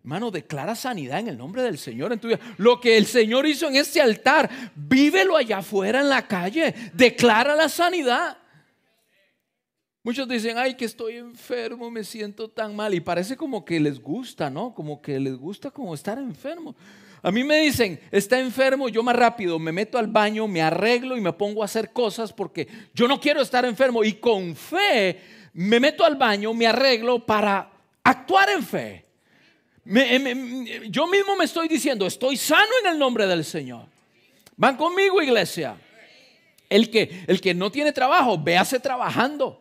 Hermano, 0.00 0.30
declara 0.30 0.76
sanidad 0.76 1.18
en 1.18 1.26
el 1.26 1.36
nombre 1.36 1.62
del 1.62 1.78
Señor 1.78 2.12
en 2.12 2.20
tu 2.20 2.28
vida. 2.28 2.38
Lo 2.58 2.80
que 2.80 2.96
el 2.96 3.06
Señor 3.06 3.44
hizo 3.44 3.66
en 3.66 3.74
este 3.74 4.00
altar, 4.00 4.48
vívelo 4.76 5.36
allá 5.36 5.58
afuera 5.58 6.00
en 6.00 6.08
la 6.08 6.28
calle. 6.28 6.72
Declara 6.92 7.56
la 7.56 7.68
sanidad. 7.68 8.38
Muchos 10.04 10.28
dicen, 10.28 10.56
ay, 10.56 10.76
que 10.76 10.84
estoy 10.84 11.16
enfermo, 11.16 11.90
me 11.90 12.04
siento 12.04 12.48
tan 12.48 12.76
mal. 12.76 12.94
Y 12.94 13.00
parece 13.00 13.36
como 13.36 13.64
que 13.64 13.80
les 13.80 13.98
gusta, 13.98 14.48
¿no? 14.48 14.72
Como 14.72 15.02
que 15.02 15.18
les 15.18 15.36
gusta 15.36 15.72
como 15.72 15.92
estar 15.92 16.16
enfermo. 16.18 16.76
A 17.26 17.32
mí 17.32 17.42
me 17.42 17.58
dicen, 17.58 17.98
está 18.12 18.38
enfermo, 18.38 18.88
yo 18.88 19.02
más 19.02 19.16
rápido 19.16 19.58
me 19.58 19.72
meto 19.72 19.98
al 19.98 20.06
baño, 20.06 20.46
me 20.46 20.62
arreglo 20.62 21.16
y 21.16 21.20
me 21.20 21.32
pongo 21.32 21.62
a 21.62 21.64
hacer 21.64 21.92
cosas 21.92 22.32
porque 22.32 22.68
yo 22.94 23.08
no 23.08 23.20
quiero 23.20 23.40
estar 23.40 23.64
enfermo. 23.64 24.04
Y 24.04 24.12
con 24.12 24.54
fe 24.54 25.20
me 25.52 25.80
meto 25.80 26.04
al 26.04 26.14
baño, 26.14 26.54
me 26.54 26.68
arreglo 26.68 27.26
para 27.26 27.68
actuar 28.04 28.50
en 28.50 28.62
fe. 28.62 29.04
yo 30.88 31.08
mismo 31.08 31.34
me 31.34 31.46
estoy 31.46 31.66
diciendo, 31.66 32.06
estoy 32.06 32.36
sano 32.36 32.70
en 32.84 32.92
el 32.92 32.96
nombre 32.96 33.26
del 33.26 33.44
Señor. 33.44 33.86
Van 34.56 34.76
conmigo, 34.76 35.20
iglesia. 35.20 35.76
El 36.70 36.92
que, 36.92 37.24
el 37.26 37.40
que 37.40 37.54
no 37.54 37.72
tiene 37.72 37.90
trabajo, 37.90 38.38
véase 38.38 38.78
trabajando. 38.78 39.60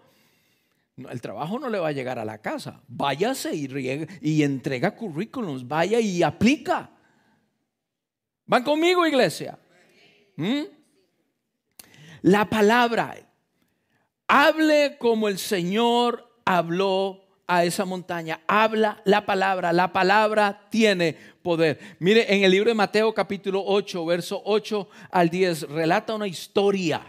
El 0.98 1.20
trabajo 1.20 1.58
no 1.58 1.68
le 1.70 1.80
va 1.80 1.88
a 1.88 1.94
llegar 1.94 2.20
a 2.20 2.26
la 2.26 2.38
casa. 2.38 2.80
Váyase 2.88 3.56
y, 3.56 4.08
y 4.22 4.44
entrega 4.44 4.96
currículums, 4.96 5.68
vaya 5.68 6.00
y 6.00 6.22
aplica. 6.22 6.92
¿Van 8.46 8.64
conmigo, 8.64 9.08
iglesia? 9.08 9.58
¿Mm? 10.36 10.64
La 12.22 12.50
palabra. 12.50 13.16
Hable 14.28 14.98
como 15.00 15.28
el 15.28 15.40
Señor 15.40 16.32
habló 16.46 17.26
a 17.48 17.66
esa 17.66 17.86
montaña. 17.86 18.42
Habla 18.48 19.02
la 19.06 19.26
palabra. 19.26 19.74
La 19.74 19.92
palabra 19.92 20.68
tiene 20.70 21.18
poder. 21.42 21.80
Mire, 22.00 22.34
en 22.34 22.44
el 22.44 22.52
libro 22.52 22.70
de 22.70 22.76
Mateo 22.76 23.14
capítulo 23.14 23.64
8, 23.66 24.06
verso 24.06 24.42
8 24.46 24.90
al 25.12 25.30
10, 25.30 25.70
relata 25.70 26.14
una 26.14 26.28
historia. 26.28 27.02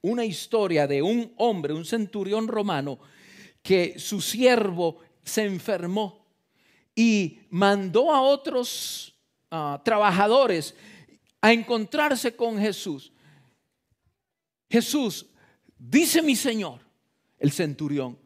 Una 0.00 0.24
historia 0.24 0.86
de 0.86 1.02
un 1.02 1.34
hombre, 1.36 1.74
un 1.74 1.84
centurión 1.84 2.48
romano, 2.48 2.98
que 3.62 3.98
su 3.98 4.20
siervo 4.20 5.00
se 5.22 5.44
enfermó 5.44 6.24
y 6.94 7.40
mandó 7.50 8.14
a 8.14 8.22
otros 8.22 9.17
trabajadores 9.84 10.74
a 11.40 11.52
encontrarse 11.52 12.34
con 12.34 12.58
Jesús. 12.58 13.12
Jesús, 14.70 15.26
dice 15.78 16.22
mi 16.22 16.36
Señor, 16.36 16.80
el 17.38 17.52
centurión, 17.52 18.18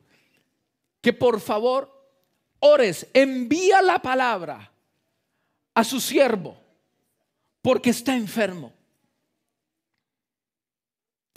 que 1.00 1.12
por 1.12 1.40
favor 1.40 1.92
ores, 2.60 3.08
envía 3.12 3.82
la 3.82 4.00
palabra 4.00 4.72
a 5.74 5.84
su 5.84 6.00
siervo, 6.00 6.56
porque 7.60 7.90
está 7.90 8.16
enfermo. 8.16 8.72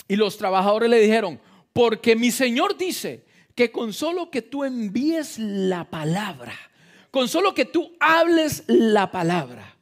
Y 0.08 0.16
los 0.16 0.36
trabajadores 0.36 0.88
le 0.88 1.00
dijeron, 1.00 1.40
porque 1.72 2.14
mi 2.14 2.30
Señor 2.30 2.76
dice 2.76 3.26
que 3.54 3.72
con 3.72 3.92
solo 3.92 4.30
que 4.30 4.42
tú 4.42 4.64
envíes 4.64 5.38
la 5.38 5.90
palabra, 5.90 6.54
con 7.10 7.28
solo 7.28 7.54
que 7.54 7.64
tú 7.64 7.96
hables 7.98 8.64
la 8.68 9.10
palabra, 9.10 9.75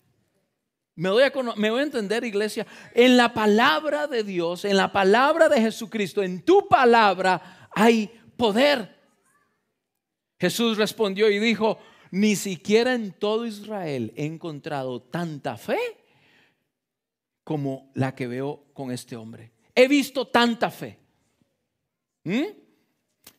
me 0.97 1.11
voy, 1.11 1.23
a, 1.25 1.27
a 1.27 1.83
entender, 1.83 2.25
iglesia, 2.25 2.67
en 2.95 3.17
la 3.17 3.35
palabra 3.35 4.07
de 4.07 4.23
Dios, 4.23 4.65
en 4.65 4.77
la 4.77 4.93
palabra 4.93 5.49
de 5.49 5.61
Jesucristo, 5.61 6.23
en 6.23 6.43
tu 6.43 6.69
palabra 6.69 7.69
hay 7.75 8.09
poder. 8.37 8.95
Jesús 10.39 10.77
respondió 10.77 11.29
y 11.31 11.39
dijo, 11.39 11.79
ni 12.13 12.37
siquiera 12.37 12.95
en 12.95 13.13
todo 13.13 13.45
Israel 13.45 14.13
he 14.17 14.25
encontrado 14.25 15.03
tanta 15.03 15.57
fe 15.57 15.79
como 17.43 17.91
la 17.95 18.15
que 18.15 18.29
veo 18.29 18.67
con 18.73 18.93
este 18.93 19.17
hombre. 19.17 19.53
He 19.75 19.89
visto 19.89 20.29
tanta 20.29 20.71
fe. 20.71 20.99
¿Mm? 22.23 22.45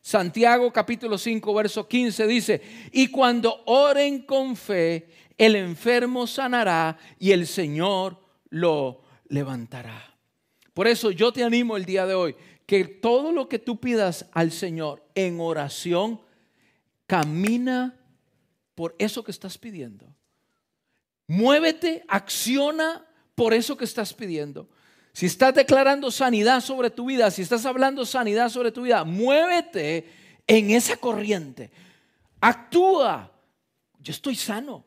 Santiago 0.02 0.72
capítulo 0.72 1.18
5, 1.18 1.54
verso 1.54 1.88
15 1.88 2.26
dice, 2.26 2.62
y 2.92 3.08
cuando 3.08 3.62
oren 3.66 4.22
con 4.22 4.54
fe, 4.54 5.08
el 5.38 5.56
enfermo 5.56 6.26
sanará 6.26 6.98
y 7.18 7.32
el 7.32 7.46
Señor 7.46 8.18
lo 8.50 9.02
levantará. 9.28 10.14
Por 10.72 10.86
eso 10.86 11.10
yo 11.10 11.32
te 11.32 11.42
animo 11.44 11.76
el 11.76 11.84
día 11.84 12.06
de 12.06 12.14
hoy 12.14 12.36
que 12.66 12.84
todo 12.84 13.32
lo 13.32 13.48
que 13.48 13.58
tú 13.58 13.78
pidas 13.78 14.26
al 14.32 14.50
Señor 14.50 15.04
en 15.14 15.40
oración, 15.40 16.20
camina 17.06 17.94
por 18.74 18.94
eso 18.98 19.22
que 19.22 19.30
estás 19.30 19.56
pidiendo. 19.56 20.06
Muévete, 21.28 22.04
acciona 22.08 23.06
por 23.34 23.54
eso 23.54 23.76
que 23.76 23.84
estás 23.84 24.12
pidiendo. 24.12 24.68
Si 25.12 25.26
estás 25.26 25.54
declarando 25.54 26.10
sanidad 26.10 26.60
sobre 26.60 26.90
tu 26.90 27.06
vida, 27.06 27.30
si 27.30 27.42
estás 27.42 27.64
hablando 27.64 28.04
sanidad 28.04 28.50
sobre 28.50 28.70
tu 28.70 28.82
vida, 28.82 29.04
muévete 29.04 30.12
en 30.46 30.70
esa 30.70 30.96
corriente. 30.96 31.70
Actúa. 32.40 33.32
Yo 33.98 34.12
estoy 34.12 34.34
sano. 34.34 34.84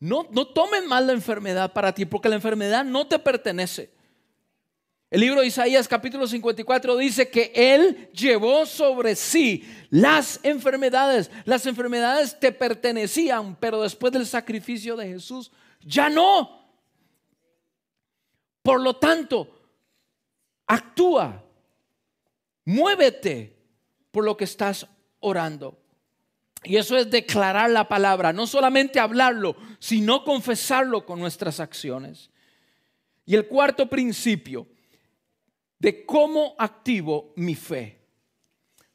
No, 0.00 0.24
tomen 0.24 0.86
mal 0.86 1.06
la 1.06 1.12
enfermedad 1.12 1.72
para 1.72 1.92
ti, 1.92 2.04
porque 2.04 2.28
la 2.28 2.36
enfermedad 2.36 2.84
no 2.84 3.06
te 3.06 3.18
pertenece. 3.18 3.92
El 5.10 5.22
libro 5.22 5.40
de 5.40 5.46
Isaías 5.46 5.88
capítulo 5.88 6.26
54 6.26 6.96
dice 6.98 7.30
que 7.30 7.50
Él 7.54 8.10
llevó 8.12 8.66
sobre 8.66 9.16
sí 9.16 9.64
las 9.90 10.38
enfermedades. 10.42 11.30
Las 11.44 11.66
enfermedades 11.66 12.38
te 12.38 12.52
pertenecían, 12.52 13.56
pero 13.56 13.82
después 13.82 14.12
del 14.12 14.26
sacrificio 14.26 14.96
de 14.96 15.08
Jesús, 15.08 15.50
ya 15.80 16.08
no. 16.10 16.58
Por 18.62 18.80
lo 18.82 18.96
tanto, 18.96 19.48
actúa, 20.66 21.42
muévete 22.66 23.56
por 24.10 24.24
lo 24.24 24.36
que 24.36 24.44
estás 24.44 24.86
orando. 25.20 25.87
Y 26.64 26.76
eso 26.76 26.96
es 26.96 27.10
declarar 27.10 27.70
la 27.70 27.88
palabra, 27.88 28.32
no 28.32 28.46
solamente 28.46 28.98
hablarlo, 28.98 29.56
sino 29.78 30.24
confesarlo 30.24 31.06
con 31.06 31.20
nuestras 31.20 31.60
acciones. 31.60 32.30
Y 33.24 33.34
el 33.34 33.46
cuarto 33.46 33.88
principio 33.88 34.66
de 35.78 36.04
cómo 36.04 36.56
activo 36.58 37.32
mi 37.36 37.54
fe. 37.54 38.00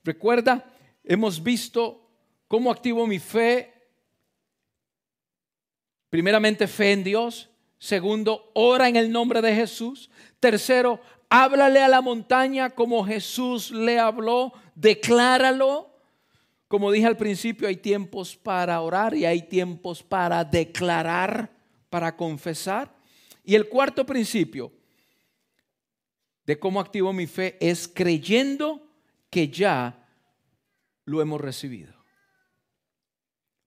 Recuerda, 0.04 0.66
hemos 1.04 1.42
visto 1.42 2.10
cómo 2.48 2.70
activo 2.70 3.08
mi 3.08 3.20
fe. 3.20 3.74
Primeramente 6.10 6.68
fe 6.68 6.92
en 6.92 7.04
Dios, 7.04 7.50
Segundo, 7.84 8.50
ora 8.54 8.88
en 8.88 8.96
el 8.96 9.12
nombre 9.12 9.42
de 9.42 9.54
Jesús. 9.54 10.10
Tercero, 10.40 11.02
háblale 11.28 11.82
a 11.82 11.90
la 11.90 12.00
montaña 12.00 12.70
como 12.70 13.06
Jesús 13.06 13.72
le 13.72 14.00
habló, 14.00 14.54
decláralo. 14.74 15.93
Como 16.74 16.92
dije 16.92 17.06
al 17.06 17.18
principio, 17.18 17.68
hay 17.68 17.76
tiempos 17.76 18.36
para 18.36 18.82
orar 18.82 19.14
y 19.14 19.26
hay 19.26 19.44
tiempos 19.44 20.02
para 20.02 20.44
declarar, 20.44 21.56
para 21.88 22.18
confesar. 22.18 22.92
Y 23.44 23.54
el 23.54 23.70
cuarto 23.70 24.04
principio 24.08 24.72
de 26.48 26.58
cómo 26.58 26.80
activo 26.80 27.14
mi 27.14 27.28
fe 27.28 27.60
es 27.60 27.88
creyendo 27.88 28.88
que 29.30 29.50
ya 29.50 30.04
lo 31.06 31.22
hemos 31.22 31.40
recibido. 31.40 31.94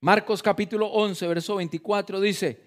Marcos 0.00 0.42
capítulo 0.42 0.88
11, 0.88 1.28
verso 1.28 1.54
24 1.54 2.20
dice, 2.20 2.60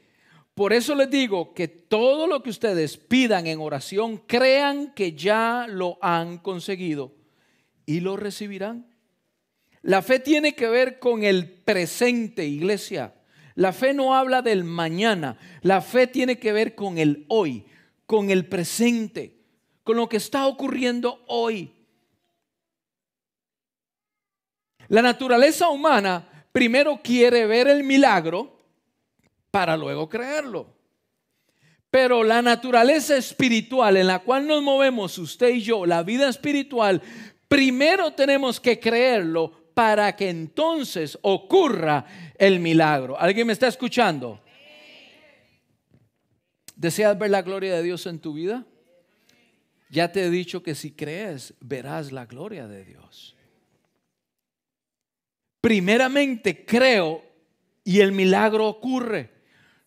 por 0.56 0.72
eso 0.72 0.96
les 0.96 1.10
digo 1.10 1.54
que 1.54 1.68
todo 1.68 2.28
lo 2.28 2.42
que 2.42 2.52
ustedes 2.52 2.96
pidan 2.96 3.46
en 3.46 3.60
oración, 3.60 4.16
crean 4.26 4.94
que 4.94 5.12
ya 5.12 5.66
lo 5.68 5.98
han 6.02 6.38
conseguido 6.38 7.14
y 7.86 8.00
lo 8.00 8.16
recibirán. 8.16 8.89
La 9.82 10.02
fe 10.02 10.20
tiene 10.20 10.56
que 10.56 10.68
ver 10.68 11.00
con 11.00 11.24
el 11.24 11.50
presente, 11.50 12.46
iglesia. 12.46 13.14
La 13.56 13.74
fe 13.74 13.94
no 13.94 14.16
habla 14.16 14.42
del 14.42 14.64
mañana. 14.64 15.38
La 15.62 15.82
fe 15.82 16.08
tiene 16.08 16.38
que 16.38 16.52
ver 16.52 16.76
con 16.76 16.98
el 16.98 17.26
hoy, 17.30 17.66
con 18.06 18.30
el 18.30 18.46
presente, 18.46 19.38
con 19.84 19.98
lo 19.98 20.10
que 20.10 20.18
está 20.18 20.48
ocurriendo 20.48 21.24
hoy. 21.28 21.72
La 24.90 25.02
naturaleza 25.02 25.70
humana 25.70 26.28
primero 26.52 27.00
quiere 27.04 27.46
ver 27.46 27.68
el 27.68 27.84
milagro 27.84 28.58
para 29.52 29.78
luego 29.78 30.10
creerlo. 30.10 30.68
Pero 31.92 32.24
la 32.24 32.42
naturaleza 32.42 33.18
espiritual 33.18 33.98
en 33.98 34.08
la 34.08 34.20
cual 34.20 34.46
nos 34.48 34.62
movemos 34.62 35.18
usted 35.18 35.50
y 35.50 35.62
yo, 35.62 35.86
la 35.86 36.04
vida 36.04 36.30
espiritual, 36.30 37.02
primero 37.48 38.14
tenemos 38.14 38.60
que 38.60 38.80
creerlo 38.80 39.59
para 39.80 40.14
que 40.14 40.30
entonces 40.30 41.18
ocurra 41.22 42.06
el 42.38 42.60
milagro. 42.60 43.18
¿Alguien 43.18 43.48
me 43.48 43.54
está 43.54 43.70
escuchando? 43.70 44.42
¿Deseas 46.76 47.18
ver 47.18 47.30
la 47.30 47.44
gloria 47.44 47.76
de 47.76 47.84
Dios 47.84 48.06
en 48.06 48.20
tu 48.20 48.34
vida? 48.34 48.66
Ya 49.90 50.12
te 50.12 50.26
he 50.26 50.30
dicho 50.30 50.62
que 50.62 50.76
si 50.76 50.92
crees, 50.92 51.54
verás 51.62 52.12
la 52.12 52.26
gloria 52.26 52.68
de 52.68 52.84
Dios. 52.84 53.38
Primeramente 55.62 56.66
creo 56.66 57.24
y 57.86 58.02
el 58.02 58.12
milagro 58.12 58.68
ocurre. 58.68 59.32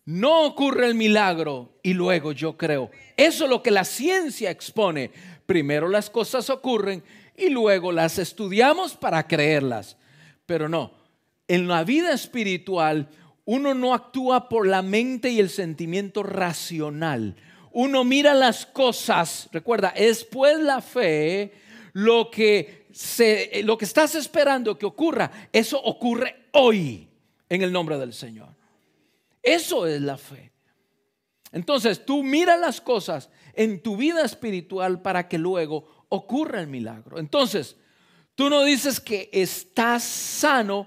No 0.06 0.46
ocurre 0.46 0.86
el 0.86 0.94
milagro 0.94 1.78
y 1.82 1.92
luego 1.92 2.32
yo 2.32 2.56
creo. 2.56 2.90
Eso 3.14 3.44
es 3.44 3.50
lo 3.50 3.62
que 3.62 3.70
la 3.70 3.84
ciencia 3.84 4.50
expone. 4.50 5.10
Primero 5.44 5.86
las 5.86 6.08
cosas 6.08 6.48
ocurren 6.48 7.04
y 7.36 7.48
luego 7.48 7.92
las 7.92 8.18
estudiamos 8.18 8.96
para 8.96 9.26
creerlas. 9.26 9.96
Pero 10.46 10.68
no, 10.68 10.92
en 11.48 11.68
la 11.68 11.84
vida 11.84 12.12
espiritual 12.12 13.08
uno 13.44 13.74
no 13.74 13.94
actúa 13.94 14.48
por 14.48 14.66
la 14.66 14.82
mente 14.82 15.30
y 15.30 15.40
el 15.40 15.50
sentimiento 15.50 16.22
racional. 16.22 17.36
Uno 17.72 18.04
mira 18.04 18.34
las 18.34 18.66
cosas, 18.66 19.48
recuerda, 19.52 19.88
es 19.90 20.24
pues 20.24 20.58
la 20.60 20.80
fe 20.80 21.52
lo 21.94 22.30
que, 22.30 22.86
se, 22.92 23.62
lo 23.64 23.76
que 23.76 23.84
estás 23.84 24.14
esperando 24.14 24.78
que 24.78 24.86
ocurra, 24.86 25.30
eso 25.52 25.82
ocurre 25.82 26.46
hoy 26.52 27.08
en 27.48 27.62
el 27.62 27.72
nombre 27.72 27.98
del 27.98 28.12
Señor. 28.12 28.48
Eso 29.42 29.86
es 29.86 30.00
la 30.00 30.16
fe. 30.16 30.52
Entonces 31.50 32.04
tú 32.04 32.22
mira 32.22 32.56
las 32.56 32.80
cosas 32.80 33.28
en 33.54 33.82
tu 33.82 33.96
vida 33.96 34.24
espiritual 34.24 35.02
para 35.02 35.28
que 35.28 35.38
luego 35.38 36.01
ocurra 36.14 36.60
el 36.60 36.66
milagro. 36.66 37.18
Entonces, 37.18 37.76
tú 38.34 38.50
no 38.50 38.62
dices 38.64 39.00
que 39.00 39.30
estás 39.32 40.04
sano 40.04 40.86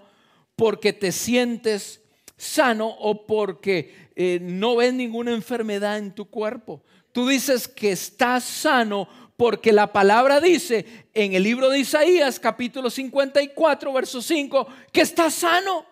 porque 0.55 0.93
te 0.93 1.11
sientes 1.11 2.01
sano 2.37 2.87
o 2.87 3.25
porque 3.25 4.09
eh, 4.15 4.37
no 4.39 4.75
ves 4.75 4.93
ninguna 4.93 5.31
enfermedad 5.33 5.97
en 5.97 6.13
tu 6.13 6.25
cuerpo. 6.25 6.83
Tú 7.11 7.27
dices 7.27 7.67
que 7.67 7.91
estás 7.91 8.43
sano 8.43 9.09
porque 9.35 9.73
la 9.73 9.91
palabra 9.91 10.39
dice 10.39 10.85
en 11.15 11.33
el 11.33 11.41
libro 11.41 11.69
de 11.69 11.79
Isaías 11.79 12.39
capítulo 12.39 12.91
54 12.91 13.93
verso 13.93 14.21
5 14.21 14.67
que 14.91 15.01
estás 15.01 15.33
sano. 15.33 15.87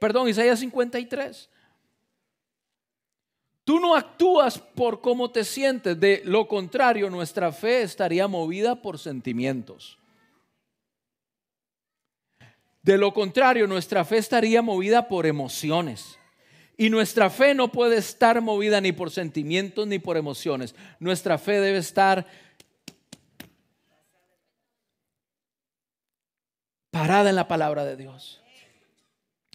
Perdón, 0.00 0.28
Isaías 0.28 0.58
53. 0.58 1.48
Tú 3.66 3.80
no 3.80 3.96
actúas 3.96 4.60
por 4.60 5.00
cómo 5.00 5.32
te 5.32 5.42
sientes, 5.42 5.98
de 5.98 6.22
lo 6.24 6.46
contrario 6.46 7.10
nuestra 7.10 7.50
fe 7.50 7.82
estaría 7.82 8.28
movida 8.28 8.80
por 8.80 8.96
sentimientos. 8.96 9.98
De 12.80 12.96
lo 12.96 13.12
contrario 13.12 13.66
nuestra 13.66 14.04
fe 14.04 14.18
estaría 14.18 14.62
movida 14.62 15.08
por 15.08 15.26
emociones. 15.26 16.16
Y 16.76 16.90
nuestra 16.90 17.28
fe 17.28 17.56
no 17.56 17.72
puede 17.72 17.96
estar 17.96 18.40
movida 18.40 18.80
ni 18.80 18.92
por 18.92 19.10
sentimientos 19.10 19.84
ni 19.88 19.98
por 19.98 20.16
emociones. 20.16 20.76
Nuestra 21.00 21.36
fe 21.36 21.60
debe 21.60 21.78
estar 21.78 22.24
parada 26.92 27.30
en 27.30 27.34
la 27.34 27.48
palabra 27.48 27.84
de 27.84 27.96
Dios. 27.96 28.40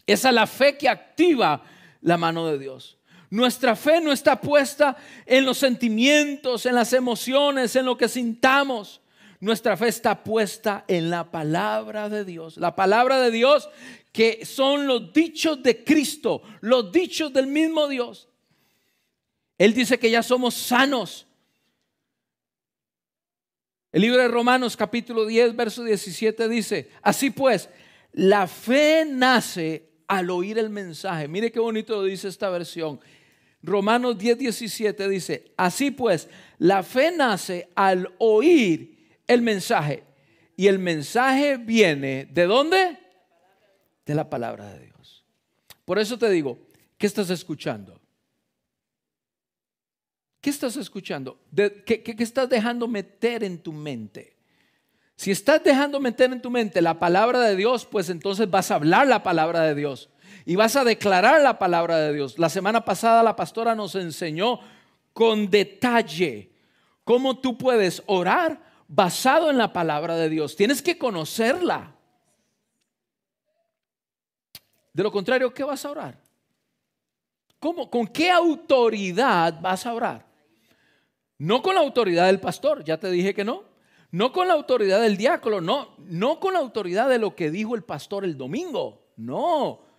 Esa 0.06 0.28
es 0.28 0.34
la 0.34 0.46
fe 0.46 0.76
que 0.76 0.90
activa 0.90 1.64
la 2.02 2.18
mano 2.18 2.46
de 2.46 2.58
Dios. 2.58 2.98
Nuestra 3.32 3.74
fe 3.74 3.98
no 4.02 4.12
está 4.12 4.38
puesta 4.38 4.94
en 5.24 5.46
los 5.46 5.56
sentimientos, 5.56 6.66
en 6.66 6.74
las 6.74 6.92
emociones, 6.92 7.74
en 7.74 7.86
lo 7.86 7.96
que 7.96 8.06
sintamos. 8.06 9.00
Nuestra 9.40 9.74
fe 9.74 9.88
está 9.88 10.22
puesta 10.22 10.84
en 10.86 11.08
la 11.08 11.30
palabra 11.30 12.10
de 12.10 12.26
Dios. 12.26 12.58
La 12.58 12.76
palabra 12.76 13.22
de 13.22 13.30
Dios 13.30 13.70
que 14.12 14.44
son 14.44 14.86
los 14.86 15.14
dichos 15.14 15.62
de 15.62 15.82
Cristo, 15.82 16.42
los 16.60 16.92
dichos 16.92 17.32
del 17.32 17.46
mismo 17.46 17.88
Dios. 17.88 18.28
Él 19.56 19.72
dice 19.72 19.98
que 19.98 20.10
ya 20.10 20.22
somos 20.22 20.52
sanos. 20.52 21.26
El 23.92 24.02
libro 24.02 24.20
de 24.20 24.28
Romanos 24.28 24.76
capítulo 24.76 25.24
10, 25.24 25.56
verso 25.56 25.84
17 25.84 26.50
dice, 26.50 26.90
así 27.00 27.30
pues, 27.30 27.70
la 28.12 28.46
fe 28.46 29.06
nace 29.08 29.88
al 30.06 30.28
oír 30.28 30.58
el 30.58 30.68
mensaje. 30.68 31.28
Mire 31.28 31.50
qué 31.50 31.60
bonito 31.60 31.96
lo 31.96 32.04
dice 32.04 32.28
esta 32.28 32.50
versión. 32.50 33.00
Romanos 33.62 34.18
10, 34.18 34.38
17 34.38 35.08
dice, 35.08 35.52
así 35.56 35.90
pues, 35.90 36.28
la 36.58 36.82
fe 36.82 37.12
nace 37.16 37.68
al 37.74 38.12
oír 38.18 39.14
el 39.26 39.42
mensaje. 39.42 40.02
Y 40.56 40.66
el 40.66 40.78
mensaje 40.78 41.56
viene, 41.56 42.26
¿de 42.30 42.44
dónde? 42.44 42.98
De 44.04 44.14
la 44.14 44.28
palabra 44.28 44.72
de 44.72 44.86
Dios. 44.86 45.24
Por 45.84 45.98
eso 45.98 46.18
te 46.18 46.28
digo, 46.28 46.58
¿qué 46.98 47.06
estás 47.06 47.30
escuchando? 47.30 48.00
¿Qué 50.40 50.50
estás 50.50 50.76
escuchando? 50.76 51.40
qué, 51.54 52.02
qué, 52.02 52.16
estás 52.18 52.48
dejando 52.48 52.88
meter 52.88 53.44
en 53.44 53.58
tu 53.58 53.72
mente? 53.72 54.36
Si 55.14 55.30
estás 55.30 55.62
dejando 55.62 56.00
meter 56.00 56.32
en 56.32 56.42
tu 56.42 56.50
mente 56.50 56.82
la 56.82 56.98
palabra 56.98 57.40
de 57.40 57.54
Dios, 57.54 57.86
pues 57.86 58.10
entonces 58.10 58.50
vas 58.50 58.72
a 58.72 58.74
hablar 58.74 59.06
la 59.06 59.22
palabra 59.22 59.62
de 59.62 59.76
Dios 59.76 60.11
y 60.44 60.56
vas 60.56 60.76
a 60.76 60.84
declarar 60.84 61.40
la 61.40 61.58
palabra 61.58 61.98
de 61.98 62.12
Dios. 62.12 62.38
La 62.38 62.48
semana 62.48 62.84
pasada 62.84 63.22
la 63.22 63.36
pastora 63.36 63.74
nos 63.74 63.94
enseñó 63.94 64.60
con 65.12 65.50
detalle 65.50 66.52
cómo 67.04 67.38
tú 67.38 67.56
puedes 67.56 68.02
orar 68.06 68.60
basado 68.88 69.50
en 69.50 69.58
la 69.58 69.72
palabra 69.72 70.16
de 70.16 70.28
Dios. 70.28 70.56
Tienes 70.56 70.82
que 70.82 70.98
conocerla. 70.98 71.94
De 74.92 75.02
lo 75.02 75.12
contrario, 75.12 75.54
¿qué 75.54 75.64
vas 75.64 75.84
a 75.84 75.90
orar? 75.90 76.20
¿Cómo? 77.58 77.88
¿Con 77.88 78.06
qué 78.08 78.30
autoridad 78.30 79.60
vas 79.60 79.86
a 79.86 79.94
orar? 79.94 80.26
No 81.38 81.62
con 81.62 81.74
la 81.74 81.80
autoridad 81.80 82.26
del 82.26 82.40
pastor, 82.40 82.84
ya 82.84 82.98
te 82.98 83.10
dije 83.10 83.34
que 83.34 83.44
no. 83.44 83.64
No 84.10 84.32
con 84.32 84.46
la 84.46 84.54
autoridad 84.54 85.00
del 85.00 85.16
diácono, 85.16 85.60
no. 85.60 85.96
No 85.98 86.38
con 86.38 86.52
la 86.52 86.58
autoridad 86.58 87.08
de 87.08 87.18
lo 87.18 87.34
que 87.34 87.50
dijo 87.50 87.74
el 87.74 87.82
pastor 87.82 88.24
el 88.24 88.36
domingo. 88.36 89.06
No 89.16 89.91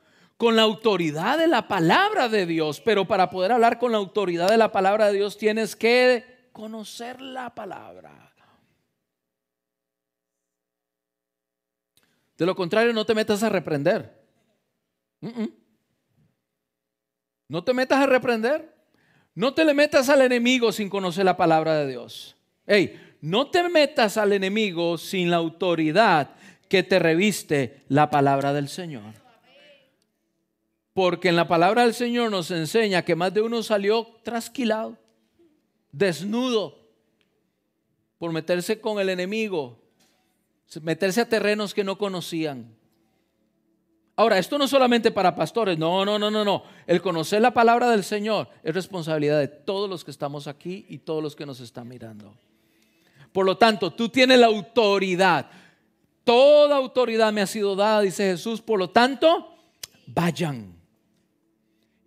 con 0.43 0.57
la 0.57 0.63
autoridad 0.63 1.37
de 1.37 1.47
la 1.47 1.69
palabra 1.69 2.27
de 2.27 2.45
Dios. 2.45 2.81
Pero 2.81 3.07
para 3.07 3.29
poder 3.29 3.53
hablar 3.53 3.79
con 3.79 3.93
la 3.93 3.97
autoridad 3.97 4.49
de 4.49 4.57
la 4.57 4.73
palabra 4.73 5.07
de 5.07 5.13
Dios 5.13 5.37
tienes 5.37 5.73
que 5.73 6.49
conocer 6.51 7.21
la 7.21 7.55
palabra. 7.55 8.29
De 12.37 12.45
lo 12.45 12.57
contrario, 12.57 12.91
no 12.91 13.05
te 13.05 13.15
metas 13.15 13.41
a 13.41 13.47
reprender. 13.47 14.21
No 17.47 17.63
te 17.63 17.73
metas 17.73 18.01
a 18.01 18.05
reprender. 18.05 18.75
No 19.35 19.53
te 19.53 19.63
le 19.63 19.73
metas 19.73 20.09
al 20.09 20.23
enemigo 20.23 20.73
sin 20.73 20.89
conocer 20.89 21.23
la 21.23 21.37
palabra 21.37 21.77
de 21.77 21.87
Dios. 21.87 22.35
Hey, 22.67 23.15
no 23.21 23.49
te 23.49 23.69
metas 23.69 24.17
al 24.17 24.33
enemigo 24.33 24.97
sin 24.97 25.31
la 25.31 25.37
autoridad 25.37 26.31
que 26.67 26.83
te 26.83 26.99
reviste 26.99 27.85
la 27.87 28.09
palabra 28.09 28.51
del 28.51 28.67
Señor. 28.67 29.22
Porque 30.93 31.29
en 31.29 31.35
la 31.35 31.47
palabra 31.47 31.83
del 31.83 31.93
Señor 31.93 32.29
nos 32.29 32.51
enseña 32.51 33.03
que 33.03 33.15
más 33.15 33.33
de 33.33 33.41
uno 33.41 33.63
salió 33.63 34.07
trasquilado, 34.23 34.97
desnudo, 35.91 36.77
por 38.19 38.31
meterse 38.31 38.79
con 38.79 38.99
el 38.99 39.09
enemigo, 39.09 39.79
meterse 40.81 41.21
a 41.21 41.29
terrenos 41.29 41.73
que 41.73 41.83
no 41.83 41.97
conocían. 41.97 42.75
Ahora, 44.15 44.37
esto 44.37 44.59
no 44.59 44.67
solamente 44.67 45.09
para 45.09 45.35
pastores, 45.35 45.77
no, 45.77 46.05
no, 46.05 46.19
no, 46.19 46.29
no, 46.29 46.45
no. 46.45 46.63
El 46.85 47.01
conocer 47.01 47.41
la 47.41 47.51
palabra 47.51 47.89
del 47.89 48.03
Señor 48.03 48.47
es 48.61 48.73
responsabilidad 48.73 49.39
de 49.39 49.47
todos 49.47 49.89
los 49.89 50.03
que 50.03 50.11
estamos 50.11 50.47
aquí 50.47 50.85
y 50.87 50.99
todos 50.99 51.23
los 51.23 51.35
que 51.35 51.47
nos 51.47 51.59
están 51.59 51.87
mirando. 51.87 52.35
Por 53.31 53.45
lo 53.45 53.57
tanto, 53.57 53.91
tú 53.91 54.09
tienes 54.09 54.37
la 54.37 54.45
autoridad. 54.45 55.49
Toda 56.23 56.77
autoridad 56.77 57.33
me 57.33 57.41
ha 57.41 57.47
sido 57.47 57.75
dada, 57.75 58.01
dice 58.01 58.31
Jesús. 58.31 58.61
Por 58.61 58.77
lo 58.77 58.91
tanto, 58.91 59.57
vayan. 60.05 60.72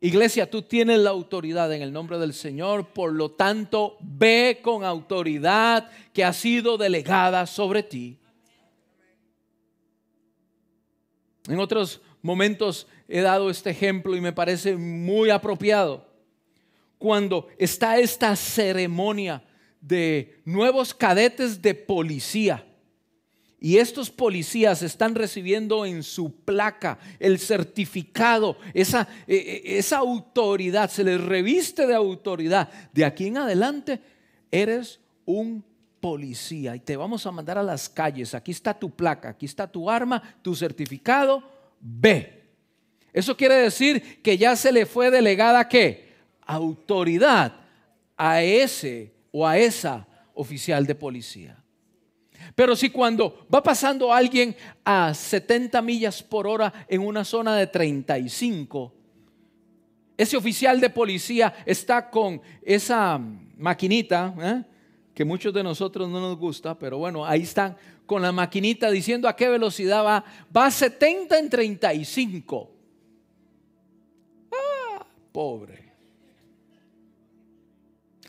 Iglesia, 0.06 0.48
tú 0.48 0.62
tienes 0.62 0.98
la 1.00 1.10
autoridad 1.10 1.72
en 1.72 1.82
el 1.82 1.92
nombre 1.92 2.18
del 2.18 2.32
Señor. 2.32 2.88
Por 2.88 3.12
lo 3.12 3.32
tanto, 3.32 3.96
ve 4.00 4.60
con 4.62 4.84
autoridad 4.84 5.90
que 6.12 6.24
ha 6.24 6.32
sido 6.32 6.76
delegada 6.76 7.46
sobre 7.46 7.82
ti. 7.82 8.18
En 11.48 11.58
otros 11.58 12.00
momentos 12.22 12.86
he 13.08 13.20
dado 13.20 13.48
este 13.50 13.70
ejemplo 13.70 14.16
y 14.16 14.20
me 14.20 14.32
parece 14.32 14.76
muy 14.76 15.30
apropiado. 15.30 16.06
Cuando 16.98 17.48
está 17.58 17.98
esta 17.98 18.34
ceremonia 18.36 19.42
de 19.80 20.40
nuevos 20.44 20.92
cadetes 20.92 21.62
de 21.62 21.74
policía. 21.74 22.65
Y 23.58 23.78
estos 23.78 24.10
policías 24.10 24.82
están 24.82 25.14
recibiendo 25.14 25.86
en 25.86 26.02
su 26.02 26.30
placa 26.30 26.98
el 27.18 27.38
certificado, 27.38 28.58
esa, 28.74 29.08
e, 29.26 29.62
e, 29.64 29.78
esa 29.78 29.98
autoridad, 29.98 30.90
se 30.90 31.02
les 31.02 31.20
reviste 31.20 31.86
de 31.86 31.94
autoridad. 31.94 32.68
De 32.92 33.04
aquí 33.04 33.28
en 33.28 33.38
adelante 33.38 34.00
eres 34.50 35.00
un 35.24 35.64
policía 36.00 36.76
y 36.76 36.80
te 36.80 36.96
vamos 36.96 37.26
a 37.26 37.32
mandar 37.32 37.56
a 37.56 37.62
las 37.62 37.88
calles. 37.88 38.34
Aquí 38.34 38.50
está 38.50 38.78
tu 38.78 38.90
placa, 38.90 39.30
aquí 39.30 39.46
está 39.46 39.66
tu 39.66 39.90
arma, 39.90 40.22
tu 40.42 40.54
certificado. 40.54 41.42
Ve. 41.80 42.44
Eso 43.12 43.36
quiere 43.36 43.54
decir 43.54 44.22
que 44.22 44.36
ya 44.36 44.54
se 44.54 44.70
le 44.70 44.84
fue 44.84 45.10
delegada 45.10 45.66
qué? 45.68 46.14
Autoridad 46.42 47.54
a 48.16 48.42
ese 48.42 49.14
o 49.32 49.46
a 49.46 49.56
esa 49.56 50.06
oficial 50.34 50.86
de 50.86 50.94
policía. 50.94 51.62
Pero 52.54 52.76
si 52.76 52.90
cuando 52.90 53.46
va 53.52 53.62
pasando 53.62 54.12
alguien 54.12 54.54
a 54.84 55.12
70 55.12 55.80
millas 55.82 56.22
por 56.22 56.46
hora 56.46 56.72
en 56.88 57.00
una 57.00 57.24
zona 57.24 57.56
de 57.56 57.66
35, 57.66 58.92
ese 60.16 60.36
oficial 60.36 60.80
de 60.80 60.90
policía 60.90 61.54
está 61.66 62.08
con 62.10 62.40
esa 62.62 63.20
maquinita, 63.56 64.34
¿eh? 64.40 64.64
que 65.14 65.24
muchos 65.24 65.52
de 65.52 65.62
nosotros 65.62 66.08
no 66.08 66.20
nos 66.20 66.36
gusta, 66.38 66.78
pero 66.78 66.98
bueno, 66.98 67.24
ahí 67.24 67.42
están 67.42 67.76
con 68.06 68.22
la 68.22 68.32
maquinita 68.32 68.90
diciendo 68.90 69.28
a 69.28 69.36
qué 69.36 69.48
velocidad 69.48 70.04
va. 70.04 70.24
Va 70.54 70.66
a 70.66 70.70
70 70.70 71.38
en 71.38 71.50
35. 71.50 72.70
Ah, 74.52 75.04
pobre. 75.32 75.92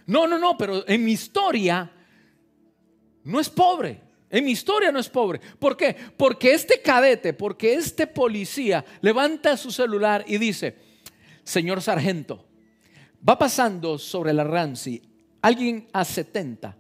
No, 0.05 0.25
no, 0.27 0.37
no, 0.37 0.57
pero 0.57 0.87
en 0.87 1.03
mi 1.03 1.11
historia 1.11 1.91
no 3.23 3.39
es 3.39 3.49
pobre. 3.49 4.06
En 4.29 4.43
mi 4.43 4.51
historia 4.51 4.91
no 4.91 4.99
es 4.99 5.09
pobre. 5.09 5.39
¿Por 5.59 5.77
qué? 5.77 5.95
Porque 6.17 6.53
este 6.53 6.81
cadete, 6.81 7.33
porque 7.33 7.73
este 7.73 8.07
policía 8.07 8.83
levanta 9.01 9.55
su 9.55 9.71
celular 9.71 10.25
y 10.27 10.37
dice, 10.37 10.75
señor 11.43 11.81
sargento, 11.81 12.45
va 13.27 13.37
pasando 13.37 13.97
sobre 13.97 14.33
la 14.33 14.43
Ramsey 14.43 15.01
alguien 15.41 15.87
a 15.93 16.03
70 16.03 16.77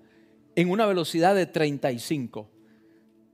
en 0.55 0.69
una 0.69 0.85
velocidad 0.85 1.35
de 1.35 1.45
35. 1.45 2.49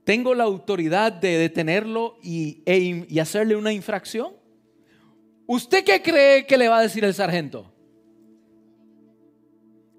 ¿Tengo 0.04 0.34
la 0.34 0.44
autoridad 0.44 1.10
de 1.12 1.38
detenerlo 1.38 2.18
y, 2.22 2.62
e 2.66 3.06
y 3.08 3.18
hacerle 3.18 3.56
una 3.56 3.72
infracción? 3.72 4.34
¿Usted 5.46 5.82
qué 5.82 6.02
cree 6.02 6.46
que 6.46 6.56
le 6.56 6.68
va 6.68 6.78
a 6.78 6.82
decir 6.82 7.04
el 7.04 7.14
sargento? 7.14 7.72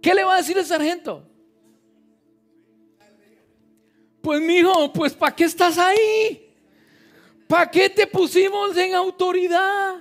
¿Qué 0.01 0.13
le 0.13 0.23
va 0.23 0.35
a 0.35 0.37
decir 0.37 0.57
el 0.57 0.65
sargento? 0.65 1.27
Pues 4.25 4.41
mijo, 4.41 4.91
pues 4.91 5.13
¿para 5.13 5.35
qué 5.35 5.43
estás 5.43 5.77
ahí? 5.77 6.51
¿Para 7.47 7.69
qué 7.69 7.91
te 7.91 8.07
pusimos 8.07 8.75
en 8.75 8.95
autoridad? 8.95 9.97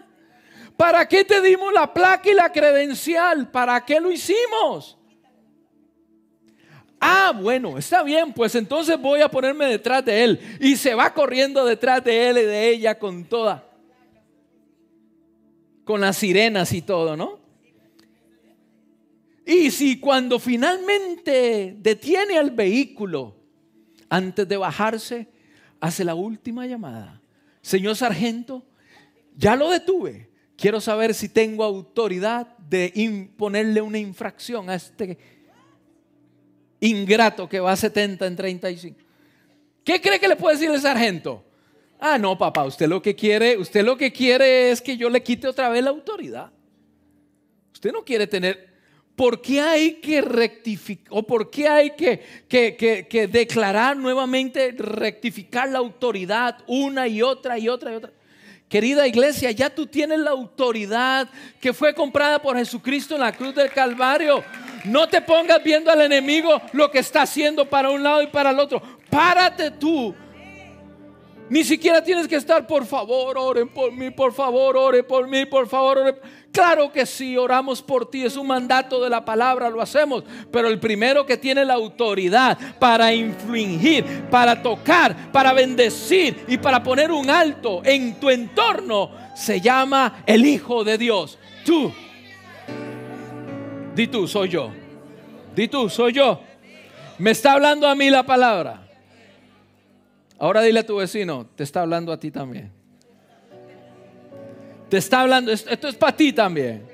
¿Para 0.79 1.07
qué 1.07 1.27
te 1.27 1.43
dimos 1.43 1.71
la 1.75 1.93
placa 1.93 2.31
y 2.31 2.33
la 2.33 2.51
credencial? 2.51 3.51
¿Para 3.51 3.85
qué 3.85 4.01
lo 4.01 4.11
hicimos? 4.11 4.97
Ah, 6.99 7.39
bueno, 7.39 7.77
está 7.77 8.03
bien, 8.03 8.33
pues 8.33 8.55
entonces 8.55 8.99
voy 8.99 9.21
a 9.21 9.29
ponerme 9.31 9.67
detrás 9.67 10.03
de 10.03 10.25
él. 10.25 10.41
Y 10.59 10.77
se 10.77 10.95
va 10.95 11.13
corriendo 11.13 11.63
detrás 11.67 12.03
de 12.03 12.31
él 12.31 12.39
y 12.39 12.45
de 12.45 12.69
ella 12.71 12.99
con 12.99 13.27
toda. 13.27 13.63
Con 15.85 16.01
las 16.01 16.17
sirenas 16.17 16.73
y 16.73 16.81
todo, 16.81 17.15
¿no? 17.15 17.41
Y 19.45 19.71
si 19.71 20.01
cuando 20.01 20.39
finalmente 20.39 21.77
detiene 21.79 22.39
al 22.39 22.53
vehículo, 22.53 23.44
antes 24.15 24.47
de 24.47 24.57
bajarse, 24.57 25.27
hace 25.81 26.05
la 26.05 26.15
última 26.15 26.67
llamada. 26.67 27.21
Señor 27.61 27.97
sargento, 27.97 28.63
ya 29.37 29.57
lo 29.57 29.71
detuve. 29.71 30.31
Quiero 30.57 30.81
saber 30.81 31.15
si 31.15 31.29
tengo 31.29 31.65
autoridad 31.65 32.57
de 32.59 32.93
imponerle 32.95 33.83
una 33.83 33.99
infracción 33.99 34.71
a 34.71 34.77
este 34.77 35.19
ingrato 36.79 37.49
que 37.49 37.59
va 37.59 37.73
a 37.73 37.77
70 37.77 38.25
en 38.25 38.37
35. 38.37 39.01
¿Qué 39.83 40.01
cree 40.01 40.21
que 40.21 40.29
le 40.29 40.37
puede 40.37 40.57
decir 40.57 40.71
el 40.71 40.81
sargento? 40.81 41.45
Ah, 41.99 42.17
no, 42.17 42.39
papá, 42.39 42.65
usted 42.65 42.87
lo 42.87 43.03
que 43.03 43.17
quiere, 43.17 43.59
usted 43.59 43.85
lo 43.85 43.97
que 43.97 44.13
quiere 44.13 44.71
es 44.71 44.81
que 44.81 44.97
yo 44.97 45.11
le 45.11 45.25
quite 45.25 45.49
otra 45.49 45.69
vez 45.71 45.83
la 45.83 45.91
autoridad. 45.91 46.53
Usted 47.73 47.91
no 47.91 48.05
quiere 48.05 48.29
tener 48.29 48.74
¿Por 49.17 49.41
qué 49.41 49.61
hay 49.61 49.95
que 49.95 50.21
rectificar 50.21 51.07
o 51.11 51.23
por 51.23 51.49
qué 51.49 51.69
hay 51.69 51.91
que, 51.91 52.21
que, 52.49 53.29
declarar 53.31 53.97
nuevamente, 53.97 54.75
rectificar 54.77 55.69
la 55.69 55.79
autoridad 55.79 56.59
una 56.67 57.07
y 57.07 57.23
otra 57.23 57.57
y 57.57 57.69
otra 57.69 57.93
y 57.93 57.95
otra? 57.95 58.11
Querida 58.69 59.07
iglesia, 59.07 59.53
ya 59.53 59.71
tú 59.71 59.87
tienes 59.87 60.19
la 60.19 60.31
autoridad 60.31 61.29
que 61.61 61.73
fue 61.73 61.95
comprada 61.95 62.43
por 62.43 62.57
Jesucristo 62.57 63.15
en 63.15 63.21
la 63.21 63.33
cruz 63.33 63.55
del 63.55 63.71
Calvario. 63.71 64.43
No 64.85 65.09
te 65.09 65.21
pongas 65.21 65.63
viendo 65.63 65.93
al 65.93 66.01
enemigo 66.01 66.61
lo 66.73 66.91
que 66.91 66.99
está 66.99 67.23
haciendo 67.23 67.71
para 67.71 67.91
un 67.91 68.03
lado 68.03 68.21
y 68.21 68.27
para 68.27 68.51
el 68.51 68.59
otro. 68.59 68.83
Párate 69.09 69.71
tú. 69.71 70.13
Ni 71.51 71.63
siquiera 71.63 72.03
tienes 72.03 72.27
que 72.27 72.37
estar, 72.37 72.67
por 72.67 72.87
favor, 72.87 73.37
oren 73.37 73.69
por 73.69 73.93
mí, 73.93 74.11
por 74.11 74.33
favor, 74.33 74.77
ore 74.79 75.03
por 75.03 75.29
mí, 75.29 75.45
por 75.45 75.69
favor, 75.69 75.99
ore. 75.99 76.15
Claro 76.51 76.91
que 76.91 77.05
sí, 77.05 77.37
oramos 77.37 77.83
por 77.83 78.09
ti, 78.09 78.25
es 78.25 78.37
un 78.37 78.47
mandato 78.47 79.03
de 79.03 79.11
la 79.11 79.25
palabra, 79.25 79.69
lo 79.69 79.83
hacemos, 79.83 80.25
pero 80.51 80.69
el 80.69 80.79
primero 80.79 81.27
que 81.27 81.37
tiene 81.37 81.65
la 81.65 81.75
autoridad 81.75 82.57
para 82.79 83.13
infligir, 83.13 84.25
para 84.31 84.63
tocar, 84.63 85.33
para 85.33 85.53
bendecir 85.53 86.45
y 86.49 86.57
para 86.57 86.83
poner 86.83 87.11
un 87.13 87.29
alto 87.29 87.83
en 87.85 88.19
tu 88.19 88.31
entorno 88.31 89.11
se 89.35 89.61
llama 89.61 90.23
el 90.25 90.47
Hijo 90.47 90.83
de 90.83 90.97
Dios. 90.97 91.39
Tú. 91.67 91.93
Di 93.95 94.07
tú, 94.07 94.27
soy 94.27 94.49
yo. 94.49 94.71
Di 95.55 95.69
tú, 95.69 95.91
soy 95.91 96.13
yo. 96.13 96.41
Me 97.19 97.33
está 97.33 97.53
hablando 97.53 97.87
a 97.87 97.95
mí 97.95 98.09
la 98.11 98.25
palabra. 98.25 98.84
Ahora 100.39 100.63
dile 100.63 100.81
a 100.81 100.87
tu 100.87 100.97
vecino, 100.97 101.47
te 101.55 101.63
está 101.63 101.83
hablando 101.83 102.13
a 102.13 102.19
ti 102.19 102.31
también. 102.31 102.71
Te 104.89 104.99
está 104.99 105.21
hablando, 105.21 105.53
esto 105.53 105.89
es 105.89 105.95
para 105.95 106.17
ti 106.17 106.33
también. 106.33 106.87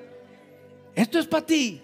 Esto 0.95 1.18
es 1.18 1.26
para 1.26 1.45
ti. 1.45 1.80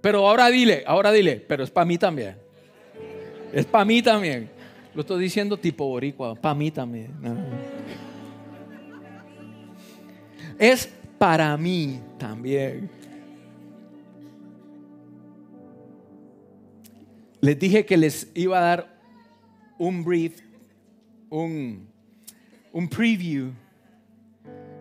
Pero 0.00 0.26
ahora 0.28 0.48
dile, 0.48 0.84
ahora 0.86 1.10
dile, 1.12 1.36
pero 1.46 1.64
es 1.64 1.70
para 1.70 1.84
mí 1.84 1.98
también. 1.98 2.36
Es 3.52 3.66
para 3.66 3.84
mí 3.84 4.02
también. 4.02 4.50
Lo 4.94 5.00
estoy 5.00 5.20
diciendo 5.22 5.56
tipo 5.56 5.86
boricua, 5.86 6.34
para 6.34 6.54
mí 6.54 6.70
también. 6.70 7.10
Es 10.58 10.88
para 11.18 11.56
mí 11.56 12.00
también. 12.18 12.90
Les 17.40 17.58
dije 17.58 17.84
que 17.84 17.96
les 17.96 18.28
iba 18.34 18.58
a 18.58 18.62
dar 18.62 18.97
un 19.78 20.04
brief, 20.04 20.40
un, 21.30 21.88
un 22.72 22.88
preview 22.88 23.52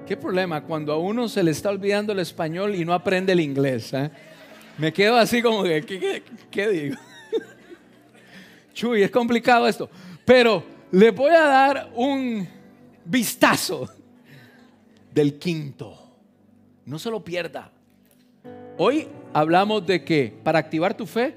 ¿Qué 0.08 0.16
problema 0.16 0.64
cuando 0.64 0.94
a 0.94 0.98
uno 0.98 1.28
se 1.28 1.44
le 1.44 1.52
está 1.52 1.70
olvidando 1.70 2.14
el 2.14 2.20
español 2.20 2.74
y 2.76 2.86
no 2.86 2.94
aprende 2.94 3.34
el 3.34 3.42
inglés? 3.42 3.92
Eh? 3.92 4.10
Me 4.78 4.94
quedo 4.94 5.18
así 5.18 5.42
como 5.42 5.64
que, 5.64 6.24
¿qué, 6.50 6.70
digo? 6.70 6.96
Chuy, 8.74 9.04
es 9.04 9.12
complicado 9.12 9.68
esto. 9.68 9.90
Pero 10.24 10.64
le 10.92 11.12
voy 11.12 11.32
a 11.32 11.42
dar 11.42 11.92
un 11.94 12.48
vistazo 13.04 13.90
del 15.14 15.38
quinto. 15.38 16.10
No 16.86 16.98
se 16.98 17.12
lo 17.12 17.22
pierda. 17.22 17.70
Hoy 18.78 19.10
hablamos 19.34 19.86
de 19.86 20.06
que 20.06 20.34
para 20.42 20.58
activar 20.58 20.96
tu 20.96 21.06
fe 21.06 21.36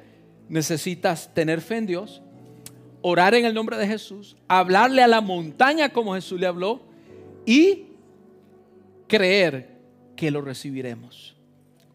necesitas 0.48 1.34
tener 1.34 1.60
fe 1.60 1.78
en 1.78 1.86
Dios, 1.86 2.22
orar 3.02 3.34
en 3.34 3.44
el 3.44 3.54
nombre 3.54 3.76
de 3.76 3.86
Jesús, 3.86 4.36
hablarle 4.48 5.02
a 5.02 5.08
la 5.08 5.20
montaña 5.20 5.90
como 5.90 6.14
Jesús 6.14 6.38
le 6.40 6.46
habló 6.46 6.80
y 7.46 7.86
creer 9.06 9.78
que 10.16 10.30
lo 10.30 10.40
recibiremos. 10.40 11.36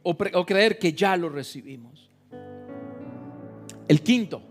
O, 0.04 0.16
creer 0.16 0.78
que 0.78 0.94
ya 0.94 1.18
lo 1.18 1.30
recibimos. 1.30 2.12
El 3.88 4.02
quinto. 4.02 4.42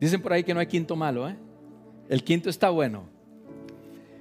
Dicen 0.00 0.22
por 0.22 0.32
ahí 0.32 0.42
que 0.42 0.54
no 0.54 0.60
hay 0.60 0.66
quinto 0.66 0.96
malo, 0.96 1.28
¿eh? 1.28 1.36
El 2.08 2.24
quinto 2.24 2.48
está 2.48 2.70
bueno. 2.70 3.04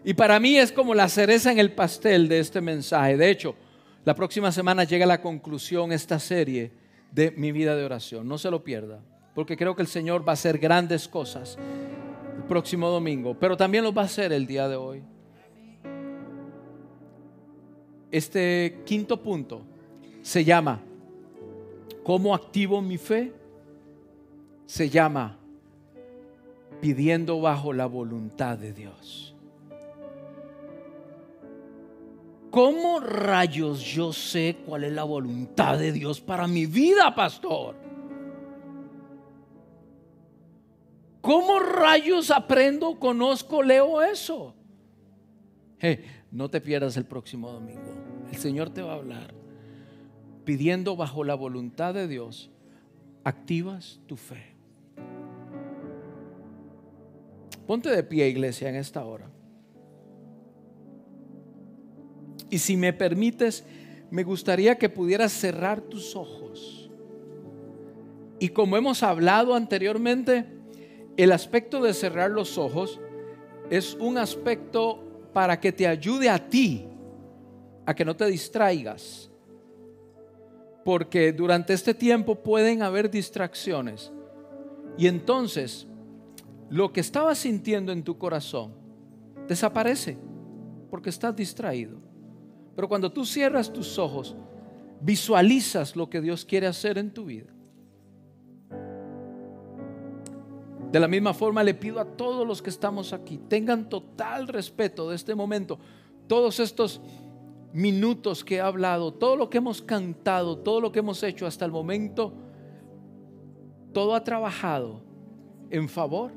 Y 0.04 0.14
para 0.14 0.40
mí 0.40 0.58
es 0.58 0.72
como 0.72 0.94
la 0.94 1.08
cereza 1.08 1.52
en 1.52 1.60
el 1.60 1.72
pastel 1.72 2.28
de 2.28 2.40
este 2.40 2.60
mensaje. 2.60 3.16
De 3.16 3.30
hecho, 3.30 3.56
la 4.04 4.16
próxima 4.16 4.52
semana 4.52 4.84
llega 4.84 5.06
a 5.06 5.08
la 5.08 5.22
conclusión 5.22 5.92
esta 5.92 6.20
serie 6.20 6.72
de 7.12 7.32
mi 7.32 7.52
vida 7.52 7.76
de 7.76 7.86
oración. 7.86 8.28
No 8.28 8.38
se 8.38 8.52
lo 8.52 8.64
pierda, 8.64 9.02
porque 9.38 9.56
creo 9.56 9.76
que 9.76 9.84
el 9.84 9.88
Señor 9.88 10.28
va 10.28 10.32
a 10.32 10.34
hacer 10.34 10.58
grandes 10.58 11.08
cosas 11.08 11.60
el 12.38 12.44
próximo 12.46 12.90
domingo, 12.90 13.38
pero 13.40 13.56
también 13.56 13.84
lo 13.84 13.94
va 13.94 14.02
a 14.02 14.06
hacer 14.06 14.34
el 14.34 14.48
día 14.48 14.68
de 14.68 14.76
hoy. 14.76 15.04
Este 18.10 18.82
quinto 18.84 19.22
punto 19.22 19.62
se 20.24 20.44
llama 20.44 20.82
¿Cómo 22.04 22.34
activo 22.34 22.82
mi 22.82 22.98
fe? 22.98 23.32
Se 24.66 24.90
llama 24.90 25.38
pidiendo 26.82 27.40
bajo 27.40 27.74
la 27.74 27.86
voluntad 27.86 28.58
de 28.58 28.74
Dios. 28.74 29.36
¿Cómo 32.50 33.00
rayos 33.02 33.84
yo 33.84 34.12
sé 34.14 34.58
cuál 34.66 34.86
es 34.86 34.94
la 34.94 35.04
voluntad 35.04 35.78
de 35.78 35.92
Dios 35.92 36.22
para 36.22 36.48
mi 36.48 36.66
vida, 36.66 37.14
pastor? 37.14 37.87
¿Cómo 41.22 41.60
rayos 41.60 42.32
aprendo, 42.32 43.00
conozco, 43.00 43.64
leo 43.64 44.02
eso? 44.02 44.54
no 46.32 46.50
te 46.50 46.60
pierdas 46.60 46.98
el 46.98 47.06
próximo 47.06 47.52
domingo. 47.52 47.94
El 48.32 48.38
Señor 48.38 48.70
te 48.72 48.82
va 48.82 48.94
a 48.94 48.96
hablar. 48.96 49.34
Pidiendo 50.44 50.96
bajo 50.96 51.24
la 51.24 51.36
voluntad 51.36 51.94
de 51.94 52.08
Dios, 52.08 52.50
activas 53.24 54.00
tu 54.08 54.18
fe. 54.18 54.56
Ponte 57.68 57.90
de 57.90 58.04
pie, 58.04 58.30
iglesia, 58.30 58.70
en 58.70 58.76
esta 58.76 59.04
hora. 59.04 59.30
Y 62.50 62.60
si 62.60 62.78
me 62.78 62.94
permites, 62.94 63.66
me 64.10 64.24
gustaría 64.24 64.78
que 64.78 64.90
pudieras 64.90 65.34
cerrar 65.34 65.82
tus 65.82 66.16
ojos. 66.16 66.90
Y 68.40 68.50
como 68.50 68.78
hemos 68.78 69.04
hablado 69.04 69.54
anteriormente, 69.54 70.46
el 71.18 71.32
aspecto 71.32 71.82
de 71.82 71.94
cerrar 71.94 72.30
los 72.30 72.58
ojos 72.58 73.00
es 73.70 73.96
un 73.96 74.18
aspecto 74.18 75.04
para 75.34 75.60
que 75.60 75.72
te 75.72 75.88
ayude 75.88 76.30
a 76.30 76.48
ti 76.50 76.88
a 77.86 77.96
que 77.96 78.06
no 78.06 78.16
te 78.16 78.26
distraigas. 78.26 79.32
Porque 80.86 81.34
durante 81.34 81.74
este 81.74 81.94
tiempo 81.94 82.36
pueden 82.36 82.82
haber 82.82 83.10
distracciones. 83.10 84.12
Y 84.98 85.08
entonces 85.08 85.88
lo 86.70 86.94
que 86.94 87.00
estabas 87.00 87.40
sintiendo 87.40 87.92
en 87.92 88.04
tu 88.04 88.18
corazón 88.18 88.74
desaparece 89.48 90.18
porque 90.90 91.10
estás 91.10 91.36
distraído. 91.36 91.98
Pero 92.76 92.88
cuando 92.88 93.12
tú 93.12 93.26
cierras 93.26 93.72
tus 93.72 93.98
ojos, 93.98 94.36
visualizas 95.02 95.96
lo 95.96 96.10
que 96.10 96.22
Dios 96.22 96.46
quiere 96.46 96.68
hacer 96.68 96.98
en 96.98 97.12
tu 97.12 97.26
vida. 97.26 97.57
De 100.92 101.00
la 101.00 101.08
misma 101.08 101.34
forma 101.34 101.64
le 101.64 101.74
pido 101.74 102.00
a 102.00 102.06
todos 102.06 102.48
los 102.48 102.62
que 102.62 102.70
estamos 102.70 103.12
aquí, 103.12 103.38
tengan 103.38 103.90
total 103.90 104.48
respeto 104.48 105.10
de 105.10 105.16
este 105.16 105.36
momento, 105.36 105.80
todos 106.28 106.60
estos 106.60 107.02
minutos 107.74 108.44
que 108.44 108.56
he 108.56 108.62
hablado, 108.62 109.14
todo 109.14 109.36
lo 109.36 109.50
que 109.50 109.58
hemos 109.58 109.82
cantado, 109.82 110.58
todo 110.58 110.80
lo 110.80 110.92
que 110.92 111.00
hemos 111.00 111.22
hecho 111.24 111.46
hasta 111.46 111.66
el 111.66 111.72
momento, 111.72 112.34
todo 113.94 114.16
ha 114.16 114.24
trabajado 114.24 115.02
en 115.70 115.90
favor 115.90 116.32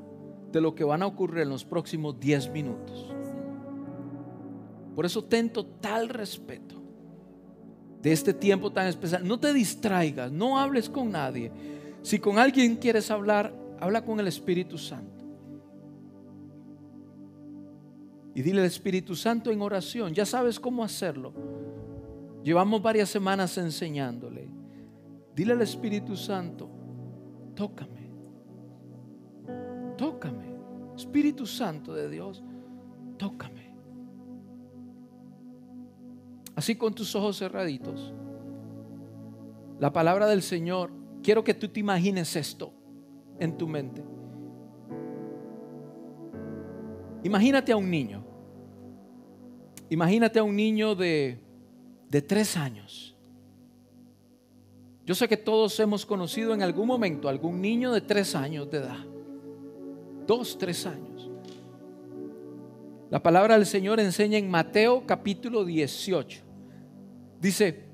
de 0.51 0.61
lo 0.61 0.75
que 0.75 0.85
van 0.85 1.03
a 1.03 1.07
ocurrir 1.07 1.43
en 1.43 1.51
los 1.51 1.65
próximos 1.65 2.19
10 2.19 2.51
minutos. 2.51 3.09
Por 4.95 5.07
eso 5.07 5.23
ten 5.23 5.51
total 5.51 6.09
respeto 6.09 6.81
de 8.03 8.13
este 8.13 8.35
tiempo 8.35 8.73
tan 8.73 8.87
especial. 8.87 9.27
No 9.27 9.39
te 9.39 9.53
distraigas, 9.53 10.33
no 10.33 10.59
hables 10.59 10.89
con 10.89 11.11
nadie. 11.11 11.53
Si 12.03 12.19
con 12.19 12.39
alguien 12.39 12.77
quieres 12.77 13.11
hablar, 13.11 13.55
habla 13.81 14.05
con 14.05 14.21
el 14.21 14.29
Espíritu 14.29 14.79
Santo. 14.79 15.25
Y 18.35 18.43
dile 18.43 18.61
al 18.61 18.67
Espíritu 18.67 19.17
Santo 19.17 19.51
en 19.51 19.61
oración, 19.61 20.15
ya 20.15 20.25
sabes 20.25 20.61
cómo 20.61 20.85
hacerlo. 20.85 21.33
Llevamos 22.45 22.81
varias 22.81 23.09
semanas 23.09 23.59
enseñándole. 23.59 24.49
Dile 25.35 25.53
al 25.53 25.63
Espíritu 25.63 26.17
Santo, 26.17 26.69
tócame 27.55 28.01
tócame. 30.01 30.47
Espíritu 30.97 31.45
Santo 31.45 31.93
de 31.93 32.09
Dios, 32.09 32.43
tócame. 33.19 33.71
Así 36.57 36.75
con 36.77 36.95
tus 36.95 37.15
ojos 37.15 37.39
cerraditos. 37.39 38.15
La 39.79 39.93
palabra 39.93 40.27
del 40.27 40.41
Señor, 40.41 40.91
quiero 41.23 41.45
que 41.45 41.53
tú 41.53 41.69
te 41.69 41.81
imagines 41.81 42.35
esto 42.35 42.73
en 43.41 43.57
tu 43.57 43.67
mente. 43.67 44.03
Imagínate 47.25 47.73
a 47.73 47.77
un 47.77 47.91
niño. 47.91 48.25
Imagínate 49.89 50.39
a 50.39 50.45
un 50.45 50.55
niño 50.55 50.95
de, 50.95 51.41
de 52.09 52.23
tres 52.23 52.57
años. 52.57 53.17
Yo 55.05 55.15
sé 55.17 55.27
que 55.27 55.37
todos 55.37 55.81
hemos 55.81 56.07
conocido 56.07 56.55
en 56.55 56.63
algún 56.63 56.87
momento 56.87 57.29
algún 57.29 57.61
niño 57.61 57.91
de 57.93 58.01
tres 58.01 58.37
años 58.37 58.71
de 58.71 58.79
edad 58.79 59.11
dos, 60.31 60.57
tres 60.57 60.87
años. 60.87 61.29
La 63.11 63.21
palabra 63.21 63.57
del 63.57 63.67
Señor 63.67 63.99
enseña 63.99 64.39
en 64.39 64.49
Mateo 64.49 65.03
capítulo 65.05 65.65
18. 65.65 66.43
Dice 67.41 67.87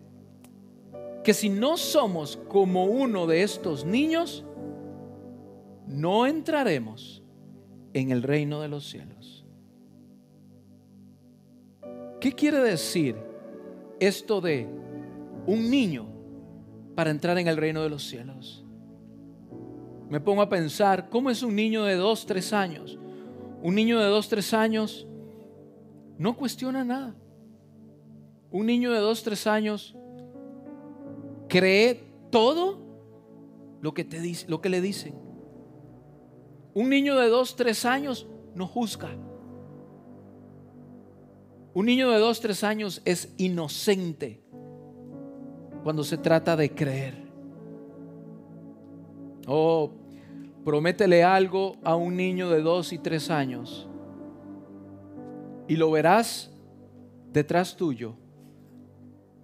que 1.24 1.32
si 1.32 1.48
no 1.48 1.78
somos 1.78 2.36
como 2.48 2.84
uno 2.84 3.26
de 3.26 3.42
estos 3.42 3.86
niños, 3.86 4.44
no 5.86 6.26
entraremos 6.26 7.22
en 7.92 8.10
el 8.10 8.22
reino 8.22 8.60
de 8.60 8.68
los 8.68 8.88
cielos. 8.88 9.44
¿Qué 12.20 12.32
quiere 12.32 12.58
decir 12.58 13.16
esto 14.00 14.40
de 14.40 14.68
un 15.46 15.70
niño 15.70 16.06
para 16.94 17.10
entrar 17.10 17.38
en 17.38 17.48
el 17.48 17.56
reino 17.56 17.82
de 17.82 17.90
los 17.90 18.02
cielos? 18.02 18.66
me 20.08 20.20
pongo 20.20 20.42
a 20.42 20.48
pensar, 20.48 21.08
¿cómo 21.08 21.30
es 21.30 21.42
un 21.42 21.54
niño 21.54 21.84
de 21.84 21.96
dos, 21.96 22.26
tres 22.26 22.52
años? 22.52 22.98
Un 23.62 23.74
niño 23.74 23.98
de 23.98 24.06
dos, 24.06 24.28
tres 24.28 24.54
años 24.54 25.06
no 26.18 26.36
cuestiona 26.36 26.84
nada. 26.84 27.14
Un 28.50 28.66
niño 28.66 28.92
de 28.92 29.00
dos, 29.00 29.22
tres 29.24 29.46
años 29.46 29.96
cree 31.48 32.04
todo 32.30 32.78
lo 33.80 33.94
que, 33.94 34.04
te 34.04 34.20
lo 34.46 34.60
que 34.60 34.68
le 34.68 34.80
dicen. 34.80 35.14
Un 36.76 36.90
niño 36.90 37.16
de 37.16 37.30
dos, 37.30 37.56
tres 37.56 37.86
años 37.86 38.26
no 38.54 38.66
juzga. 38.66 39.08
Un 41.72 41.86
niño 41.86 42.10
de 42.10 42.18
dos, 42.18 42.38
tres 42.42 42.62
años 42.62 43.00
es 43.06 43.32
inocente 43.38 44.42
cuando 45.82 46.04
se 46.04 46.18
trata 46.18 46.54
de 46.54 46.68
creer. 46.74 47.14
Oh, 49.46 49.90
prométele 50.66 51.24
algo 51.24 51.76
a 51.82 51.96
un 51.96 52.14
niño 52.14 52.50
de 52.50 52.60
dos 52.60 52.92
y 52.92 52.98
tres 52.98 53.30
años 53.30 53.88
y 55.68 55.76
lo 55.76 55.90
verás 55.90 56.50
detrás 57.32 57.74
tuyo 57.74 58.16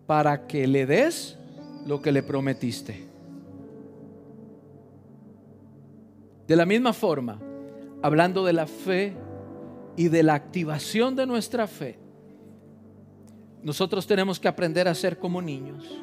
para 0.07 0.47
que 0.47 0.67
le 0.67 0.85
des 0.85 1.39
lo 1.87 2.03
que 2.03 2.13
le 2.13 2.23
prometiste. 2.23 3.12
De 6.47 6.57
la 6.57 6.67
misma 6.67 6.93
forma, 6.93 7.39
hablando 8.03 8.45
de 8.45 8.53
la 8.53 8.67
fe 8.67 9.17
y 9.97 10.09
de 10.09 10.23
la 10.23 10.35
activación 10.35 11.15
de 11.15 11.27
nuestra 11.27 11.67
fe, 11.67 11.99
nosotros 13.63 14.07
tenemos 14.07 14.41
que 14.41 14.49
aprender 14.49 14.89
a 14.89 14.95
ser 14.95 15.19
como 15.19 15.41
niños. 15.41 16.03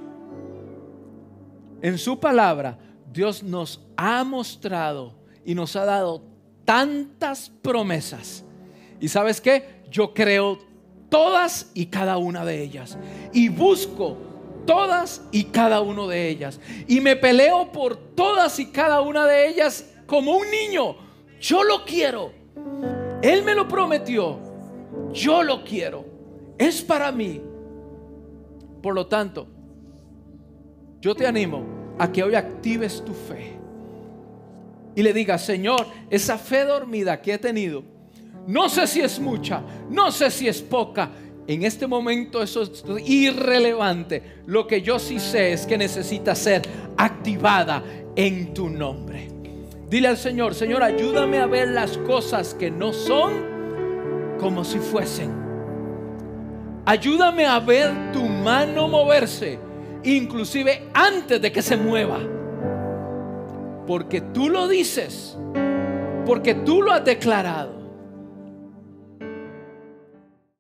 En 1.81 1.97
su 1.97 2.19
palabra, 2.19 2.77
Dios 3.11 3.43
nos 3.43 3.85
ha 3.97 4.23
mostrado 4.23 5.13
y 5.43 5.55
nos 5.55 5.75
ha 5.75 5.85
dado 5.85 6.23
tantas 6.65 7.49
promesas 7.49 8.43
Y 8.99 9.07
sabes 9.07 9.41
qué? 9.41 9.81
Yo 9.89 10.13
creo 10.13 10.59
todas 11.09 11.71
y 11.73 11.87
cada 11.87 12.17
una 12.17 12.45
de 12.45 12.61
ellas. 12.61 12.97
Y 13.33 13.49
busco 13.49 14.17
todas 14.67 15.23
y 15.31 15.45
cada 15.45 15.81
una 15.81 16.05
de 16.05 16.29
ellas. 16.29 16.59
Y 16.87 17.01
me 17.01 17.15
peleo 17.15 17.71
por 17.71 17.95
todas 17.95 18.59
y 18.59 18.67
cada 18.67 19.01
una 19.01 19.25
de 19.25 19.49
ellas 19.49 19.88
como 20.10 20.36
un 20.36 20.49
niño. 20.49 20.95
Yo 21.39 21.64
lo 21.64 21.86
quiero. 21.86 22.34
Él 23.22 23.43
me 23.43 23.55
lo 23.55 23.68
prometió. 23.68 24.39
Yo 25.14 25.43
lo 25.43 25.64
quiero. 25.64 26.03
Es 26.57 26.82
para 26.82 27.12
mí. 27.12 27.39
Por 28.82 28.95
lo 28.95 29.07
tanto, 29.07 29.47
yo 30.99 31.16
te 31.16 31.28
animo 31.28 31.64
a 31.97 32.12
que 32.12 32.24
hoy 32.24 32.36
actives 32.36 33.03
tu 33.05 33.14
fe. 33.14 33.53
Y 34.95 35.03
le 35.03 35.14
digas, 35.14 35.45
Señor, 35.45 35.86
esa 36.10 36.38
fe 36.38 36.66
dormida 36.66 37.22
que 37.22 37.34
he 37.34 37.38
tenido, 37.38 37.84
no 38.47 38.68
sé 38.68 38.88
si 38.88 39.01
es 39.01 39.20
mucha, 39.20 39.62
no 39.89 40.12
sé 40.12 40.32
si 40.32 40.47
es 40.47 40.62
poca. 40.62 41.12
En 41.47 41.64
este 41.64 41.88
momento 41.88 42.41
eso 42.41 42.64
es 42.64 42.84
irrelevante. 43.05 44.41
Lo 44.45 44.68
que 44.68 44.82
yo 44.82 44.97
sí 44.99 45.20
sé 45.20 45.53
es 45.53 45.66
que 45.66 45.78
necesita 45.78 46.36
ser 46.36 46.62
activada 46.97 47.84
en 48.16 48.53
tu 48.53 48.70
nombre. 48.70 49.38
Dile 49.89 50.07
al 50.07 50.17
Señor, 50.17 50.53
Señor, 50.53 50.83
ayúdame 50.83 51.39
a 51.39 51.47
ver 51.47 51.69
las 51.69 51.97
cosas 51.97 52.53
que 52.53 52.69
no 52.69 52.93
son 52.93 54.37
como 54.39 54.63
si 54.63 54.77
fuesen. 54.77 55.31
Ayúdame 56.85 57.47
a 57.47 57.59
ver 57.59 58.11
tu 58.13 58.21
mano 58.23 58.87
moverse, 58.87 59.57
inclusive 60.03 60.89
antes 60.93 61.41
de 61.41 61.51
que 61.51 61.63
se 61.63 61.75
mueva. 61.75 62.19
Porque 63.87 64.21
tú 64.21 64.47
lo 64.49 64.67
dices, 64.67 65.35
porque 66.23 66.53
tú 66.53 66.83
lo 66.83 66.91
has 66.91 67.03
declarado 67.03 67.78